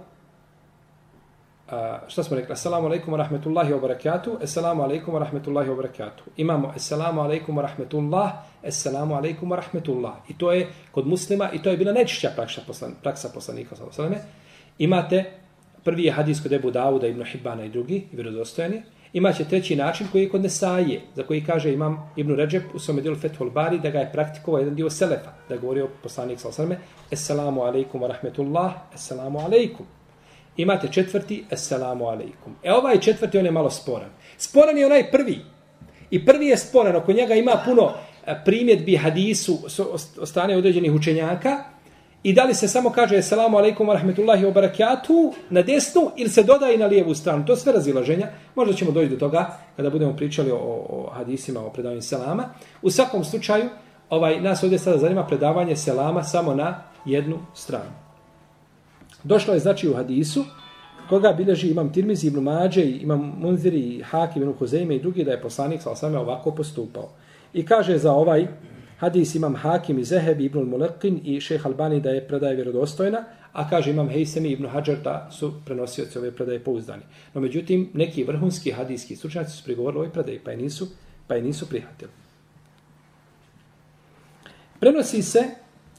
a, 1.72 2.00
šta 2.08 2.24
smo 2.24 2.38
rekli? 2.38 2.54
Assalamu 2.54 2.88
alaikum 2.88 3.14
wa 3.14 3.18
rahmetullahi 3.18 3.74
wa 3.74 3.82
barakatuh. 3.82 4.44
Assalamu 4.44 4.84
alaikum 4.84 5.14
wa 5.14 5.20
rahmetullahi 5.20 5.70
wa 5.70 5.76
barakatuh. 5.76 6.24
Imamo 6.38 6.72
Assalamu 6.76 7.22
alaikum 7.22 7.58
wa 7.58 7.62
rahmetullah. 7.62 8.32
Assalamu 8.68 9.16
alaikum 9.16 9.52
wa 9.52 9.56
rahmetullah. 9.56 10.14
I 10.30 10.38
to 10.38 10.52
je 10.52 10.68
kod 10.92 11.08
muslima 11.08 11.50
i 11.54 11.62
to 11.62 11.70
je 11.70 11.78
bila 11.78 11.94
najčešća 11.94 12.32
praksa, 12.36 12.62
poslan, 12.68 12.96
praksa 13.04 13.30
poslanika. 13.34 13.76
Imate 14.78 15.26
prvi 15.84 16.04
je 16.04 16.12
hadis 16.12 16.42
kod 16.44 16.54
Ebu 16.54 16.72
Dauda, 16.72 17.08
Ibn 17.08 17.24
Hibbana 17.24 17.66
i 17.66 17.70
drugi, 17.70 17.96
i 18.12 18.16
vjerozostojani. 18.16 18.82
Imaće 19.14 19.46
treći 19.46 19.76
način 19.76 20.08
koji 20.12 20.24
je 20.24 20.30
kod 20.30 20.42
Nesaje, 20.42 21.02
za 21.16 21.24
koji 21.24 21.44
kaže 21.44 21.74
imam 21.74 22.12
Ibn 22.16 22.36
Ređep 22.36 22.64
u 22.74 22.80
svome 22.80 23.02
dijelu 23.02 23.18
Fethul 23.18 23.50
Bari, 23.50 23.80
da 23.80 23.90
ga 23.90 24.00
je 24.00 24.12
praktikovao 24.12 24.60
jedan 24.60 24.76
dio 24.76 24.90
Selefa, 24.90 25.32
da 25.48 25.54
je 25.54 25.60
govorio 25.60 25.90
poslanik 26.04 26.40
sa 26.40 26.48
osrme, 26.48 26.78
Esselamu 27.12 27.62
alaikum 27.62 28.02
wa 28.02 28.08
rahmetullah, 28.08 28.74
Esselamu 28.94 29.40
alaikum. 29.40 29.86
Imate 30.60 30.88
četvrti, 30.92 31.44
Esselamu 31.52 32.06
alaikum. 32.06 32.56
E 32.64 32.74
ovaj 32.74 33.00
četvrti, 33.00 33.38
on 33.38 33.46
je 33.46 33.52
malo 33.52 33.70
sporan. 33.70 34.10
Sporan 34.38 34.78
je 34.78 34.86
onaj 34.86 35.12
prvi. 35.12 35.40
I 36.12 36.26
prvi 36.26 36.48
je 36.48 36.58
sporan, 36.58 36.96
oko 36.96 37.14
njega 37.14 37.36
ima 37.36 37.62
puno 37.66 37.94
e, 38.26 38.36
primjedbi 38.46 38.96
hadisu 38.96 39.58
ostane 39.64 40.26
strane 40.26 40.58
određenih 40.58 40.92
učenjaka, 40.94 41.64
I 42.24 42.34
da 42.34 42.44
li 42.44 42.54
se 42.54 42.68
samo 42.68 42.90
kaže 42.90 43.18
Assalamu 43.18 43.58
alaikum 43.58 43.88
wa 43.88 43.94
rahmetullahi 43.94 44.44
wa 44.44 44.54
barakatuh 44.54 45.34
na 45.50 45.62
desnu 45.62 46.12
ili 46.18 46.30
se 46.30 46.44
dodaje 46.44 46.78
na 46.78 46.86
lijevu 46.86 47.16
stranu. 47.16 47.46
To 47.46 47.56
sve 47.56 47.74
razilaženja. 47.74 48.28
Možda 48.56 48.74
ćemo 48.74 48.92
doći 48.92 49.10
do 49.10 49.16
toga 49.16 49.58
kada 49.76 49.90
budemo 49.90 50.16
pričali 50.16 50.52
o, 50.52 50.58
o 50.90 51.10
hadisima, 51.14 51.60
o 51.60 51.70
predavanju 51.70 52.02
selama. 52.02 52.50
U 52.82 52.92
svakom 52.92 53.24
slučaju, 53.24 53.70
ovaj 54.10 54.42
nas 54.42 54.64
ovdje 54.64 54.80
sada 54.80 54.98
zanima 54.98 55.24
predavanje 55.24 55.76
selama 55.76 56.24
samo 56.24 56.56
na 56.56 56.84
jednu 57.06 57.40
stranu. 57.56 58.09
Došlo 59.24 59.54
je 59.54 59.60
znači 59.60 59.90
u 59.90 59.94
hadisu 59.94 60.46
koga 61.10 61.34
bilježi 61.34 61.70
imam 61.70 61.94
Tirmizi 61.94 62.28
ibn 62.28 62.40
Mađe, 62.40 62.84
imam 62.86 63.34
Munziri, 63.40 64.02
Hakim 64.04 64.42
ibn 64.42 64.54
Huzeime 64.54 64.96
i 64.96 65.02
drugi 65.02 65.24
da 65.24 65.32
je 65.32 65.42
poslanik 65.42 65.82
sa 65.82 65.92
osame 65.92 66.18
ovako 66.18 66.52
postupao. 66.52 67.10
I 67.54 67.66
kaže 67.66 67.98
za 67.98 68.14
ovaj 68.14 68.48
Hadis 69.00 69.36
imam 69.36 69.56
Hakim 69.56 70.00
i 70.00 70.04
Zehebi 70.04 70.46
ibn 70.46 70.60
Mulekin 70.60 71.22
i 71.24 71.42
šeh 71.42 71.66
Albani 71.66 72.02
da 72.02 72.10
je 72.10 72.28
predaje 72.28 72.56
vjerodostojna, 72.56 73.24
a 73.54 73.70
kaže 73.70 73.92
imam 73.92 74.10
Hejsemi 74.10 74.50
ibn 74.50 74.68
Hajar 74.68 74.98
da 75.04 75.30
su 75.32 75.54
prenosioci 75.66 76.18
ove 76.18 76.32
predaje 76.32 76.60
pouzdani. 76.60 77.04
No 77.34 77.42
međutim, 77.42 77.90
neki 77.94 78.24
vrhunski 78.24 78.72
hadijski 78.72 79.16
stručnjaci 79.16 79.58
su 79.58 79.64
prigovorili 79.64 80.00
ovoj 80.00 80.14
predaji, 80.14 80.40
pa 80.40 80.52
je 80.52 80.58
nisu, 80.58 80.88
pa 81.28 81.36
je 81.36 81.42
nisu 81.42 81.70
prihvatili. 81.70 82.12
Prenosi 84.80 85.22
se 85.22 85.44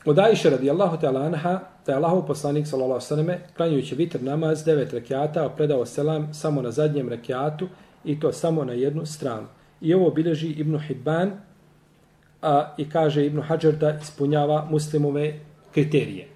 od 0.05 0.19
Aisha 0.19 0.49
radijallahu 0.49 0.97
ta'ala 0.97 1.27
anha 1.27 1.61
da 1.87 1.93
je 1.93 1.97
Allahov 1.97 2.27
poslanik 2.27 2.67
sallallahu 2.67 3.01
sallam 3.01 3.29
klanjujući 3.57 3.95
vitr 3.95 4.23
namaz 4.23 4.65
devet 4.65 4.93
rekiata 4.93 5.49
predao 5.49 5.87
selam 5.87 6.35
samo 6.35 6.63
na 6.63 6.71
zadnjem 6.71 7.09
rekiatu 7.09 7.69
i 8.05 8.21
to 8.21 8.33
samo 8.33 8.65
na 8.65 8.73
jednu 8.73 9.07
stranu. 9.07 9.47
I 9.81 9.95
ovo 9.95 10.11
bileži 10.11 10.49
Ibn 10.51 10.79
Hibban 10.79 11.31
a, 12.43 12.75
i 12.79 12.89
kaže 12.89 13.27
Ibn 13.27 13.41
Hajar 13.41 13.77
da 13.77 13.99
ispunjava 14.03 14.67
muslimove 14.71 15.35
kriterije. 15.75 16.29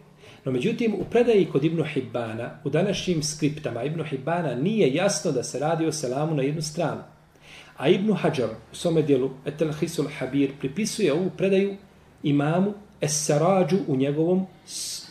No 0.45 0.53
međutim, 0.53 0.95
u 0.95 1.05
predaji 1.11 1.47
kod 1.53 1.65
Ibn 1.65 1.85
Hibbana, 1.85 2.51
u 2.65 2.71
današnjim 2.71 3.23
skriptama 3.23 3.83
Ibn 3.83 4.05
Hibbana 4.05 4.55
nije 4.55 4.95
jasno 4.95 5.33
da 5.33 5.43
se 5.43 5.59
radi 5.59 5.87
o 5.87 5.93
selamu 5.93 6.35
na 6.35 6.43
jednu 6.43 6.63
stranu. 6.63 7.01
A 7.77 7.89
Ibn 7.89 8.13
Hajar 8.13 8.51
u 8.73 8.75
svome 8.75 9.03
dijelu 9.03 9.31
Etel 9.45 9.71
Habir 10.19 10.51
pripisuje 10.61 11.13
ovu 11.13 11.31
predaju 11.37 11.77
imamu 12.23 12.75
Esarađu 13.05 13.77
u 13.89 13.97
njegovom, 13.97 14.47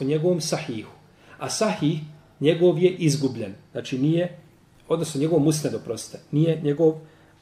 u 0.01 0.03
njegovom 0.03 0.41
sahihu. 0.41 0.91
A 1.39 1.49
sahih 1.49 1.99
njegov 2.39 2.79
je 2.79 2.89
izgubljen. 2.89 3.53
Znači 3.71 3.97
nije, 3.97 4.37
odnosno 4.87 5.21
njegov 5.21 5.39
musned 5.39 5.75
oprostite, 5.75 6.23
nije 6.31 6.61
njegov 6.61 6.93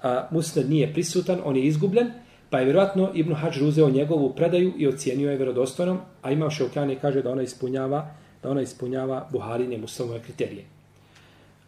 a, 0.04 0.28
musned 0.32 0.70
nije 0.70 0.93
prisutan, 0.93 1.39
on 1.45 1.56
je 1.56 1.64
izgubljen, 1.64 2.12
Pa 2.52 2.60
je 2.60 2.66
vjerojatno 2.66 3.12
Ibn 3.14 3.34
Hajar 3.34 3.64
uzeo 3.64 3.89
njegovu 3.89 4.34
predaju 4.36 4.74
i 4.78 4.88
ocijenio 4.88 5.32
je 5.32 5.38
vjerodostojnom, 5.38 5.99
a 6.22 6.32
ima 6.32 6.49
Šeukani 6.49 6.95
kaže 6.95 7.22
da 7.22 7.32
ona 7.32 7.41
ispunjava 7.41 8.12
da 8.43 8.49
ona 8.49 8.62
ispunjava 8.62 9.28
Buharine 9.32 9.78
muslimove 9.78 10.20
kriterije. 10.24 10.66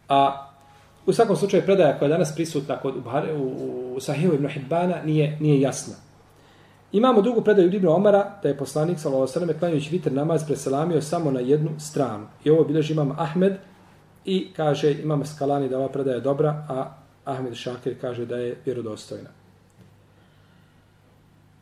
A 0.08 0.50
u 1.06 1.12
svakom 1.12 1.36
slučaju 1.36 1.62
predaja 1.62 1.98
koja 1.98 2.06
je 2.06 2.12
danas 2.12 2.34
prisutna 2.34 2.76
kod 2.76 2.94
Buhari, 3.04 3.32
u, 3.32 3.94
u 3.96 4.00
Sahihu 4.00 4.34
Ibn 4.34 4.48
Hibbana 4.48 5.02
nije, 5.04 5.38
nije 5.40 5.60
jasna. 5.60 5.94
Imamo 6.94 7.22
drugu 7.22 7.40
predaju 7.42 7.74
Ibn 7.74 7.88
Omara 7.88 8.38
da 8.42 8.48
je 8.48 8.56
poslanik 8.56 8.98
sallallahu 8.98 9.22
alejhi 9.22 9.38
ve 9.38 9.40
sellem 9.40 9.58
klanjajući 9.58 9.90
vitr 9.90 10.12
namaz 10.12 10.46
preselamio 10.46 11.02
samo 11.02 11.30
na 11.30 11.40
jednu 11.40 11.70
stranu. 11.78 12.26
I 12.44 12.50
ovo 12.50 12.64
bilježi 12.64 12.92
imam 12.92 13.10
Ahmed 13.18 13.56
i 14.24 14.52
kaže 14.56 14.92
imam 14.92 15.26
Skalani 15.26 15.68
da 15.68 15.78
ova 15.78 15.88
predaja 15.88 16.14
je 16.14 16.20
dobra, 16.20 16.66
a 16.68 16.94
Ahmed 17.24 17.54
Šakir 17.54 18.00
kaže 18.00 18.26
da 18.26 18.36
je 18.36 18.56
vjerodostojna. 18.64 19.28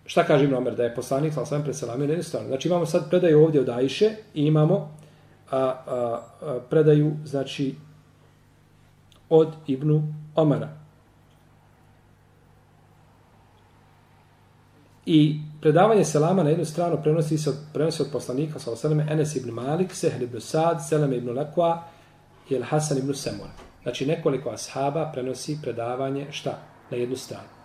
Šta 0.07 0.25
kaže 0.25 0.45
Ibn 0.45 0.55
Omer? 0.55 0.77
Da 0.77 0.85
je 0.85 0.95
poslanik 0.95 1.33
sa 1.33 1.47
svem 1.47 1.63
preselamio 1.63 2.07
na 2.07 2.13
jednu 2.13 2.25
stranu. 2.25 2.49
Znači 2.49 2.69
imamo 2.69 2.87
sad 2.87 3.11
predaju 3.11 3.45
ovdje 3.45 3.61
od 3.61 3.69
Ajše 3.69 4.11
i 4.35 4.47
imamo 4.47 4.91
a, 5.51 5.59
a, 5.59 5.75
a, 6.43 6.59
predaju 6.71 7.13
znači 7.25 7.75
od 9.29 9.49
Ibnu 9.67 10.15
Omara. 10.35 10.82
I 15.07 15.41
predavanje 15.61 16.05
selama 16.05 16.43
na 16.43 16.51
jednu 16.51 16.65
stranu 16.65 16.99
prenosi 17.03 17.39
se 17.39 17.51
od, 17.51 17.57
prenosi 17.73 18.03
od 18.03 18.09
poslanika 18.13 18.59
sa 18.59 18.73
osaleme 18.73 19.07
Enes 19.11 19.37
ibn 19.37 19.51
Malik, 19.51 19.95
Sehl 19.95 20.23
ibn 20.23 20.41
Sad, 20.41 20.79
Seleme 20.89 21.17
ibn 21.17 21.29
Lekwa 21.29 21.79
i 22.51 22.55
El 22.55 22.63
Hasan 22.63 22.99
ibn 22.99 23.15
Semur. 23.15 23.49
Znači 23.83 24.07
nekoliko 24.07 24.51
ashaba 24.51 25.11
prenosi 25.13 25.59
predavanje 25.63 26.27
šta? 26.31 26.59
Na 26.91 26.97
jednu 26.97 27.17
stranu. 27.17 27.63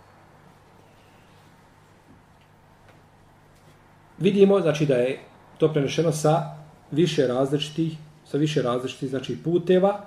vidimo 4.18 4.60
znači 4.60 4.86
da 4.86 4.94
je 4.94 5.18
to 5.58 5.72
prenešeno 5.72 6.12
sa 6.12 6.42
više 6.90 7.26
različitih 7.26 7.92
sa 8.24 8.38
više 8.38 8.62
različitih 8.62 9.10
znači 9.10 9.36
puteva 9.44 10.00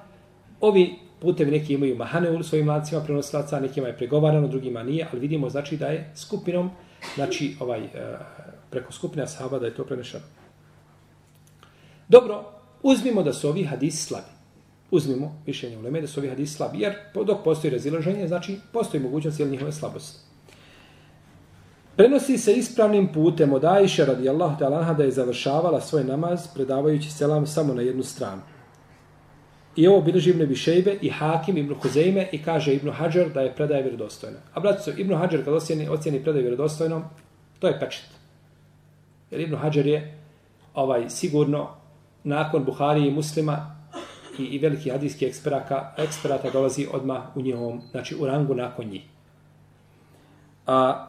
ovi 0.61 0.95
putevi 1.19 1.51
neki 1.51 1.73
imaju 1.73 1.95
mahane 1.95 2.31
u 2.31 2.43
svojim 2.43 2.69
lancima 2.69 3.01
prenosilaca 3.01 3.59
nekima 3.59 3.87
je 3.87 3.97
pregovarano 3.97 4.47
drugima 4.47 4.83
nije 4.83 5.07
ali 5.11 5.21
vidimo 5.21 5.49
znači 5.49 5.77
da 5.77 5.87
je 5.87 6.11
skupinom 6.15 6.71
znači 7.15 7.55
ovaj 7.59 7.83
e, 7.83 7.89
preko 8.69 8.93
skupine 8.93 9.27
sahaba 9.27 9.59
da 9.59 9.65
je 9.65 9.75
to 9.75 9.83
prenešeno. 9.83 10.23
Dobro 12.07 12.43
uzmimo 12.83 13.23
da 13.23 13.33
su 13.33 13.49
ovi 13.49 13.63
hadisi 13.63 14.03
slabi. 14.03 14.31
Uzmimo 14.91 15.41
mišljenje 15.45 15.77
u 15.77 15.81
Leme 15.81 16.01
da 16.01 16.07
su 16.07 16.19
ovi 16.19 16.29
hadisi 16.29 16.53
slabi 16.53 16.79
jer 16.79 16.93
dok 17.25 17.43
postoji 17.43 17.71
razilaženje 17.71 18.27
znači 18.27 18.57
postoji 18.73 19.03
mogućnost 19.03 19.39
ili 19.39 19.51
njihove 19.51 19.71
slabosti. 19.71 20.19
Prenosi 21.95 22.37
se 22.37 22.53
ispravnim 22.53 23.13
putem 23.13 23.53
od 23.53 23.65
Aisha 23.65 24.05
radijallahu 24.05 24.59
ta'ala 24.59 24.97
da 24.97 25.03
je 25.03 25.11
završavala 25.11 25.81
svoj 25.81 26.03
namaz 26.03 26.47
predavajući 26.53 27.11
selam 27.11 27.47
samo 27.47 27.73
na 27.73 27.81
jednu 27.81 28.03
stranu. 28.03 28.41
I 29.75 29.87
ovo 29.87 30.01
bilježi 30.01 30.29
Ibn 30.29 30.45
Bišejbe 30.45 30.97
i 31.01 31.09
Hakim 31.09 31.57
Ibn 31.57 31.75
Huzeyme 31.75 32.27
i 32.31 32.43
kaže 32.43 32.73
Ibn 32.73 32.91
Hajar 32.91 33.29
da 33.29 33.41
je 33.41 33.55
predaje 33.55 33.81
vjerodostojna. 33.81 34.37
A 34.53 34.59
bratico, 34.59 34.91
Ibn 34.97 35.13
Hajar 35.15 35.45
kad 35.45 35.53
ocjeni, 35.53 35.89
ocjeni 35.89 36.23
predaje 36.23 36.41
vjerodostojnom, 36.41 37.03
to 37.59 37.67
je 37.67 37.79
pečet. 37.79 38.09
Jer 39.31 39.41
Ibn 39.41 39.55
Hajar 39.55 39.87
je 39.87 40.17
ovaj 40.73 41.09
sigurno 41.09 41.69
nakon 42.23 42.65
Buhari 42.65 43.07
i 43.07 43.11
muslima 43.11 43.75
i, 44.39 44.43
i 44.43 44.59
veliki 44.59 44.89
hadijski 44.89 45.25
eksperaka, 45.25 45.93
eksperata 45.97 46.49
dolazi 46.49 46.87
odmah 46.93 47.21
u 47.35 47.41
njihovom, 47.41 47.81
znači 47.91 48.15
u 48.15 48.25
rangu 48.25 48.55
nakon 48.55 48.85
njih. 48.85 49.01
A 50.67 51.07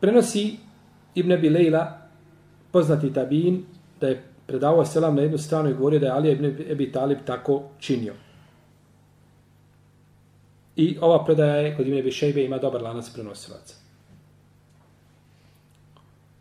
prenosi 0.00 0.56
Ibn 1.14 1.32
Abi 1.32 1.48
Lejla, 1.48 1.98
poznati 2.72 3.12
tabin, 3.12 3.64
da 4.00 4.08
je 4.08 4.29
predavao 4.50 4.84
selam 4.84 5.16
na 5.16 5.22
jednu 5.22 5.38
stranu 5.38 5.70
i 5.70 5.74
govorio 5.74 6.00
da 6.00 6.06
je 6.06 6.12
Ali 6.12 6.32
ibn 6.32 6.72
Abi 6.72 6.92
Talib 6.92 7.18
tako 7.24 7.62
činio. 7.78 8.14
I 10.76 10.98
ova 11.00 11.24
predaja 11.24 11.56
je 11.56 11.76
kod 11.76 11.86
Ibn 11.86 11.98
Abi 11.98 12.10
Šejbe 12.12 12.44
ima 12.44 12.58
dobar 12.58 12.82
lanac 12.82 13.10
prenosilaca. 13.14 13.74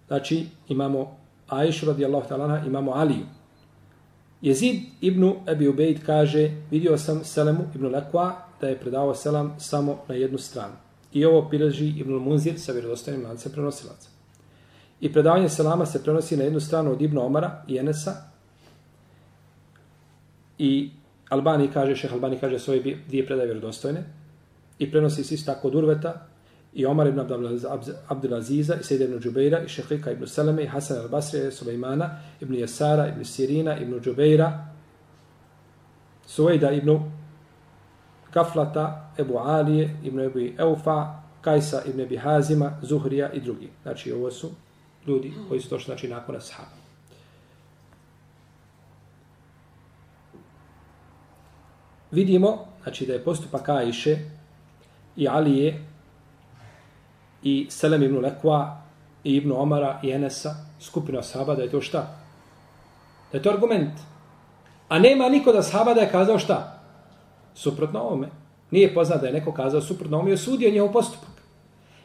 Znači, 0.07 0.45
imamo 0.67 1.17
Aishu 1.47 1.85
radijallahu 1.85 2.29
ta'ala, 2.29 2.67
imamo 2.67 2.91
Aliju. 2.91 3.25
Jezid 4.41 4.75
ibn 5.01 5.33
Abi 5.47 5.67
Ubejd 5.67 6.05
kaže, 6.05 6.49
vidio 6.71 6.97
sam 6.97 7.23
Selemu 7.23 7.63
ibn 7.75 7.85
Lekwa 7.85 8.31
da 8.61 8.67
je 8.67 8.79
predavao 8.79 9.15
selam 9.15 9.55
samo 9.59 9.99
na 10.07 10.15
jednu 10.15 10.37
stranu. 10.37 10.73
I 11.13 11.25
ovo 11.25 11.49
pileži 11.49 11.87
ibn 11.87 12.13
Munzir 12.13 12.59
sa 12.59 12.71
vjerodostojnim 12.71 13.25
lancem 13.25 13.51
prenosilaca. 13.51 14.09
I 15.01 15.13
predavanje 15.13 15.49
selama 15.49 15.85
se 15.85 16.03
prenosi 16.03 16.37
na 16.37 16.43
jednu 16.43 16.59
stranu 16.59 16.91
od 16.91 17.01
Ibn 17.01 17.17
Omara 17.17 17.63
i 17.67 17.77
Enesa. 17.77 18.15
I 20.57 20.91
Albani 21.29 21.67
kaže, 21.73 21.95
šeh 21.95 22.13
Albani 22.13 22.39
kaže 22.39 22.59
svoje 22.59 22.97
dvije 23.07 23.25
predaje 23.25 23.45
vjerodostojne. 23.45 24.03
I 24.79 24.91
prenosi 24.91 25.23
se 25.23 25.35
isto 25.35 25.53
tako 25.53 25.67
od 25.67 25.75
Urveta 25.75 26.25
i 26.73 26.85
Omar 26.85 27.07
ibn 27.07 27.19
Abdelaziza 28.07 28.75
i 28.75 28.83
Sejde 28.83 29.05
ibn 29.05 29.19
Džubeira 29.19 29.59
i 29.59 29.67
Šehlika 29.67 30.11
ibn 30.11 30.27
Seleme 30.27 30.63
i 30.63 30.67
Hasan 30.67 30.97
al-Basri 30.97 31.47
i 31.47 31.51
Sulejmana 31.51 32.09
ibn 32.41 32.55
Jasara, 32.55 33.07
ibn 33.07 33.25
Sirina 33.25 33.77
ibn 33.77 33.99
Džubeira 33.99 34.65
Suvejda 36.27 36.71
ibn 36.71 36.99
Kaflata, 38.31 39.11
Ebu 39.17 39.37
Alije, 39.37 39.97
Ibn 40.03 40.19
Ebu 40.19 40.39
Eufa, 40.57 41.23
Kajsa 41.41 41.81
ibn 41.85 41.99
Ebi 41.99 42.17
Hazima, 42.17 42.71
Zuhrija 42.81 43.31
i 43.33 43.41
drugi. 43.41 43.69
Znači, 43.83 44.11
ovo 44.11 44.31
su 44.31 44.49
ljudi 45.07 45.33
koji 45.47 45.61
su 45.61 45.69
došli 45.69 45.85
znači, 45.85 46.07
nakon 46.07 46.35
ashaba. 46.35 46.79
Vidimo 52.11 52.65
znači, 52.83 53.05
da 53.05 53.13
je 53.13 53.23
postupak 53.23 53.69
Ajše 53.69 54.17
i 55.15 55.27
Alije 55.27 55.85
i 57.43 57.67
Selem 57.69 58.03
ibn 58.03 58.17
Lekva 58.17 58.81
i 59.23 59.35
ibn 59.35 59.51
Omara 59.51 59.99
i 60.03 60.11
Enesa, 60.11 60.55
skupina 60.79 61.19
ashaba, 61.19 61.55
da 61.55 61.63
je 61.63 61.71
to 61.71 61.81
šta? 61.81 62.17
Da 63.31 63.37
je 63.37 63.43
to 63.43 63.49
argument. 63.49 63.99
A 64.89 64.99
nema 64.99 65.29
niko 65.29 65.51
da 65.51 65.59
ashaba 65.59 65.93
da 65.93 66.01
je 66.01 66.11
kazao 66.11 66.39
šta? 66.39 66.81
Suprotno 67.53 67.99
ovome. 67.99 68.29
Nije 68.71 68.93
poznat 68.93 69.21
da 69.21 69.27
je 69.27 69.33
neko 69.33 69.53
kazao 69.53 69.81
suprotno 69.81 70.17
ovome 70.17 70.31
i 70.31 70.33
osudio 70.33 70.71
njehov 70.71 70.91
postupak. 70.91 71.28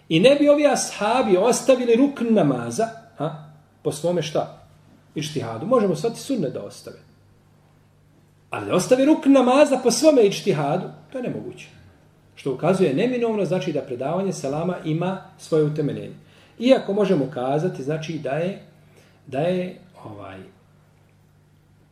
I 0.08 0.20
ne 0.20 0.34
bi 0.34 0.48
ovi 0.48 0.66
ashabi 0.66 1.36
ostavili 1.36 1.96
rukn 1.96 2.24
namaza, 2.30 2.88
a, 3.18 3.44
po 3.82 3.92
svome 3.92 4.22
šta? 4.22 4.60
Ištihadu. 5.14 5.66
Možemo 5.66 5.96
svati 5.96 6.20
sunne 6.20 6.50
da 6.50 6.62
ostave. 6.62 6.98
Ali 8.50 8.66
da 8.66 8.74
ostave 8.74 9.04
rukn 9.04 9.32
namaza 9.32 9.78
po 9.82 9.90
svome 9.90 10.22
ištihadu, 10.22 10.84
to 11.12 11.18
je 11.18 11.22
nemoguće. 11.22 11.66
Što 12.34 12.52
ukazuje 12.52 12.94
neminovno, 12.94 13.44
znači 13.44 13.72
da 13.72 13.80
predavanje 13.80 14.32
selama 14.32 14.76
ima 14.84 15.22
svoje 15.38 15.64
utemeljenje. 15.64 16.14
Iako 16.58 16.92
možemo 16.92 17.30
kazati, 17.34 17.82
znači 17.82 18.18
da 18.18 18.30
je, 18.30 18.62
da 19.26 19.38
je 19.38 19.78
ovaj 20.04 20.38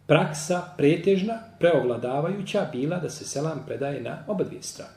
praksa 0.07 0.63
pretežna, 0.77 1.39
preovladavajuća 1.59 2.69
bila 2.73 2.99
da 2.99 3.11
se 3.11 3.25
selam 3.25 3.63
predaje 3.67 4.01
na 4.01 4.25
oba 4.27 4.45
dvije 4.45 4.63
strane. 4.63 4.93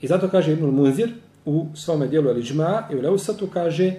I 0.00 0.06
zato 0.06 0.28
kaže 0.28 0.52
Ibn 0.52 0.64
Munzir, 0.64 1.12
u 1.44 1.66
svome 1.74 2.08
dijelu 2.08 2.30
Eliđma 2.30 2.82
i 2.92 2.96
u 2.96 3.00
Leusatu 3.00 3.46
kaže 3.46 3.94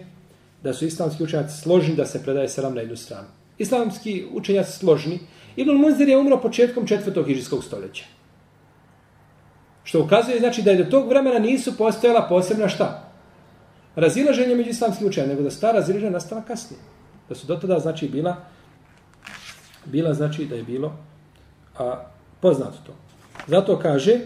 da 0.63 0.73
su 0.73 0.85
islamski 0.85 1.23
učenjaci 1.23 1.61
složni 1.61 1.95
da 1.95 2.05
se 2.05 2.23
predaje 2.23 2.49
selam 2.49 2.75
na 2.75 2.81
jednu 2.81 2.95
stranu. 2.95 3.27
Islamski 3.57 4.25
učenjaci 4.33 4.71
složni. 4.71 5.19
Ibn 5.55 5.71
Munzir 5.71 6.09
je 6.09 6.17
umro 6.17 6.41
početkom 6.41 6.87
četvrtog 6.87 7.27
hiđskog 7.27 7.63
stoljeća. 7.63 8.05
Što 9.83 10.03
ukazuje 10.03 10.39
znači 10.39 10.61
da 10.61 10.71
je 10.71 10.83
do 10.83 10.91
tog 10.91 11.09
vremena 11.09 11.39
nisu 11.39 11.77
postojala 11.77 12.25
posebna 12.29 12.69
šta? 12.69 13.09
Razilaženje 13.95 14.55
među 14.55 14.69
islamskim 14.69 15.07
učenjama, 15.07 15.33
nego 15.33 15.43
da 15.43 15.51
su 15.51 15.61
ta 15.61 15.71
razilaženja 15.71 16.11
nastala 16.11 16.41
kasnije. 16.41 16.81
Da 17.29 17.35
su 17.35 17.47
do 17.47 17.55
tada 17.55 17.79
znači 17.79 18.07
bila 18.07 18.35
bila 19.85 20.13
znači 20.13 20.45
da 20.45 20.55
je 20.55 20.63
bilo 20.63 20.93
a, 21.79 22.05
poznato 22.39 22.77
to. 22.85 22.93
Zato 23.47 23.79
kaže 23.79 24.19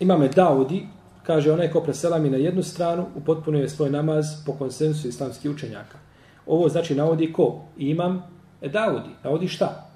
Imame 0.00 0.28
Daudi, 0.28 0.86
kaže 1.22 1.52
onaj 1.52 1.70
ko 1.70 1.80
preselami 1.80 2.30
na 2.30 2.36
jednu 2.36 2.62
stranu, 2.62 3.06
upotpunuje 3.16 3.68
svoj 3.68 3.90
namaz 3.90 4.26
po 4.46 4.52
konsensu 4.52 5.08
islamskih 5.08 5.50
učenjaka. 5.50 5.98
Ovo 6.46 6.68
znači 6.68 6.94
navodi 6.94 7.32
ko? 7.32 7.62
Imam 7.78 8.22
e, 8.62 8.68
Daudi. 8.68 9.10
Navodi 9.24 9.48
šta? 9.48 9.86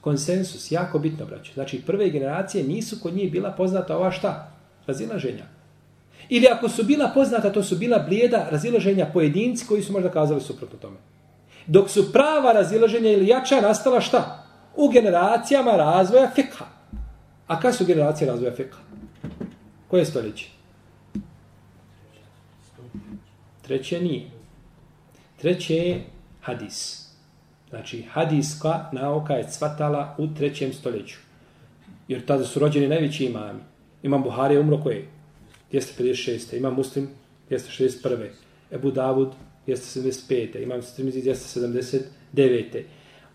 Konsensus, 0.00 0.72
jako 0.72 0.98
bitno, 0.98 1.26
braće. 1.26 1.52
Znači, 1.54 1.82
prve 1.86 2.10
generacije 2.10 2.64
nisu 2.64 2.96
kod 3.02 3.14
njih 3.14 3.32
bila 3.32 3.50
poznata 3.50 3.96
ova 3.96 4.10
šta? 4.10 4.50
Razilaženja. 4.86 5.44
Ili 6.28 6.46
ako 6.46 6.68
su 6.68 6.84
bila 6.84 7.10
poznata, 7.14 7.52
to 7.52 7.62
su 7.62 7.76
bila 7.76 7.98
blijeda 7.98 8.46
razilaženja 8.50 9.10
pojedinci 9.12 9.66
koji 9.66 9.82
su 9.82 9.92
možda 9.92 10.10
kazali 10.10 10.40
suprotno 10.40 10.78
tome. 10.78 10.96
Dok 11.66 11.90
su 11.90 12.12
prava 12.12 12.52
razilaženja 12.52 13.10
ili 13.10 13.26
jača 13.26 13.60
nastala 13.60 14.00
šta? 14.00 14.44
U 14.76 14.88
generacijama 14.88 15.76
razvoja 15.76 16.30
fikha. 16.34 16.64
A 17.46 17.60
kada 17.60 17.72
su 17.72 17.84
generacije 17.84 18.30
razvoja 18.30 18.54
fikha? 18.54 18.87
Koje 19.88 20.04
stoljeće? 20.04 20.48
Treće 23.62 24.00
nije. 24.00 24.30
Treće 25.40 25.74
je 25.74 26.04
hadis. 26.40 27.08
Znači, 27.68 28.02
hadiska 28.02 28.90
nauka 28.92 29.34
je 29.34 29.50
cvatala 29.50 30.14
u 30.18 30.34
trećem 30.34 30.72
stoljeću. 30.72 31.16
Jer 32.08 32.26
tada 32.26 32.44
su 32.44 32.58
rođeni 32.58 32.88
najveći 32.88 33.24
imami. 33.24 33.60
Imam 34.02 34.22
Buhari 34.22 34.54
je 34.54 34.60
umro 34.60 34.82
koje? 34.82 35.06
256. 35.72 36.56
Imam 36.56 36.74
Muslim 36.74 37.08
261. 37.50 38.28
Ebu 38.72 38.90
Davud 38.90 39.32
275. 39.66 40.62
Imam 40.62 40.82
Strimizi 40.82 41.22
279 41.22 42.82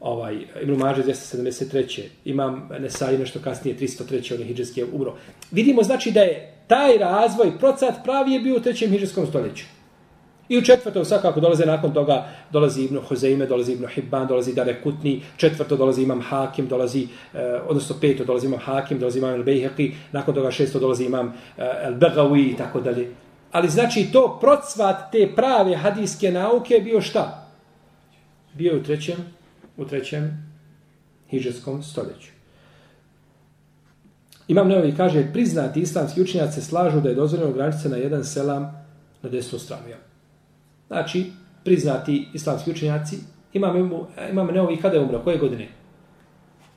ovaj, 0.04 0.38
Ibn 0.62 0.74
Mađe 0.74 1.04
273. 1.04 2.02
Imam 2.26 2.70
Nesaj 2.80 3.18
nešto 3.18 3.40
kasnije, 3.44 3.78
303. 3.78 4.36
onih 4.36 4.48
hijđarski 4.48 4.84
umro. 4.94 5.16
Vidimo 5.52 5.84
znači 5.84 6.12
da 6.12 6.20
je 6.20 6.54
taj 6.68 6.98
razvoj, 6.98 7.52
procat 7.60 8.04
pravi 8.04 8.34
je 8.34 8.40
bio 8.40 8.56
u 8.56 8.60
trećem 8.60 8.92
hijđarskom 8.92 9.28
stoljeću. 9.28 9.66
I 10.50 10.58
u 10.58 10.62
četvrtom 10.62 11.06
svakako 11.06 11.40
dolaze 11.40 11.66
nakon 11.66 11.94
toga, 11.94 12.28
dolazi 12.52 12.84
Ibn 12.84 12.98
Hozeime, 13.08 13.46
dolazi 13.46 13.74
Ibn 13.74 13.88
Hibban, 13.88 14.28
dolazi 14.28 14.54
Dare 14.54 14.82
Kutni, 14.82 15.22
četvrto 15.38 15.76
dolazi 15.76 16.04
Imam 16.04 16.22
Hakim, 16.22 16.68
dolazi, 16.68 17.08
eh, 17.34 17.62
odnosno 17.68 17.96
peto 18.02 18.26
dolazi 18.26 18.48
Imam 18.48 18.60
Hakim, 18.60 19.00
dolazi 19.00 19.20
Imam 19.20 19.34
El 19.34 19.44
Bejheqi, 19.44 19.92
nakon 20.12 20.36
toga 20.36 20.52
šesto 20.52 20.80
dolazi 20.80 21.06
Imam 21.06 21.34
eh, 21.58 21.64
El 21.84 21.94
Begawi 21.94 22.52
i 22.54 22.58
tako 22.58 22.82
dalje. 22.82 23.12
Ali 23.52 23.70
znači 23.70 24.10
to 24.14 24.38
procvat 24.42 25.12
te 25.12 25.32
prave 25.36 25.76
hadijske 25.76 26.32
nauke 26.32 26.80
bio 26.84 27.02
šta? 27.02 27.48
Bio 28.54 28.72
je 28.72 28.78
u 28.80 28.84
trećem 28.84 29.43
u 29.78 29.86
trećem 29.86 30.54
hiđarskom 31.30 31.84
stoljeću. 31.84 32.32
Imam 34.48 34.68
Neovi 34.68 34.94
kaže, 34.98 35.34
priznati 35.34 35.82
islamski 35.82 36.22
učenjaci 36.22 36.62
se 36.62 36.68
slažu 36.68 37.02
da 37.02 37.10
je 37.10 37.16
dozvoljeno 37.16 37.54
granice 37.54 37.90
na 37.90 37.98
jedan 37.98 38.24
selam 38.24 38.86
na 39.22 39.30
desnu 39.30 39.60
stranu. 39.60 39.84
Znači, 40.88 41.32
priznati 41.64 42.28
islamski 42.34 42.72
učenjaci, 42.72 43.18
imam, 43.54 43.92
imam 44.32 44.48
Neovi 44.48 44.78
kada 44.82 44.96
je 44.96 45.04
umro, 45.04 45.24
koje 45.24 45.38
godine? 45.38 45.68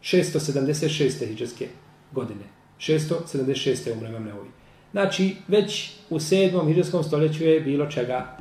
676. 0.03 1.26
hiđarske 1.26 1.68
godine. 2.12 2.44
676. 2.78 3.92
umro 3.92 4.09
imam 4.09 4.24
Neovi. 4.24 4.49
Znači, 4.92 5.36
već 5.49 5.92
u 6.11 6.20
sedmom 6.20 6.68
hiđarskom 6.68 7.05
stoljeću 7.05 7.44
je 7.44 7.61
bilo 7.61 7.86
čega 7.86 8.36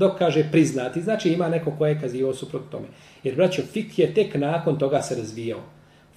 dok 0.00 0.18
kaže 0.18 0.48
priznati, 0.52 1.02
znači 1.02 1.32
ima 1.32 1.48
neko 1.48 1.70
ko 1.78 1.86
je 1.86 2.00
kazivao 2.00 2.34
suprot 2.34 2.70
tome. 2.70 2.86
Jer, 3.24 3.36
braćo, 3.36 3.62
fik 3.72 3.98
je 3.98 4.14
tek 4.14 4.34
nakon 4.34 4.78
toga 4.78 5.02
se 5.02 5.14
razvijao. 5.14 5.60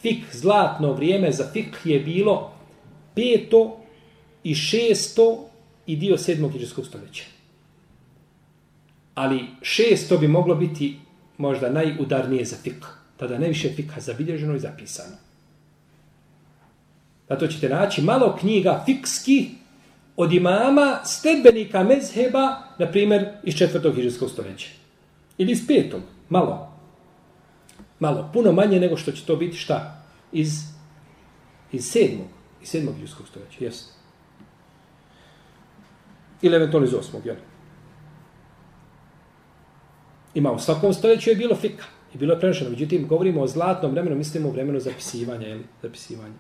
Fik, 0.02 0.36
zlatno 0.36 0.94
vrijeme 0.94 1.32
za 1.32 1.50
fik 1.54 1.78
je 1.84 2.00
bilo 2.00 2.52
peto 3.16 3.80
i 4.44 4.56
šesto 4.56 5.50
i 5.86 5.96
dio 5.96 6.18
sedmog 6.18 6.52
hiđarskog 6.52 6.86
stoljeća. 6.86 7.24
Ali 9.16 9.46
šesto 9.62 10.18
bi 10.18 10.28
moglo 10.28 10.56
biti 10.56 10.98
možda 11.38 11.70
najudarnije 11.70 12.46
za 12.46 12.56
fik. 12.64 12.86
Tada 13.18 13.38
najviše 13.38 13.70
fika 13.76 14.00
zabilježeno 14.00 14.56
i 14.56 14.60
zapisano. 14.60 15.16
Zato 17.30 17.48
ćete 17.48 17.70
naći 17.70 18.02
malo 18.02 18.36
knjiga 18.40 18.84
fikski 18.86 19.50
od 20.18 20.34
imama 20.34 21.00
stedbenika 21.06 21.84
mezheba, 21.84 22.63
na 22.78 22.92
primjer, 22.92 23.28
iz 23.44 23.56
četvrtog 23.56 23.96
hiđarskog 23.96 24.30
stoljeća. 24.30 24.70
Ili 25.38 25.52
iz 25.52 25.68
petog, 25.68 26.02
malo. 26.30 26.74
Malo, 28.00 28.30
puno 28.34 28.52
manje 28.52 28.80
nego 28.80 28.98
što 28.98 29.12
će 29.12 29.26
to 29.26 29.36
biti 29.36 29.58
šta? 29.58 30.04
Iz, 30.32 30.64
iz 31.72 31.86
sedmog, 31.86 32.28
iz 32.62 32.70
sedmog 32.70 32.96
hiđarskog 32.96 33.28
stoljeća, 33.28 33.64
jesno. 33.64 33.94
Ili 36.42 36.56
eventualno 36.56 36.88
iz 36.88 36.94
osmog, 36.94 37.26
jel? 37.26 37.36
Ima 40.34 40.52
u 40.52 40.60
svakom 40.60 40.94
stoljeću 40.94 41.30
je 41.30 41.36
bilo 41.36 41.56
fika. 41.56 41.84
I 42.14 42.18
bilo 42.18 42.34
je 42.34 42.40
prenošeno. 42.40 42.70
Međutim, 42.70 43.08
govorimo 43.08 43.42
o 43.42 43.48
zlatnom 43.48 43.92
vremenu, 43.92 44.16
mislimo 44.16 44.50
o 44.50 44.52
vremenu 44.52 44.80
zapisivanja, 44.80 45.48
jel? 45.48 45.60
Zapisivanja. 45.82 46.34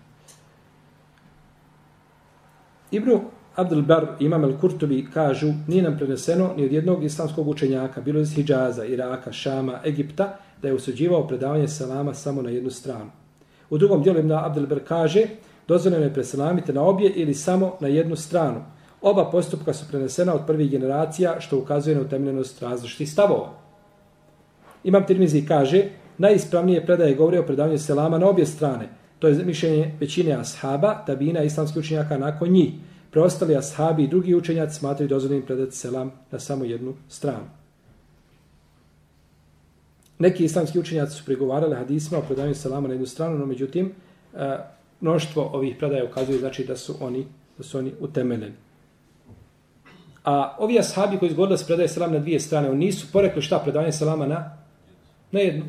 Ibru 2.92 3.22
Abdul 3.56 3.82
Bar 3.82 4.08
i 4.20 4.26
Imam 4.26 4.43
al-Kurtubi 4.43 5.06
kažu, 5.14 5.47
nije 5.68 5.84
nam 5.84 5.97
preneseno 5.97 6.54
ni 6.58 6.66
od 6.66 6.72
jednog 6.72 7.04
islamskog 7.04 7.47
učenjaka, 7.47 8.01
bilo 8.01 8.20
iz 8.20 8.34
Hidžaza, 8.34 8.86
Iraka, 8.86 9.32
Šama, 9.32 9.80
Egipta, 9.86 10.38
da 10.62 10.68
je 10.68 10.74
usuđivao 10.74 11.28
predavanje 11.28 11.68
salama 11.68 12.14
samo 12.14 12.41
na 12.41 12.49
jednu 12.49 12.70
stranu. 12.70 13.12
U 13.70 13.78
drugom 13.78 14.04
dijelu 14.04 14.20
Ibn 14.20 14.32
Abdul 14.32 14.68
Bar 14.68 14.80
kaže, 14.88 15.26
dozvoljeno 15.68 16.04
je 16.04 16.14
preselamiti 16.14 16.74
na 16.74 16.82
obje 16.82 17.10
ili 17.10 17.34
samo 17.34 17.74
na 17.80 17.88
jednu 17.88 18.16
stranu. 18.16 18.62
Oba 19.01 19.30
postupka 19.32 19.74
su 19.74 19.86
prenesena 19.89 20.34
od 20.34 20.41
prvih 20.47 20.72
generacija, 20.72 21.39
što 21.39 21.58
ukazuje 21.58 21.95
na 21.95 22.01
utemljenost 22.01 22.62
različitih 22.62 23.12
stavova. 23.12 23.49
Imam 24.84 25.06
Tirmizi 25.06 25.45
kaže, 25.45 25.84
najispravnije 26.18 26.86
predaje 26.86 27.16
govore 27.16 27.39
o 27.39 27.45
predavanju 27.45 27.78
selama 27.78 28.18
na 28.18 28.30
obje 28.30 28.45
strane. 28.45 28.89
To 29.20 29.28
je 29.28 29.45
mišljenje 29.45 29.93
većine 29.99 30.34
ashaba, 30.34 31.04
tabina 31.06 31.43
i 31.43 31.45
islamskih 31.45 31.80
učenjaka 31.80 32.18
nakon 32.18 32.49
njih. 32.49 32.74
Preostali 33.14 33.55
ashabi 33.55 34.03
i 34.03 34.07
drugi 34.07 34.36
učenjaci 34.36 34.76
smatraju 34.76 35.09
dozvoljenim 35.09 35.45
predati 35.45 35.76
selam 35.76 36.11
na 36.32 36.39
samo 36.39 36.66
jednu 36.66 36.93
stranu. 37.09 37.45
Neki 40.20 40.45
islamski 40.45 40.80
učenjaci 40.80 41.16
su 41.16 41.26
prigovarali 41.26 41.76
hadisma 41.76 42.18
o 42.18 42.22
predavanju 42.22 42.55
selama 42.55 42.88
na 42.88 42.93
jednu 42.93 43.07
stranu, 43.07 43.38
no 43.38 43.45
međutim, 43.45 43.91
e, 44.36 44.57
mnoštvo 45.01 45.49
ovih 45.53 45.76
predaja 45.80 46.05
ukazuje 46.05 46.39
znači 46.39 46.64
da 46.64 46.78
su 46.78 46.95
oni 46.99 47.26
da 47.57 47.64
su 47.64 47.78
oni 47.78 47.91
utemeljeni. 47.99 48.55
A 50.24 50.55
ovi 50.59 50.80
ashabi 50.80 51.18
koji 51.18 51.30
izgovorili 51.30 51.53
da 51.53 51.57
se 51.57 51.66
predaje 51.66 51.88
selam 51.88 52.14
na 52.14 52.20
dvije 52.20 52.39
strane, 52.39 52.70
oni 52.70 52.86
nisu 52.86 53.07
porekli 53.11 53.41
šta 53.41 53.59
predavanje 53.59 53.91
selama 53.91 54.28
na, 54.28 54.57
na 55.32 55.39
jednu. 55.39 55.66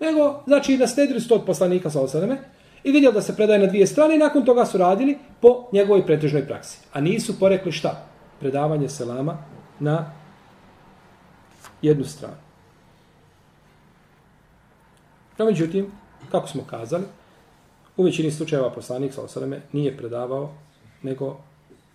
Nego, 0.00 0.42
znači, 0.46 0.76
nasledili 0.76 1.20
su 1.20 1.28
to 1.28 1.34
od 1.34 1.44
poslanika 1.46 1.90
sa 1.90 2.00
osaneme 2.00 2.38
i 2.84 2.92
vidjeli 2.92 3.14
da 3.14 3.22
se 3.22 3.36
predaje 3.36 3.58
na 3.58 3.66
dvije 3.66 3.86
strane 3.86 4.14
i 4.14 4.18
nakon 4.18 4.44
toga 4.44 4.66
su 4.66 4.78
radili 4.78 5.18
po 5.40 5.68
njegovoj 5.72 6.06
pretežnoj 6.06 6.46
praksi. 6.46 6.78
A 6.92 7.00
nisu 7.00 7.38
porekli 7.38 7.72
šta? 7.72 8.06
Predavanje 8.40 8.88
selama 8.88 9.38
na 9.80 10.12
jednu 11.82 12.04
stranu. 12.04 12.36
No, 15.38 15.44
međutim, 15.44 15.92
kako 16.30 16.48
smo 16.48 16.64
kazali, 16.64 17.04
u 17.96 18.02
većini 18.02 18.30
slučajeva 18.30 18.70
poslanik 18.70 19.14
sa 19.14 19.22
osademe 19.22 19.60
nije 19.72 19.96
predavao 19.96 20.54
nego 21.02 21.36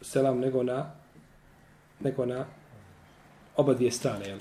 selam 0.02 0.40
nego 0.40 0.64
na 0.64 0.92
nego 2.00 2.26
na 2.26 2.46
oba 3.56 3.74
dvije 3.74 3.92
strane. 3.92 4.28
Jel? 4.28 4.38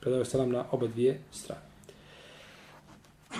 Predavao 0.00 0.24
selam 0.24 0.50
na 0.50 0.64
oba 0.70 0.86
dvije 0.86 1.20
strane. 1.32 1.67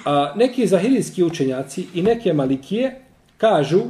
A 0.05 0.32
neki 0.36 0.66
zahirijski 0.66 1.24
učenjaci 1.24 1.86
i 1.95 2.03
neke 2.03 2.32
malikije 2.32 3.01
kažu 3.36 3.80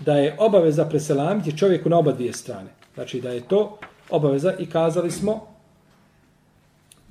da 0.00 0.16
je 0.16 0.36
obaveza 0.38 0.84
preselamiti 0.84 1.58
čovjeku 1.58 1.88
na 1.88 1.98
oba 1.98 2.12
dvije 2.12 2.32
strane. 2.32 2.70
Znači 2.94 3.20
da 3.20 3.30
je 3.30 3.40
to 3.40 3.78
obaveza 4.10 4.54
i 4.58 4.66
kazali 4.66 5.10
smo 5.10 5.46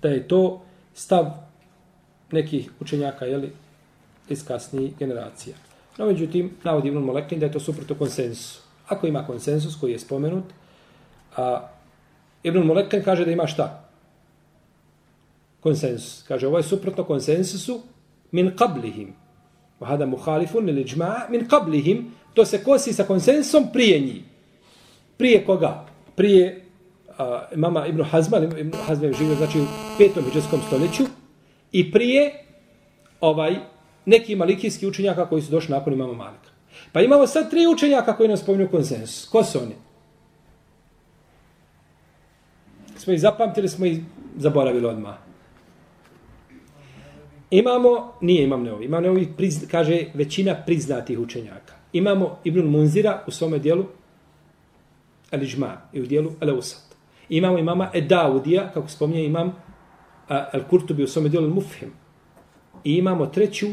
da 0.02 0.10
je 0.10 0.28
to 0.28 0.62
stav 0.94 1.26
nekih 2.32 2.72
učenjaka 2.80 3.26
jeli, 3.26 3.52
iz 4.30 4.46
kasnijih 4.46 4.98
generacija. 4.98 5.56
No, 5.98 6.06
međutim, 6.06 6.52
navodi 6.64 6.88
Ibn 6.88 6.98
Molekin 6.98 7.40
da 7.40 7.46
je 7.46 7.52
to 7.52 7.60
suprotno 7.60 7.96
konsensusu. 7.96 8.62
Ako 8.88 9.08
ima 9.08 9.26
konsensus 9.26 9.76
koji 9.80 9.92
je 9.92 10.00
spomenut, 10.00 10.44
a 11.36 11.70
Ibn 12.44 12.60
Molekin 12.60 13.04
kaže 13.04 13.26
da 13.26 13.32
ima 13.32 13.48
šta? 13.48 13.90
Konsensus. 15.60 16.24
Kaže, 16.28 16.48
ovo 16.48 16.58
je 16.58 16.64
suprotno 16.64 17.04
konsensusu 17.04 17.82
min 18.34 18.52
qablihim. 18.58 19.14
Wa 19.80 19.94
hada 19.94 20.06
mukhalifun 20.06 20.66
lil 20.66 20.82
ijma' 20.84 21.30
min 21.30 21.48
qablihim. 21.48 22.10
To 22.34 22.46
se 22.46 22.64
kosi 22.64 22.94
sa 22.94 23.04
konsensom 23.04 23.70
prije 23.74 24.00
njih. 24.00 24.22
Prije 25.18 25.46
koga? 25.46 25.86
Prije 26.16 26.66
uh, 27.08 27.16
mama 27.56 27.88
Ibn 27.88 28.04
Hazma, 28.04 28.38
Ibn 28.38 28.74
Hazma 28.88 29.08
je 29.08 29.14
živio 29.14 29.36
znači 29.36 29.60
u 29.60 29.66
petom 29.98 30.24
hijđarskom 30.24 30.60
stoljeću 30.68 31.04
i 31.72 31.92
prije 31.92 32.46
ovaj 33.22 33.56
neki 34.06 34.36
malikijski 34.36 34.88
učenjaka 34.88 35.30
koji 35.30 35.42
su 35.42 35.52
došli 35.52 35.72
nakon 35.72 35.94
imama 35.94 36.14
Malika. 36.14 36.50
Pa 36.92 37.02
imamo 37.02 37.28
sad 37.28 37.50
tri 37.50 37.68
učenjaka 37.68 38.18
koji 38.18 38.28
nam 38.30 38.38
spominju 38.38 38.70
konsensus. 38.72 39.26
Ko 39.30 39.44
su 39.44 39.60
oni? 39.60 39.76
Smo 42.98 43.14
ih 43.14 43.22
zapamtili, 43.22 43.70
smo 43.70 43.86
ih 43.86 44.00
zaboravili 44.38 44.86
odmah. 44.86 45.16
Imamo, 47.54 48.14
nije 48.22 48.44
imam 48.44 48.64
neovi, 48.64 48.86
imam 48.86 49.04
neovi, 49.04 49.28
prizna, 49.38 49.68
kaže 49.72 50.06
većina 50.14 50.56
priznatih 50.66 51.20
učenjaka. 51.20 51.74
Imamo 51.94 52.40
Ibn 52.44 52.68
Munzira 52.68 53.24
u 53.28 53.32
svome 53.32 53.60
dijelu 53.60 53.86
Al-Ižma 55.32 55.72
i 55.94 56.02
u 56.02 56.06
dijelu 56.06 56.32
Al-Usat. 56.40 56.96
Imamo 57.30 57.58
imama 57.58 57.92
Edaudija, 57.94 58.72
kako 58.74 58.88
spominje 58.90 59.26
imam 59.26 59.56
Al-Kurtubi 60.30 61.04
u 61.04 61.08
svome 61.08 61.30
dijelu 61.30 61.48
Al-Mufhim. 61.48 61.90
I 62.84 62.96
imamo 62.96 63.26
treću, 63.26 63.68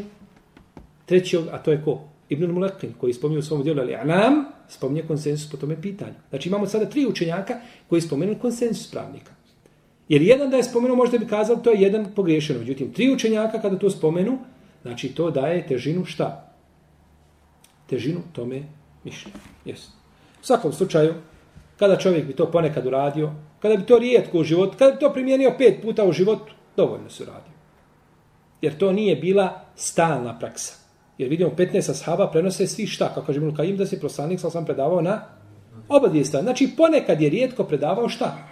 treći, 1.07 1.39
a 1.53 1.59
to 1.59 1.71
je 1.71 1.83
ko? 1.85 2.01
Ibn 2.29 2.51
Mulekin, 2.51 2.93
koji 3.01 3.13
spominje 3.13 3.39
u 3.39 3.43
svom 3.43 3.63
dijelu 3.63 3.81
Al-I'lam, 3.81 4.45
spominje 4.69 5.03
konsensus 5.03 5.51
po 5.51 5.57
tome 5.57 5.83
pitanju. 5.83 6.15
Znači 6.31 6.49
imamo 6.49 6.67
sada 6.67 6.87
tri 6.87 7.07
učenjaka 7.07 7.61
koji 7.89 8.01
spomenu 8.01 8.39
konsensus 8.41 8.91
pravnika. 8.91 9.40
Jer 10.11 10.23
jedan 10.23 10.51
da 10.51 10.57
je 10.57 10.65
spomenuo, 10.65 10.97
možda 10.97 11.19
bi 11.19 11.27
kazao, 11.27 11.57
to 11.57 11.71
je 11.71 11.81
jedan 11.81 12.07
pogriješeno. 12.17 12.59
Međutim, 12.59 12.93
tri 12.93 13.13
učenjaka 13.13 13.61
kada 13.63 13.79
to 13.79 13.91
spomenu, 13.91 14.39
znači 14.83 15.09
to 15.09 15.31
daje 15.31 15.67
težinu 15.67 16.05
šta? 16.05 16.53
Težinu 17.87 18.21
tome 18.33 18.63
mišljenju. 19.05 19.37
Yes. 19.67 19.89
U 20.43 20.45
svakom 20.45 20.73
slučaju, 20.73 21.15
kada 21.79 21.97
čovjek 21.99 22.27
bi 22.27 22.33
to 22.33 22.51
ponekad 22.51 22.87
uradio, 22.87 23.31
kada 23.63 23.77
bi 23.77 23.87
to 23.87 23.99
rijetko 23.99 24.39
u 24.39 24.45
životu, 24.45 24.79
kada 24.79 24.93
bi 24.93 24.99
to 24.99 25.13
primijenio 25.13 25.55
pet 25.59 25.83
puta 25.83 26.05
u 26.05 26.13
životu, 26.13 26.53
dovoljno 26.77 27.11
se 27.11 27.23
uradio. 27.23 27.55
Jer 28.63 28.79
to 28.79 28.93
nije 28.93 29.17
bila 29.17 29.61
stalna 29.77 30.39
praksa. 30.39 30.75
Jer 31.19 31.29
vidimo 31.29 31.51
15 31.51 31.91
ashaba 31.91 32.31
prenose 32.31 32.67
svi 32.67 32.87
šta, 32.87 33.09
kako 33.09 33.27
kaže 33.27 33.39
Ibn 33.39 33.55
Kajim, 33.55 33.77
da 33.77 33.87
se 33.87 34.01
proslanik 34.01 34.41
sam 34.41 34.65
predavao 34.65 35.01
na 35.01 35.23
oba 35.89 36.09
dvije 36.09 36.25
strane. 36.25 36.45
Znači 36.45 36.71
ponekad 36.77 37.21
je 37.21 37.31
rijetko 37.31 37.65
predavao 37.65 38.09
šta? 38.09 38.49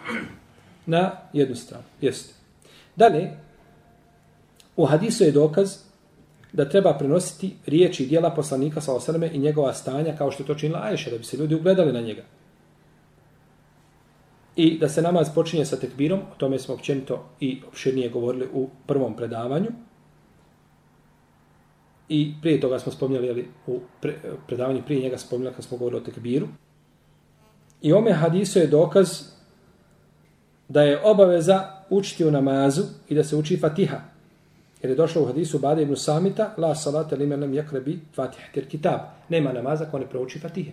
Na 0.88 1.10
jednu 1.32 1.54
stranu. 1.54 1.84
Jeste. 2.00 2.34
Dalje, 2.96 3.30
u 4.76 4.86
hadisu 4.86 5.24
je 5.24 5.32
dokaz 5.32 5.76
da 6.52 6.68
treba 6.68 6.94
prenositi 6.98 7.56
riječi 7.66 8.04
i 8.04 8.06
dijela 8.06 8.30
poslanika 8.30 8.80
sa 8.80 8.94
osrme 8.94 9.30
i 9.32 9.38
njegova 9.38 9.74
stanja 9.74 10.16
kao 10.16 10.30
što 10.30 10.42
je 10.42 10.46
to 10.46 10.54
činila 10.54 10.80
Ajša, 10.82 11.10
da 11.10 11.18
bi 11.18 11.24
se 11.24 11.36
ljudi 11.36 11.54
ugledali 11.54 11.92
na 11.92 12.00
njega. 12.00 12.22
I 14.56 14.78
da 14.78 14.88
se 14.88 15.02
namaz 15.02 15.28
počinje 15.34 15.64
sa 15.64 15.76
tekbirom, 15.76 16.20
o 16.20 16.34
tome 16.36 16.58
smo 16.58 16.74
općenito 16.74 17.24
i 17.40 17.60
opširnije 17.68 18.08
govorili 18.08 18.48
u 18.52 18.68
prvom 18.86 19.16
predavanju. 19.16 19.68
I 22.08 22.34
prije 22.42 22.60
toga 22.60 22.78
smo 22.78 22.92
spomnjali, 22.92 23.30
ali 23.30 23.48
u 23.66 23.80
pre, 24.00 24.14
predavanju 24.46 24.82
prije 24.86 25.02
njega 25.02 25.18
spomnjali 25.18 25.54
kad 25.54 25.64
smo 25.64 25.78
govorili 25.78 26.00
o 26.00 26.04
tekbiru. 26.04 26.48
I 27.82 27.92
ome 27.92 28.12
hadisu 28.12 28.58
je 28.58 28.66
dokaz 28.66 29.37
da 30.68 30.82
je 30.82 31.00
obaveza 31.04 31.64
učiti 31.90 32.24
u 32.24 32.30
namazu 32.30 32.82
i 33.08 33.14
da 33.14 33.24
se 33.24 33.36
uči 33.36 33.56
fatiha. 33.56 34.00
Jer 34.82 34.90
je 34.90 34.96
došlo 34.96 35.22
u 35.22 35.26
hadisu 35.26 35.58
Bade 35.58 35.82
ibn 35.82 35.96
Samita, 35.96 36.54
la 36.56 36.74
salata 36.74 37.16
li 37.16 37.26
menem 37.26 37.54
jakrebi 37.54 37.98
fatiha 38.14 38.46
tir 38.54 38.68
kitab. 38.68 39.00
Nema 39.28 39.52
namaza 39.52 39.84
ko 39.84 39.98
ne 39.98 40.06
prouči 40.06 40.38
fatihe. 40.38 40.72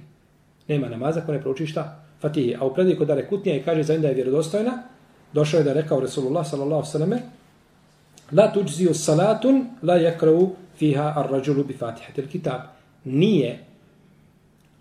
Nema 0.67 0.89
namaza 0.89 1.21
ko 1.21 1.31
ne 1.31 1.41
prouči 1.41 1.67
šta? 1.67 2.03
Fatihe. 2.21 2.57
A 2.59 2.65
u 2.65 2.73
predaju 2.73 2.97
kod 2.97 3.07
Dare 3.07 3.27
Kutnija 3.27 3.55
i 3.55 3.63
kaže 3.63 3.83
za 3.83 3.97
da 3.97 4.07
je 4.07 4.13
vjerodostojna, 4.13 4.83
došao 5.33 5.57
je 5.57 5.63
da 5.63 5.69
je 5.69 5.81
rekao 5.81 5.99
Resulullah 5.99 6.47
sallallahu 6.49 6.85
sallame, 6.85 7.21
la 8.31 8.53
tuđziju 8.53 8.93
salatun 8.93 9.65
la 9.81 9.95
jakravu 9.95 10.55
fiha 10.77 11.13
ar 11.15 11.31
rađulu 11.31 11.63
bi 11.63 11.73
fatiha 11.73 12.11
tir 12.13 12.29
kitab. 12.31 12.61
Nije 13.03 13.65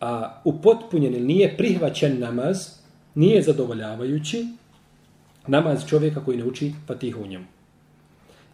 a 0.01 0.41
upotpunjen 0.45 1.15
ili 1.15 1.25
nije 1.25 1.57
prihvaćen 1.57 2.21
namaz, 2.21 2.69
nije 3.15 3.43
zadovoljavajući 3.43 4.47
namaz 5.47 5.87
čovjeka 5.87 6.25
koji 6.25 6.39
ne 6.39 6.45
uči 6.45 6.73
Fatihu 6.87 7.23
u 7.23 7.27
njemu. 7.27 7.45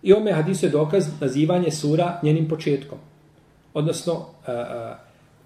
I 0.02 0.12
ome 0.12 0.32
hadisu 0.32 0.66
je 0.66 0.70
dokaz 0.70 1.08
nazivanje 1.20 1.70
sura 1.70 2.20
njenim 2.22 2.48
početkom. 2.48 2.98
Odnosno, 3.74 4.12
uh, 4.12 4.24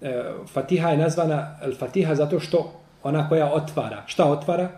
uh, 0.01 0.47
Fatiha 0.47 0.89
je 0.89 0.97
nazvana 0.97 1.57
Al-Fatiha 1.63 2.15
zato 2.15 2.39
što 2.39 2.71
ona 3.03 3.29
koja 3.29 3.53
otvara. 3.53 4.03
Šta 4.05 4.25
otvara? 4.25 4.69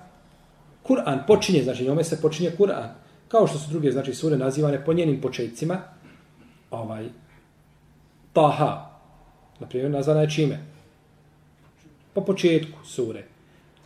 Kur'an 0.84 1.20
počinje, 1.28 1.64
znači 1.64 1.86
njome 1.86 2.04
se 2.04 2.22
počinje 2.22 2.52
Kur'an. 2.58 2.88
Kao 3.28 3.48
što 3.48 3.58
su 3.58 3.70
druge 3.70 3.92
znači 3.92 4.14
sure 4.14 4.38
nazivane 4.38 4.86
po 4.86 4.94
njenim 4.94 5.22
početcima. 5.22 5.78
Ovaj, 6.72 7.10
Taha. 8.34 8.90
Naprimjer, 9.60 9.92
nazvana 9.92 10.22
je 10.22 10.30
čime? 10.30 10.60
Po 12.14 12.22
početku 12.22 12.86
sure. 12.86 13.24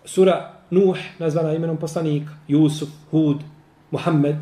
Sura 0.06 0.61
Nuh, 0.72 0.98
nazvana 1.20 1.54
imenom 1.54 1.78
poslanika. 1.78 2.32
Jusuf, 2.48 2.90
Hud, 3.12 3.38
Muhammed. 3.92 4.36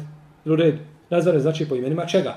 U 0.46 0.56
redu. 0.56 0.78
Nazvane 1.10 1.40
znači 1.40 1.70
po 1.70 1.76
imenima 1.76 2.06
čega? 2.06 2.36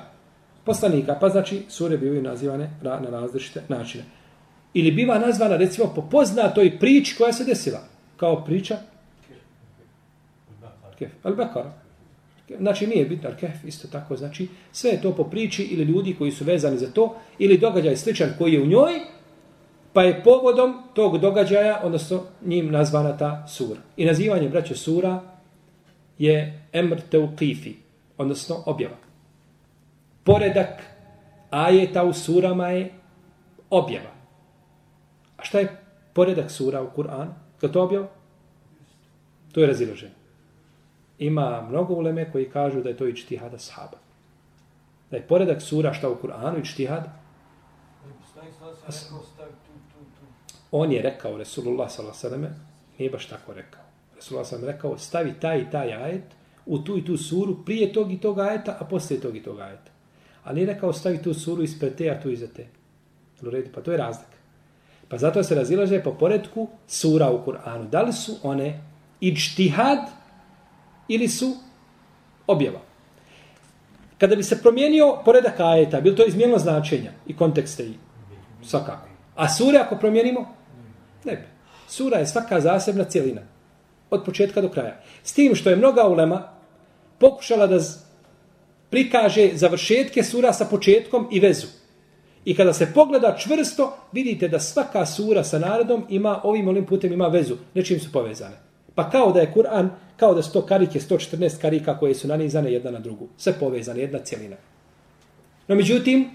Poslanika. 0.65 1.17
Pa 1.21 1.29
znači 1.29 1.63
sure 1.69 1.97
bivaju 1.97 2.23
nazivane 2.23 2.71
na 2.83 3.11
različite 3.11 3.63
načine. 3.69 4.05
Ili 4.75 4.91
biva 4.93 5.19
nazvana 5.19 5.57
recimo 5.57 5.93
po 5.95 6.03
poznatoj 6.03 6.79
priči 6.79 7.17
koja 7.17 7.33
se 7.33 7.45
desila. 7.45 7.81
Kao 8.17 8.45
priča 8.45 8.77
Kef. 10.99 11.13
al 11.23 11.35
-Bakar. 11.35 11.65
Znači 12.59 12.87
nije 12.87 13.05
bitno 13.05 13.31
Al-Kef, 13.31 13.67
isto 13.67 13.89
tako. 13.89 14.17
Znači 14.17 14.49
sve 14.73 14.91
je 14.91 15.03
to 15.03 15.13
po 15.17 15.25
priči 15.25 15.63
ili 15.63 15.85
ljudi 15.85 16.15
koji 16.19 16.31
su 16.31 16.45
vezani 16.45 16.79
za 16.79 16.91
to 16.91 17.17
ili 17.39 17.59
događaj 17.59 17.97
sličan 17.97 18.31
koji 18.39 18.53
je 18.53 18.63
u 18.63 18.67
njoj 18.67 18.93
pa 19.93 20.03
je 20.03 20.23
povodom 20.25 20.83
tog 20.95 21.19
događaja, 21.19 21.81
odnosno 21.83 22.21
njim 22.45 22.71
nazvana 22.71 23.17
ta 23.17 23.47
sura. 23.49 23.81
I 23.97 24.05
nazivanje 24.05 24.49
braće 24.49 24.77
sura 24.77 25.21
je 26.19 26.63
Emr 26.73 27.01
Teuqifi, 27.11 27.75
odnosno 28.19 28.63
objava. 28.67 28.97
Poredak 30.25 30.83
ajeta 31.51 32.05
u 32.05 32.13
surama 32.13 32.69
je 32.69 32.93
objava. 33.71 34.11
A 35.37 35.45
šta 35.45 35.59
je 35.59 35.77
poredak 36.13 36.51
sura 36.51 36.83
u 36.83 36.91
Kur'anu? 36.97 37.31
Kad 37.61 37.73
to 37.73 37.83
objava? 37.83 38.09
To 39.53 39.61
je 39.61 39.67
raziloženje. 39.67 40.13
Ima 41.19 41.67
mnogo 41.69 41.95
uleme 41.95 42.33
koji 42.33 42.51
kažu 42.51 42.81
da 42.81 42.89
je 42.89 42.97
to 42.97 43.07
i 43.07 43.17
čtihada 43.17 43.59
sahaba. 43.59 43.99
Da 45.11 45.17
je 45.17 45.27
poredak 45.27 45.63
sura 45.63 45.93
šta 45.93 46.09
u 46.09 46.17
Kur'anu 46.23 46.61
i 46.61 46.65
čtihad? 46.65 47.09
On 50.73 50.93
je 50.93 51.03
rekao, 51.03 51.37
Resulullah 51.37 51.91
s.a.v. 51.91 52.49
nije 52.99 53.11
baš 53.11 53.27
tako 53.27 53.53
rekao. 53.53 53.83
Resulullah 54.17 54.47
s.a.v. 54.47 54.67
rekao, 54.67 54.99
stavi 54.99 55.35
taj 55.41 55.59
i 55.59 55.71
taj 55.71 55.93
ajet 55.93 56.25
u 56.67 56.79
tu 56.79 56.99
i 56.99 57.05
tu 57.05 57.17
suru 57.17 57.65
prije 57.65 57.93
tog 57.93 58.13
i 58.13 58.21
tog 58.21 58.39
ajeta, 58.39 58.77
a 58.81 58.85
poslije 58.85 59.21
tog 59.21 59.37
i 59.37 59.43
tog 59.43 59.61
ajeta. 59.61 59.91
Ali 60.45 60.55
nije 60.55 60.75
rekao, 60.75 60.93
stavi 60.93 61.23
tu 61.23 61.35
suru 61.35 61.63
ispred 61.63 61.95
te, 61.95 62.11
a 62.11 62.21
tu 62.21 62.31
iza 62.31 62.47
te. 62.47 62.67
Pa 63.75 63.81
to 63.81 63.93
je 63.93 63.99
razlika. 63.99 64.37
Pa 65.09 65.19
zato 65.19 65.43
se 65.43 65.55
razilaže 65.55 66.03
po 66.03 66.13
poredku 66.13 66.69
sura 66.87 67.31
u 67.31 67.45
Kur'anu. 67.45 67.89
Da 67.91 68.03
li 68.03 68.13
su 68.13 68.37
one 68.43 68.81
ičtihad 69.21 69.99
ili 71.09 71.29
su 71.29 71.57
objava? 72.47 72.81
Kada 74.19 74.37
bi 74.37 74.43
se 74.43 74.63
promijenio 74.63 75.19
poredak 75.25 75.61
ajeta, 75.61 76.01
bilo 76.01 76.17
to 76.17 76.27
izmijenilo 76.27 76.59
značenja 76.59 77.13
i 77.27 77.37
kontekste 77.37 77.85
i 77.85 77.95
svakako. 78.63 79.09
A 79.37 79.49
sure 79.49 79.79
ako 79.79 79.97
promijenimo? 79.97 80.55
Ne 81.25 81.37
bi. 81.37 81.43
Sura 81.89 82.19
je 82.19 82.27
svaka 82.27 82.61
zasebna 82.61 83.05
cijelina. 83.05 83.41
Od 84.11 84.25
početka 84.25 84.61
do 84.61 84.69
kraja. 84.69 85.01
S 85.23 85.33
tim 85.33 85.55
što 85.55 85.71
je 85.71 85.77
mnoga 85.77 86.07
ulema 86.09 86.49
pokušala 87.19 87.67
da 87.67 87.79
prikaže 88.91 89.51
završetke 89.55 90.23
sura 90.23 90.53
sa 90.53 90.65
početkom 90.65 91.29
i 91.33 91.41
vezu. 91.41 91.67
I 92.45 92.55
kada 92.57 92.73
se 92.73 92.93
pogleda 92.95 93.37
čvrsto, 93.39 93.97
vidite 94.13 94.49
da 94.49 94.61
svaka 94.61 95.07
sura 95.07 95.45
sa 95.45 95.59
narodom 95.59 96.05
ima, 96.09 96.41
ovim 96.45 96.69
onim 96.69 96.87
putem 96.87 97.13
ima 97.13 97.29
vezu. 97.29 97.57
Nečim 97.75 98.01
su 98.01 98.13
povezane. 98.13 98.57
Pa 98.95 99.11
kao 99.11 99.33
da 99.33 99.41
je 99.41 99.53
Kur'an, 99.55 99.89
kao 100.17 100.35
da 100.35 100.43
su 100.43 100.53
to 100.53 100.67
karike, 100.67 101.01
114 101.01 101.61
karika 101.61 101.99
koje 101.99 102.15
su 102.15 102.29
nanizane 102.29 102.73
jedna 102.73 102.91
na 102.91 102.99
drugu. 102.99 103.29
Sve 103.37 103.53
povezane, 103.53 104.01
jedna 104.01 104.19
cijelina. 104.19 104.57
No 105.69 105.75
međutim, 105.75 106.31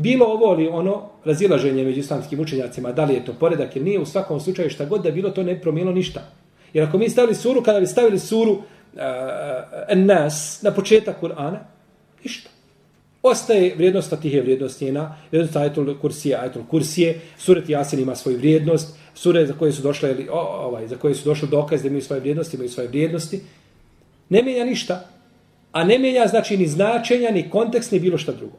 bilo 0.00 0.26
ovo 0.26 0.52
ili 0.52 0.68
ono 0.68 1.02
razilaženje 1.24 1.84
među 1.84 2.00
islamskim 2.00 2.40
učenjacima, 2.40 2.92
da 2.92 3.04
li 3.04 3.14
je 3.14 3.24
to 3.24 3.32
poredak 3.32 3.76
ili 3.76 3.84
nije, 3.84 3.98
u 3.98 4.06
svakom 4.06 4.40
slučaju 4.40 4.70
šta 4.70 4.84
god 4.84 5.02
da 5.02 5.10
bilo, 5.10 5.30
to 5.30 5.42
ne 5.42 5.60
promijelo 5.60 5.92
ništa. 5.92 6.20
Jer 6.72 6.88
ako 6.88 6.98
mi 6.98 7.08
stavili 7.08 7.34
suru, 7.34 7.62
kada 7.62 7.80
bi 7.80 7.86
stavili 7.86 8.18
suru 8.18 8.52
eh, 8.52 9.00
uh, 9.92 9.98
nas 9.98 10.62
na 10.62 10.70
početak 10.70 11.16
Kur'ana, 11.22 11.58
ništa. 12.24 12.50
Ostaje 13.22 13.74
vrijednost 13.76 14.10
Fatihe, 14.10 14.40
vrijednost 14.40 14.80
njena, 14.80 15.16
vrijednost 15.30 15.56
ajetul 15.56 15.98
kursije, 16.00 16.36
ajetul 16.36 16.62
kursije, 16.70 17.20
suret 17.38 17.68
Jasin 17.68 18.00
ima 18.00 18.16
svoju 18.16 18.38
vrijednost, 18.38 18.96
sure 19.14 19.46
za 19.46 19.52
koje 19.52 19.72
su 19.72 19.82
došle, 19.82 20.10
ili, 20.10 20.28
o, 20.28 20.38
ovaj, 20.38 20.88
za 20.88 20.96
koje 20.96 21.14
su 21.14 21.24
došle 21.24 21.48
dokaz 21.48 21.82
da 21.82 21.88
imaju 21.88 22.02
svoje 22.02 22.20
vrijednosti, 22.20 22.56
imaju 22.56 22.70
svoje 22.70 22.88
vrijednosti. 22.88 23.40
Ne 24.28 24.42
mijenja 24.42 24.64
ništa. 24.64 25.06
A 25.72 25.84
ne 25.84 25.98
mijenja 25.98 26.26
znači 26.26 26.56
ni 26.56 26.66
značenja, 26.66 27.30
ni 27.30 27.50
kontekst, 27.50 27.92
ni 27.92 28.00
bilo 28.00 28.18
šta 28.18 28.32
drugo. 28.32 28.56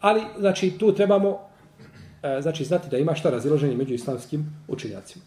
Ali, 0.00 0.22
znači, 0.38 0.70
tu 0.78 0.94
trebamo 0.94 1.38
e, 2.22 2.42
znači, 2.42 2.64
znati 2.64 2.88
da 2.90 2.98
ima 2.98 3.14
šta 3.14 3.30
razilaženje 3.30 3.76
među 3.76 3.94
islamskim 3.94 4.64
učenjacima. 4.68 5.24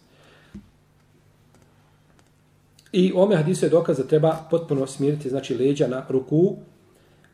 I 2.92 3.12
u 3.12 3.20
ome 3.20 3.36
hadisu 3.36 3.66
je 3.66 3.70
dokaz 3.70 3.96
da 3.96 4.06
treba 4.06 4.36
potpuno 4.50 4.86
smiriti, 4.86 5.30
znači, 5.30 5.54
leđa 5.54 5.86
na 5.86 6.04
ruku, 6.08 6.56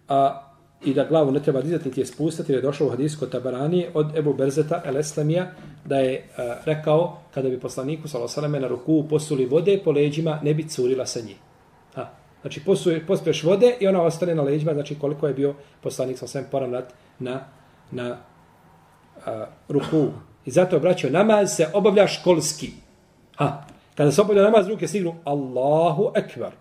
a 0.09 0.47
i 0.85 0.95
da 0.95 1.05
glavu 1.05 1.33
ne 1.33 1.43
treba 1.43 1.61
dizati 1.63 1.89
niti 1.89 2.01
je 2.01 2.07
spustati, 2.07 2.53
jer 2.53 2.59
je 2.59 2.63
došao 2.63 2.87
u 2.87 2.91
hadisu 2.91 3.19
kod 3.19 3.31
Tabaranije 3.31 3.91
od 3.95 4.17
Ebu 4.17 4.35
Berzeta 4.35 4.83
el 4.85 4.97
Eslamija, 4.97 5.51
da 5.85 5.99
je 5.99 6.29
a, 6.37 6.57
rekao, 6.65 7.19
kada 7.35 7.49
bi 7.49 7.61
poslaniku 7.61 8.09
Salosaleme 8.09 8.61
na 8.61 8.69
ruku 8.69 9.05
posuli 9.09 9.47
vode 9.47 9.81
po 9.85 9.93
leđima, 9.93 10.41
ne 10.43 10.55
bi 10.55 10.69
curila 10.69 11.07
sa 11.07 11.21
njih. 11.21 11.37
Znači 12.41 12.65
posuje, 12.65 13.07
pospeš 13.07 13.43
vode 13.43 13.77
i 13.81 13.89
ona 13.89 14.03
ostane 14.03 14.35
na 14.35 14.43
leđima, 14.43 14.75
znači 14.75 14.99
koliko 14.99 15.27
je 15.27 15.35
bio 15.35 15.55
poslanik 15.83 16.19
Salosaleme 16.19 16.51
poravnat 16.51 16.95
na, 17.19 17.41
na 17.91 18.17
uh, 19.17 19.33
ruku. 19.69 20.09
I 20.47 20.51
zato 20.51 20.79
braćo, 20.79 21.11
namaz 21.11 21.57
se 21.57 21.69
obavlja 21.73 22.07
školski. 22.07 22.71
Ha. 23.37 23.65
Kada 23.95 24.13
se 24.13 24.21
obavlja 24.21 24.43
namaz, 24.43 24.69
ruke 24.69 24.89
stignu 24.89 25.15
Allahu 25.25 26.13
Ekvar. 26.15 26.53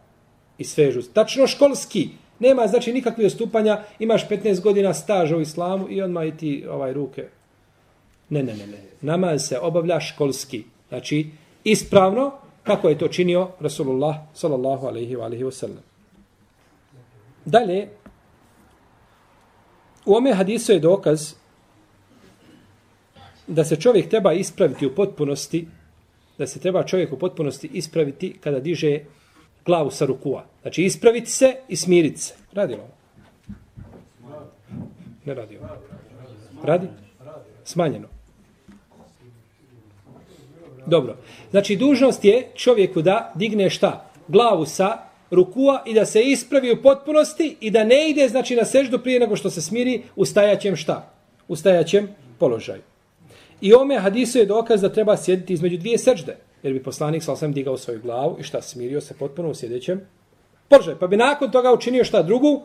I 0.57 0.63
svežu. 0.63 1.01
Tačno 1.01 1.47
školski. 1.47 2.09
Nema 2.39 2.67
znači 2.67 2.93
nikakve 2.93 3.25
ostupanja, 3.25 3.84
imaš 3.99 4.30
15 4.30 4.61
godina 4.61 4.93
staža 4.93 5.38
u 5.38 5.41
islamu 5.41 5.89
i 5.89 6.01
odmah 6.01 6.27
i 6.27 6.38
ti 6.38 6.65
ovaj 6.69 6.93
ruke. 6.93 7.27
Ne, 8.30 8.43
ne, 8.43 8.53
ne, 8.53 8.67
ne. 8.67 8.77
Namaz 9.01 9.47
se 9.47 9.59
obavlja 9.59 9.99
školski. 9.99 10.63
Znači, 10.89 11.30
ispravno, 11.63 12.32
kako 12.70 12.89
je 12.89 12.97
to 12.97 13.07
činio 13.07 13.49
Rasulullah 13.59 14.15
sallallahu 14.34 14.88
alaihi 14.88 15.15
wa 15.15 15.26
alaihi 15.26 15.43
wa 15.43 15.51
sallam. 15.51 15.84
Dalje, 17.45 17.88
u 20.05 20.15
ome 20.15 20.34
hadisu 20.34 20.72
je 20.72 20.80
dokaz 20.80 21.34
da 23.47 23.63
se 23.63 23.76
čovjek 23.76 24.09
treba 24.09 24.34
ispraviti 24.34 24.86
u 24.86 24.95
potpunosti, 24.95 25.67
da 26.38 26.47
se 26.47 26.59
treba 26.59 26.84
čovjek 26.84 27.13
u 27.13 27.20
potpunosti 27.20 27.70
ispraviti 27.74 28.38
kada 28.43 28.59
diže 28.59 28.99
glavu 29.65 29.91
sa 29.91 30.05
rukua. 30.05 30.45
Znači 30.61 30.84
ispraviti 30.84 31.32
se 31.32 31.55
i 31.67 31.76
smiriti 31.76 32.17
se. 32.17 32.34
Radi 32.53 32.74
ovo? 32.74 32.89
Ne 35.26 35.34
radi 35.34 35.57
ovo. 35.57 35.67
Radi? 36.63 36.88
Smanjeno. 37.63 38.18
Dobro. 40.89 41.15
Znači 41.51 41.75
dužnost 41.75 42.25
je 42.25 42.47
čovjeku 42.55 43.01
da 43.01 43.33
digne 43.35 43.69
šta? 43.69 44.05
Glavu 44.27 44.65
sa 44.65 44.97
rukua 45.31 45.83
i 45.85 45.93
da 45.93 46.05
se 46.05 46.21
ispravi 46.21 46.71
u 46.71 46.81
potpunosti 46.81 47.57
i 47.61 47.71
da 47.71 47.83
ne 47.83 48.09
ide 48.09 48.27
znači 48.29 48.55
na 48.55 48.65
seždu 48.65 48.99
prije 48.99 49.19
nego 49.19 49.35
što 49.35 49.49
se 49.49 49.61
smiri 49.61 50.01
u 50.15 50.25
stajaćem 50.25 50.75
šta? 50.75 51.13
U 51.47 51.55
stajaćem 51.55 52.07
položaju. 52.39 52.81
I 53.61 53.73
ome 53.73 53.99
hadisu 53.99 54.37
je 54.37 54.45
dokaz 54.45 54.81
da 54.81 54.93
treba 54.93 55.17
sjediti 55.17 55.53
između 55.53 55.77
dvije 55.77 55.97
sežde. 55.97 56.37
Jer 56.63 56.73
bi 56.73 56.83
poslanik 56.83 57.23
sa 57.23 57.33
osam 57.33 57.53
digao 57.53 57.77
svoju 57.77 58.01
glavu 58.01 58.37
i 58.39 58.43
šta 58.43 58.61
smirio 58.61 59.01
se 59.01 59.13
potpuno 59.13 59.49
u 59.49 59.53
sjedećem 59.55 60.01
položaju. 60.69 60.97
Pa 60.99 61.07
bi 61.07 61.17
nakon 61.17 61.51
toga 61.51 61.73
učinio 61.73 62.03
šta 62.03 62.21
drugu? 62.21 62.61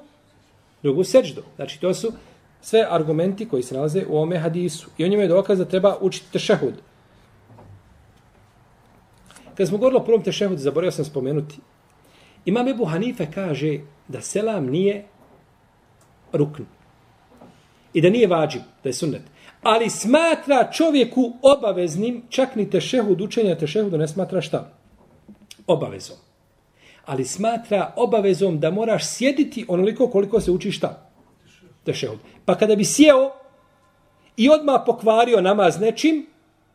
Drugu 0.82 1.04
seždu. 1.04 1.42
Znači 1.56 1.80
to 1.80 1.94
su 1.94 2.12
sve 2.60 2.86
argumenti 2.90 3.48
koji 3.48 3.62
se 3.62 3.74
nalaze 3.74 4.04
u 4.08 4.18
ome 4.18 4.38
hadisu. 4.38 4.88
I 4.98 5.04
on 5.04 5.10
njima 5.10 5.22
je 5.22 5.28
dokaz 5.28 5.58
da 5.58 5.64
treba 5.64 5.96
učiti 6.00 6.32
tešehud. 6.32 6.74
Kad 9.57 9.68
smo 9.68 9.78
govorili 9.78 10.00
o 10.00 10.05
prvom 10.05 10.22
tešehudu, 10.22 10.61
zaboravio 10.61 10.92
sam 10.92 11.05
spomenuti. 11.05 11.57
Imam 12.44 12.68
Ebu 12.68 12.84
Hanife 12.84 13.26
kaže 13.34 13.80
da 14.09 14.20
selam 14.20 14.66
nije 14.66 15.05
rukn. 16.32 16.62
I 17.92 18.00
da 18.00 18.11
nije 18.11 18.26
vađib, 18.26 18.62
da 18.82 18.88
je 18.88 18.92
sunnet. 18.92 19.22
Ali 19.62 19.90
smatra 19.90 20.70
čovjeku 20.72 21.32
obaveznim, 21.42 22.22
čak 22.28 22.57
ni 22.57 22.70
tešehud, 22.70 23.20
učenja 23.20 23.59
tešehudu 23.59 23.98
ne 23.98 24.09
smatra 24.09 24.40
šta? 24.40 24.72
Obavezom. 25.66 26.16
Ali 27.05 27.24
smatra 27.24 27.92
obavezom 27.96 28.61
da 28.61 28.70
moraš 28.70 29.07
sjediti 29.07 29.64
onoliko 29.68 30.09
koliko 30.09 30.40
se 30.40 30.50
uči 30.50 30.72
šta? 30.72 31.11
Tešehud. 31.84 32.18
Pa 32.44 32.55
kada 32.55 32.76
bi 32.76 32.84
sjeo 32.84 33.30
i 34.36 34.50
odmah 34.50 34.82
pokvario 34.86 35.40
namaz 35.40 35.80
nečim, 35.80 36.26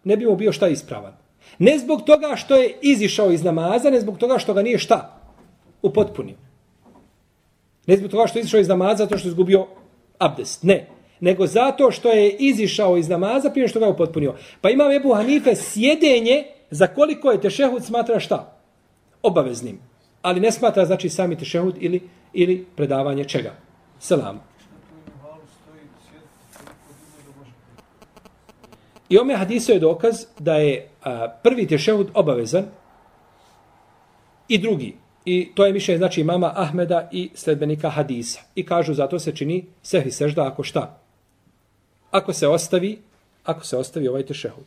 ne 0.04 0.18
bi 0.18 0.26
mu 0.26 0.36
bio 0.36 0.52
šta 0.52 0.68
ispravan. 0.68 1.14
Ne 1.60 1.78
zbog 1.78 2.02
toga 2.02 2.36
što 2.36 2.56
je 2.56 2.78
izišao 2.82 3.32
iz 3.32 3.44
namaza, 3.44 3.90
ne 3.90 4.00
zbog 4.00 4.18
toga 4.18 4.38
što 4.40 4.54
ga 4.54 4.62
nije 4.62 4.78
šta? 4.78 5.22
Upotpunio. 5.82 6.36
Ne 7.88 7.98
zbog 7.98 8.12
toga 8.12 8.28
što 8.28 8.40
je 8.40 8.42
izišao 8.42 8.60
iz 8.60 8.68
namaza, 8.68 9.04
zato 9.04 9.18
što 9.18 9.28
je 9.28 9.30
izgubio 9.30 9.68
abdest. 10.18 10.64
Ne. 10.64 10.88
Nego 11.20 11.48
zato 11.48 11.92
što 11.92 12.10
je 12.10 12.32
izišao 12.32 12.98
iz 12.98 13.10
namaza 13.10 13.50
prije 13.50 13.68
što 13.68 13.80
ga 13.80 13.86
je 13.86 13.92
upotpunio. 13.92 14.36
Pa 14.62 14.70
ima 14.70 14.84
Ebu 14.94 15.14
Hanife 15.14 15.56
sjedenje 15.56 16.44
za 16.72 16.88
koliko 16.88 17.32
je 17.32 17.42
tešehud 17.42 17.86
smatra 17.86 18.20
šta? 18.20 18.60
Obaveznim. 19.24 19.80
Ali 20.22 20.40
ne 20.40 20.52
smatra 20.52 20.86
znači 20.86 21.10
sami 21.10 21.38
tešehud 21.38 21.76
ili, 21.80 22.02
ili 22.34 22.66
predavanje 22.76 23.24
čega? 23.24 23.54
Selam. 24.00 24.49
I 29.10 29.18
ome 29.18 29.36
hadisu 29.36 29.72
je 29.72 29.80
dokaz 29.80 30.26
da 30.40 30.56
je 30.56 30.90
a, 31.04 31.28
prvi 31.44 31.68
tešehud 31.68 32.08
obavezan 32.14 32.66
i 34.48 34.58
drugi. 34.58 34.96
I 35.26 35.52
to 35.56 35.66
je 35.66 35.74
mišljenje 35.74 35.98
znači 35.98 36.24
mama 36.24 36.54
Ahmeda 36.56 37.10
i 37.12 37.30
sledbenika 37.34 37.90
hadisa. 37.90 38.42
I 38.56 38.66
kažu 38.66 38.94
zato 38.94 39.20
se 39.20 39.36
čini 39.36 39.66
sehvi 39.84 40.12
sežda 40.12 40.48
ako 40.48 40.64
šta? 40.64 40.98
Ako 42.12 42.34
se 42.34 42.48
ostavi, 42.48 43.00
ako 43.44 43.66
se 43.66 43.78
ostavi 43.78 44.08
ovaj 44.08 44.26
tešehud. 44.26 44.66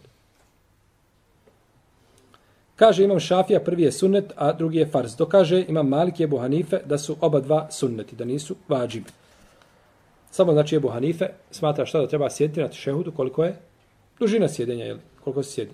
Kaže 2.77 3.05
imam 3.05 3.21
šafija, 3.21 3.61
prvi 3.61 3.83
je 3.83 3.93
sunnet, 3.93 4.33
a 4.37 4.53
drugi 4.53 4.79
je 4.79 4.87
farz. 4.87 5.17
Dokaže 5.17 5.65
imam 5.69 5.89
Malik 5.89 6.21
i 6.21 6.25
Ebu 6.25 6.39
Hanife 6.39 6.81
da 6.85 6.99
su 6.99 7.17
oba 7.21 7.41
dva 7.41 7.71
sunneti, 7.71 8.17
da 8.17 8.25
nisu 8.25 8.57
vađibi. 8.69 9.11
Samo 10.31 10.53
znači 10.53 10.77
Ebu 10.77 10.89
Hanife 10.89 11.29
smatra 11.51 11.87
šta 11.87 12.01
da 12.01 12.09
treba 12.09 12.31
sjediti 12.31 12.61
na 12.61 12.69
tešehudu, 12.69 13.13
koliko 13.13 13.45
je 13.45 13.57
dužina 14.19 14.49
sjedenja, 14.49 14.85
jel? 14.85 14.99
koliko 15.25 15.43
se 15.43 15.53
sjedi. 15.53 15.73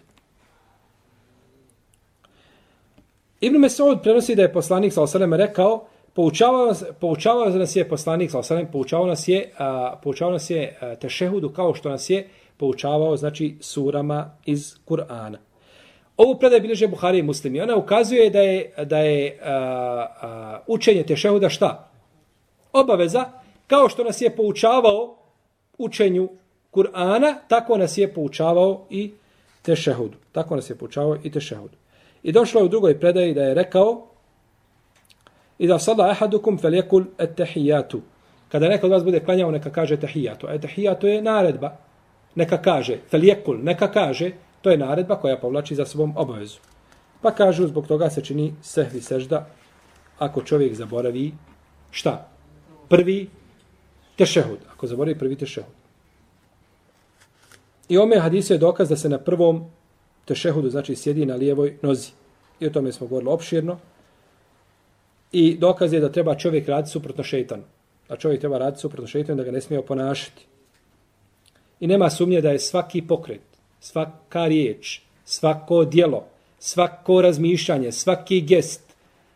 Ibn 3.40 3.58
Mesud 3.58 4.02
prenosi 4.02 4.34
da 4.34 4.42
je 4.42 4.52
poslanik 4.52 4.92
sa 4.92 5.02
osaleme 5.02 5.36
rekao, 5.36 5.84
poučavao, 6.12 6.74
poučavao 7.00 7.48
nas 7.48 7.76
je 7.76 7.88
poslanik 7.88 8.30
sa 8.30 8.38
osaleme, 8.38 8.72
poučavao 8.72 9.06
nas 9.06 9.28
je, 9.28 9.50
a, 9.58 9.96
poučavao 10.02 10.32
nas 10.32 10.50
je 10.50 10.76
a, 10.80 10.94
tešehudu 10.94 11.48
kao 11.48 11.74
što 11.74 11.88
nas 11.88 12.10
je 12.10 12.28
poučavao, 12.56 13.16
znači, 13.16 13.56
surama 13.60 14.30
iz 14.46 14.74
Kur'ana. 14.86 15.36
Ovu 16.16 16.38
predaj 16.38 16.60
bilježe 16.60 16.88
Buhari 16.88 17.18
i 17.18 17.22
muslimi. 17.22 17.60
Ona 17.60 17.76
ukazuje 17.76 18.30
da 18.30 18.40
je, 18.40 18.72
da 18.84 18.98
je 18.98 19.38
a, 19.42 19.52
a, 20.22 20.60
učenje 20.66 21.02
tešehuda 21.02 21.48
šta? 21.48 21.90
Obaveza, 22.72 23.24
kao 23.66 23.88
što 23.88 24.04
nas 24.04 24.20
je 24.20 24.36
poučavao 24.36 25.16
učenju 25.78 26.28
Kur'ana, 26.78 27.34
tako 27.48 27.76
nas 27.76 27.98
je 27.98 28.14
poučavao 28.14 28.86
i 28.90 29.10
tešehudu. 29.62 30.16
Tako 30.32 30.56
nas 30.56 30.70
je 30.70 30.76
poučavao 30.76 31.16
i 31.22 31.30
tešehudu. 31.30 31.74
I 32.22 32.32
došlo 32.32 32.60
je 32.60 32.64
u 32.64 32.68
drugoj 32.68 33.00
predaji 33.00 33.34
da 33.34 33.42
je 33.42 33.54
rekao 33.54 34.06
i 35.58 35.66
da 35.66 35.78
sada 35.78 36.10
ehadukum 36.10 36.58
feljekul 36.58 37.04
et 37.18 37.34
tehijatu. 37.34 38.00
Kada 38.48 38.68
neko 38.68 38.86
od 38.86 38.92
vas 38.92 39.04
bude 39.04 39.20
klanjao, 39.20 39.50
neka 39.50 39.70
kaže 39.70 39.96
tehijatu. 39.96 40.46
A 40.46 40.58
tehijatu 40.58 41.06
je 41.06 41.22
naredba. 41.22 41.76
Neka 42.34 42.62
kaže, 42.62 42.98
feljekul, 43.10 43.58
neka 43.62 43.90
kaže, 43.92 44.30
to 44.62 44.70
je 44.70 44.78
naredba 44.78 45.16
koja 45.16 45.36
povlači 45.36 45.74
za 45.74 45.86
svom 45.86 46.14
obavezu. 46.16 46.58
Pa 47.22 47.30
kažu, 47.30 47.66
zbog 47.66 47.86
toga 47.86 48.10
se 48.10 48.24
čini 48.24 48.52
sehvi 48.62 49.00
sežda 49.00 49.46
ako 50.18 50.42
čovjek 50.42 50.74
zaboravi 50.74 51.32
šta? 51.90 52.28
Prvi 52.88 53.28
tešehud. 54.16 54.58
Ako 54.74 54.86
zaboravi 54.86 55.18
prvi 55.18 55.36
tešehud. 55.36 55.77
I 57.88 57.98
ome 57.98 58.18
hadisu 58.20 58.52
je 58.52 58.58
dokaz 58.58 58.88
da 58.88 58.96
se 58.96 59.08
na 59.08 59.18
prvom 59.18 59.64
tešehudu, 60.24 60.70
znači 60.70 60.96
sjedi 60.96 61.26
na 61.26 61.34
lijevoj 61.34 61.76
nozi. 61.82 62.10
I 62.60 62.66
o 62.66 62.70
tome 62.70 62.92
smo 62.92 63.06
govorili 63.06 63.32
opširno. 63.32 63.78
I 65.32 65.56
dokaz 65.56 65.92
je 65.92 66.00
da 66.00 66.12
treba 66.12 66.34
čovjek 66.34 66.68
raditi 66.68 66.92
suprotno 66.92 67.24
šeitanu. 67.24 67.62
Da 68.08 68.16
čovjek 68.16 68.40
treba 68.40 68.58
raditi 68.58 68.80
suprotno 68.80 69.06
šeitanu 69.06 69.36
da 69.36 69.44
ga 69.44 69.50
ne 69.50 69.60
smije 69.60 69.78
oponašati. 69.78 70.46
I 71.80 71.86
nema 71.86 72.10
sumnje 72.10 72.40
da 72.40 72.50
je 72.50 72.58
svaki 72.58 73.02
pokret, 73.02 73.40
svaka 73.80 74.46
riječ, 74.46 75.00
svako 75.24 75.84
dijelo, 75.84 76.24
svako 76.58 77.22
razmišljanje, 77.22 77.92
svaki 77.92 78.40
gest, 78.40 78.82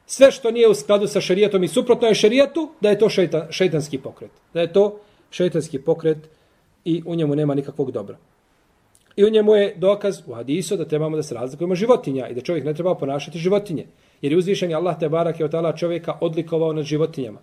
sve 0.07 0.30
što 0.30 0.50
nije 0.50 0.68
u 0.68 0.74
skladu 0.74 1.07
sa 1.07 1.20
šerijetom 1.20 1.64
i 1.64 1.68
suprotno 1.68 2.09
je 2.09 2.14
šerijatu, 2.14 2.70
da 2.80 2.90
je 2.90 2.98
to 2.98 3.09
šeitan, 3.09 3.46
šeitanski 3.50 3.98
pokret. 3.98 4.30
Da 4.55 4.61
je 4.61 4.72
to 4.72 5.00
šeitanski 5.30 5.78
pokret 5.78 6.18
i 6.84 7.03
u 7.07 7.14
njemu 7.14 7.36
nema 7.36 7.55
nikakvog 7.55 7.90
dobra. 7.90 8.16
I 9.16 9.24
u 9.24 9.30
njemu 9.30 9.54
je 9.54 9.74
dokaz 9.76 10.22
u 10.26 10.34
hadisu 10.34 10.76
da 10.76 10.84
trebamo 10.84 11.16
da 11.16 11.22
se 11.22 11.34
razlikujemo 11.34 11.74
životinja 11.74 12.28
i 12.28 12.34
da 12.34 12.40
čovjek 12.40 12.64
ne 12.64 12.74
treba 12.74 12.94
ponašati 12.94 13.38
životinje. 13.38 13.86
Jer 14.22 14.32
je 14.32 14.38
uzvišen 14.38 14.74
Allah 14.74 14.98
te 14.98 15.08
barak 15.08 15.40
je 15.40 15.46
otala 15.46 15.76
čovjeka 15.76 16.18
odlikovao 16.20 16.72
nad 16.72 16.84
životinjama. 16.84 17.38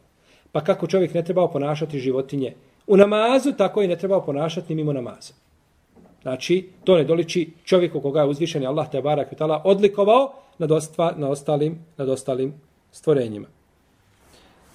Pa 0.52 0.64
kako 0.64 0.88
čovjek 0.88 1.14
ne 1.14 1.24
treba 1.24 1.48
ponašati 1.48 2.00
životinje 2.00 2.54
u 2.88 2.98
namazu, 2.98 3.52
tako 3.52 3.82
i 3.82 3.88
ne 3.88 3.98
treba 3.98 4.22
ponašati 4.22 4.76
mimo 4.76 4.94
namaza. 4.94 5.34
Znači, 6.22 6.70
to 6.84 6.98
ne 6.98 7.04
doliči 7.04 7.50
čovjeku 7.64 8.02
koga 8.02 8.22
je 8.22 8.28
uzvišen 8.28 8.68
Allah 8.68 8.90
te 8.92 9.02
barak 9.02 9.32
je 9.32 9.38
odlikovao 9.64 10.34
nad, 10.58 10.72
ostva, 10.72 11.14
nad, 11.18 11.32
ostalim, 11.32 11.86
nad 11.98 12.10
ostalim 12.10 12.54
stvorenjima. 12.92 13.48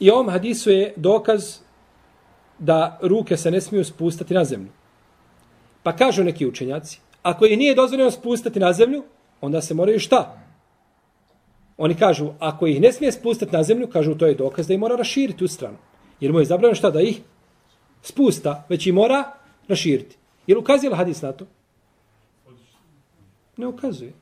I 0.00 0.10
ovom 0.10 0.28
hadisu 0.28 0.70
je 0.70 0.92
dokaz 0.96 1.58
da 2.58 2.98
ruke 3.02 3.36
se 3.36 3.50
ne 3.50 3.60
smiju 3.60 3.84
spustati 3.84 4.34
na 4.34 4.44
zemlju. 4.44 4.70
Pa 5.84 5.92
kažu 5.96 6.24
neki 6.24 6.46
učenjaci, 6.46 6.98
ako 7.22 7.46
ih 7.46 7.58
nije 7.58 7.74
dozvoljeno 7.74 8.10
spustati 8.10 8.60
na 8.60 8.72
zemlju, 8.72 9.02
onda 9.40 9.60
se 9.60 9.74
moraju 9.74 10.00
šta? 10.00 10.40
Oni 11.76 11.94
kažu, 11.94 12.30
ako 12.38 12.66
ih 12.66 12.80
ne 12.80 12.92
smije 12.92 13.12
spustati 13.12 13.52
na 13.52 13.62
zemlju, 13.62 13.86
kažu 13.86 14.14
to 14.14 14.26
je 14.26 14.34
dokaz 14.34 14.66
da 14.66 14.74
ih 14.74 14.80
mora 14.80 14.96
raširiti 14.96 15.44
u 15.44 15.48
stranu. 15.48 15.76
Jer 16.20 16.32
mu 16.32 16.38
je 16.38 16.44
zabranjeno 16.44 16.74
šta 16.74 16.90
da 16.90 17.00
ih 17.00 17.20
spusta, 18.02 18.64
već 18.68 18.86
i 18.86 18.92
mora 18.92 19.32
raširiti. 19.68 20.16
Jer 20.46 20.58
ukazuje 20.58 20.90
li 20.90 20.96
hadis 20.96 21.22
na 21.22 21.32
to? 21.32 21.46
Ne 23.56 23.66
ukazuje. 23.66 24.12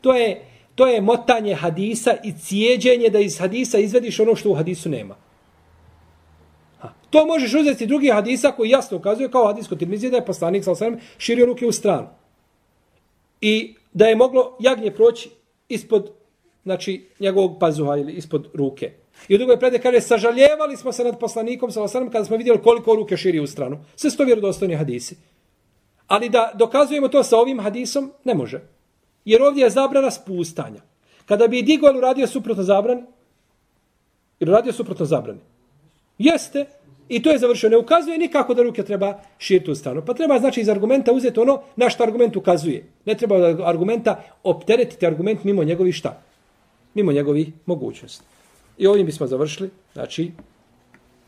To 0.00 0.14
je, 0.14 0.44
to 0.74 0.86
je 0.86 1.00
motanje 1.00 1.54
hadisa 1.54 2.16
i 2.24 2.32
cijeđenje 2.32 3.10
da 3.10 3.18
iz 3.18 3.38
hadisa 3.38 3.78
izvediš 3.78 4.20
ono 4.20 4.36
što 4.36 4.50
u 4.50 4.54
hadisu 4.54 4.88
nema. 4.88 5.16
To 7.10 7.26
možeš 7.26 7.54
uzeti 7.54 7.86
drugi 7.86 8.10
hadisa 8.10 8.52
koji 8.52 8.70
jasno 8.70 8.96
ukazuje 8.96 9.30
kao 9.30 9.46
hadis 9.46 9.68
kod 9.68 9.78
Tirmizije 9.78 10.10
da 10.10 10.16
je 10.16 10.26
poslanik 10.26 10.64
sa 10.64 10.72
osam 10.72 10.96
širio 11.18 11.46
ruke 11.46 11.66
u 11.66 11.72
stranu. 11.72 12.08
I 13.40 13.74
da 13.92 14.06
je 14.06 14.16
moglo 14.16 14.56
jagnje 14.60 14.90
proći 14.90 15.30
ispod 15.68 16.12
znači, 16.64 17.08
njegovog 17.20 17.56
pazuha 17.60 17.96
ili 17.96 18.12
ispod 18.12 18.48
ruke. 18.54 18.92
I 19.28 19.34
u 19.34 19.38
drugoj 19.38 19.58
predaj 19.58 19.80
kaže, 19.80 20.00
sažaljevali 20.00 20.76
smo 20.76 20.92
se 20.92 21.04
nad 21.04 21.18
poslanikom 21.18 21.70
sa 21.70 21.82
osam 21.82 22.10
kada 22.10 22.24
smo 22.24 22.36
vidjeli 22.36 22.62
koliko 22.62 22.94
ruke 22.94 23.16
širi 23.16 23.40
u 23.40 23.46
stranu. 23.46 23.78
Sve 23.96 24.10
sto 24.10 24.24
vjerodostojni 24.24 24.74
hadisi. 24.74 25.16
Ali 26.06 26.28
da 26.28 26.52
dokazujemo 26.54 27.08
to 27.08 27.22
sa 27.22 27.38
ovim 27.38 27.60
hadisom, 27.60 28.12
ne 28.24 28.34
može. 28.34 28.60
Jer 29.24 29.42
ovdje 29.42 29.64
je 29.64 29.70
zabrana 29.70 30.10
spustanja. 30.10 30.80
Kada 31.26 31.48
bi 31.48 31.62
Digol 31.62 31.96
uradio 31.96 32.26
suprotno 32.26 32.62
zabrani, 32.62 33.02
ili 34.40 34.50
uradio 34.50 34.72
suprotno 34.72 35.06
zabrani, 35.06 35.40
jeste, 36.18 36.66
I 37.08 37.22
to 37.22 37.30
je 37.30 37.38
završeno. 37.38 37.70
Ne 37.70 37.76
ukazuje 37.76 38.18
nikako 38.18 38.54
da 38.54 38.62
ruke 38.62 38.82
treba 38.82 39.18
širiti 39.38 39.70
u 39.70 39.74
stranu. 39.74 40.02
Pa 40.06 40.14
treba 40.14 40.38
znači 40.38 40.60
iz 40.60 40.68
argumenta 40.68 41.12
uzeti 41.12 41.40
ono 41.40 41.60
na 41.76 41.90
što 41.90 42.04
argument 42.04 42.36
ukazuje. 42.36 42.84
Ne 43.04 43.14
treba 43.14 43.38
da 43.38 43.66
argumenta 43.66 44.22
opteretiti 44.42 45.06
argument 45.06 45.44
mimo 45.44 45.64
njegovi 45.64 45.92
šta? 45.92 46.22
Mimo 46.94 47.12
njegovi 47.12 47.52
mogućnosti. 47.66 48.24
I 48.78 48.86
ovim 48.86 49.06
bismo 49.06 49.26
završili. 49.26 49.70
Znači, 49.92 50.30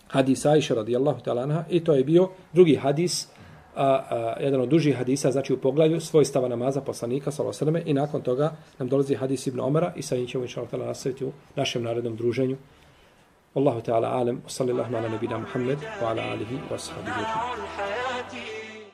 hadis 0.09 0.47
Aisha 0.47 0.75
radijallahu 0.75 1.21
ta'ala 1.25 1.43
anha. 1.43 1.65
I 1.71 1.85
to 1.85 1.95
je 1.95 2.05
bio 2.05 2.29
drugi 2.53 2.75
hadis, 2.75 3.29
a, 3.77 3.85
a, 3.85 4.35
jedan 4.41 4.61
od 4.61 4.69
dužih 4.69 4.97
hadisa, 4.97 5.31
znači 5.31 5.53
u 5.53 5.59
poglavlju 5.59 6.01
svojstava 6.01 6.49
namaza 6.49 6.81
poslanika, 6.81 7.31
salosrme. 7.31 7.83
I 7.87 7.95
nakon 7.95 8.23
toga 8.23 8.57
nam 8.79 8.89
dolazi 8.89 9.15
hadis 9.15 9.47
Ibn 9.47 9.61
Omara 9.61 9.93
i 9.97 10.03
sa 10.03 10.17
njim 10.17 10.27
ćemo 10.27 10.45
inša 10.45 10.63
nastaviti 10.73 11.25
u 11.25 11.33
našem 11.57 11.83
narednom 11.83 12.17
druženju. 12.17 12.57
والله 13.55 13.81
تعالى 13.81 14.07
عالم 14.07 14.41
وصلى 14.47 14.73
الله 14.73 14.97
على 14.97 15.09
نبينا 15.09 15.37
محمد 15.39 15.79
وعلى 16.03 16.35
آله 16.35 16.59
وصحبه 16.71 17.13
أجمعين. 17.13 18.68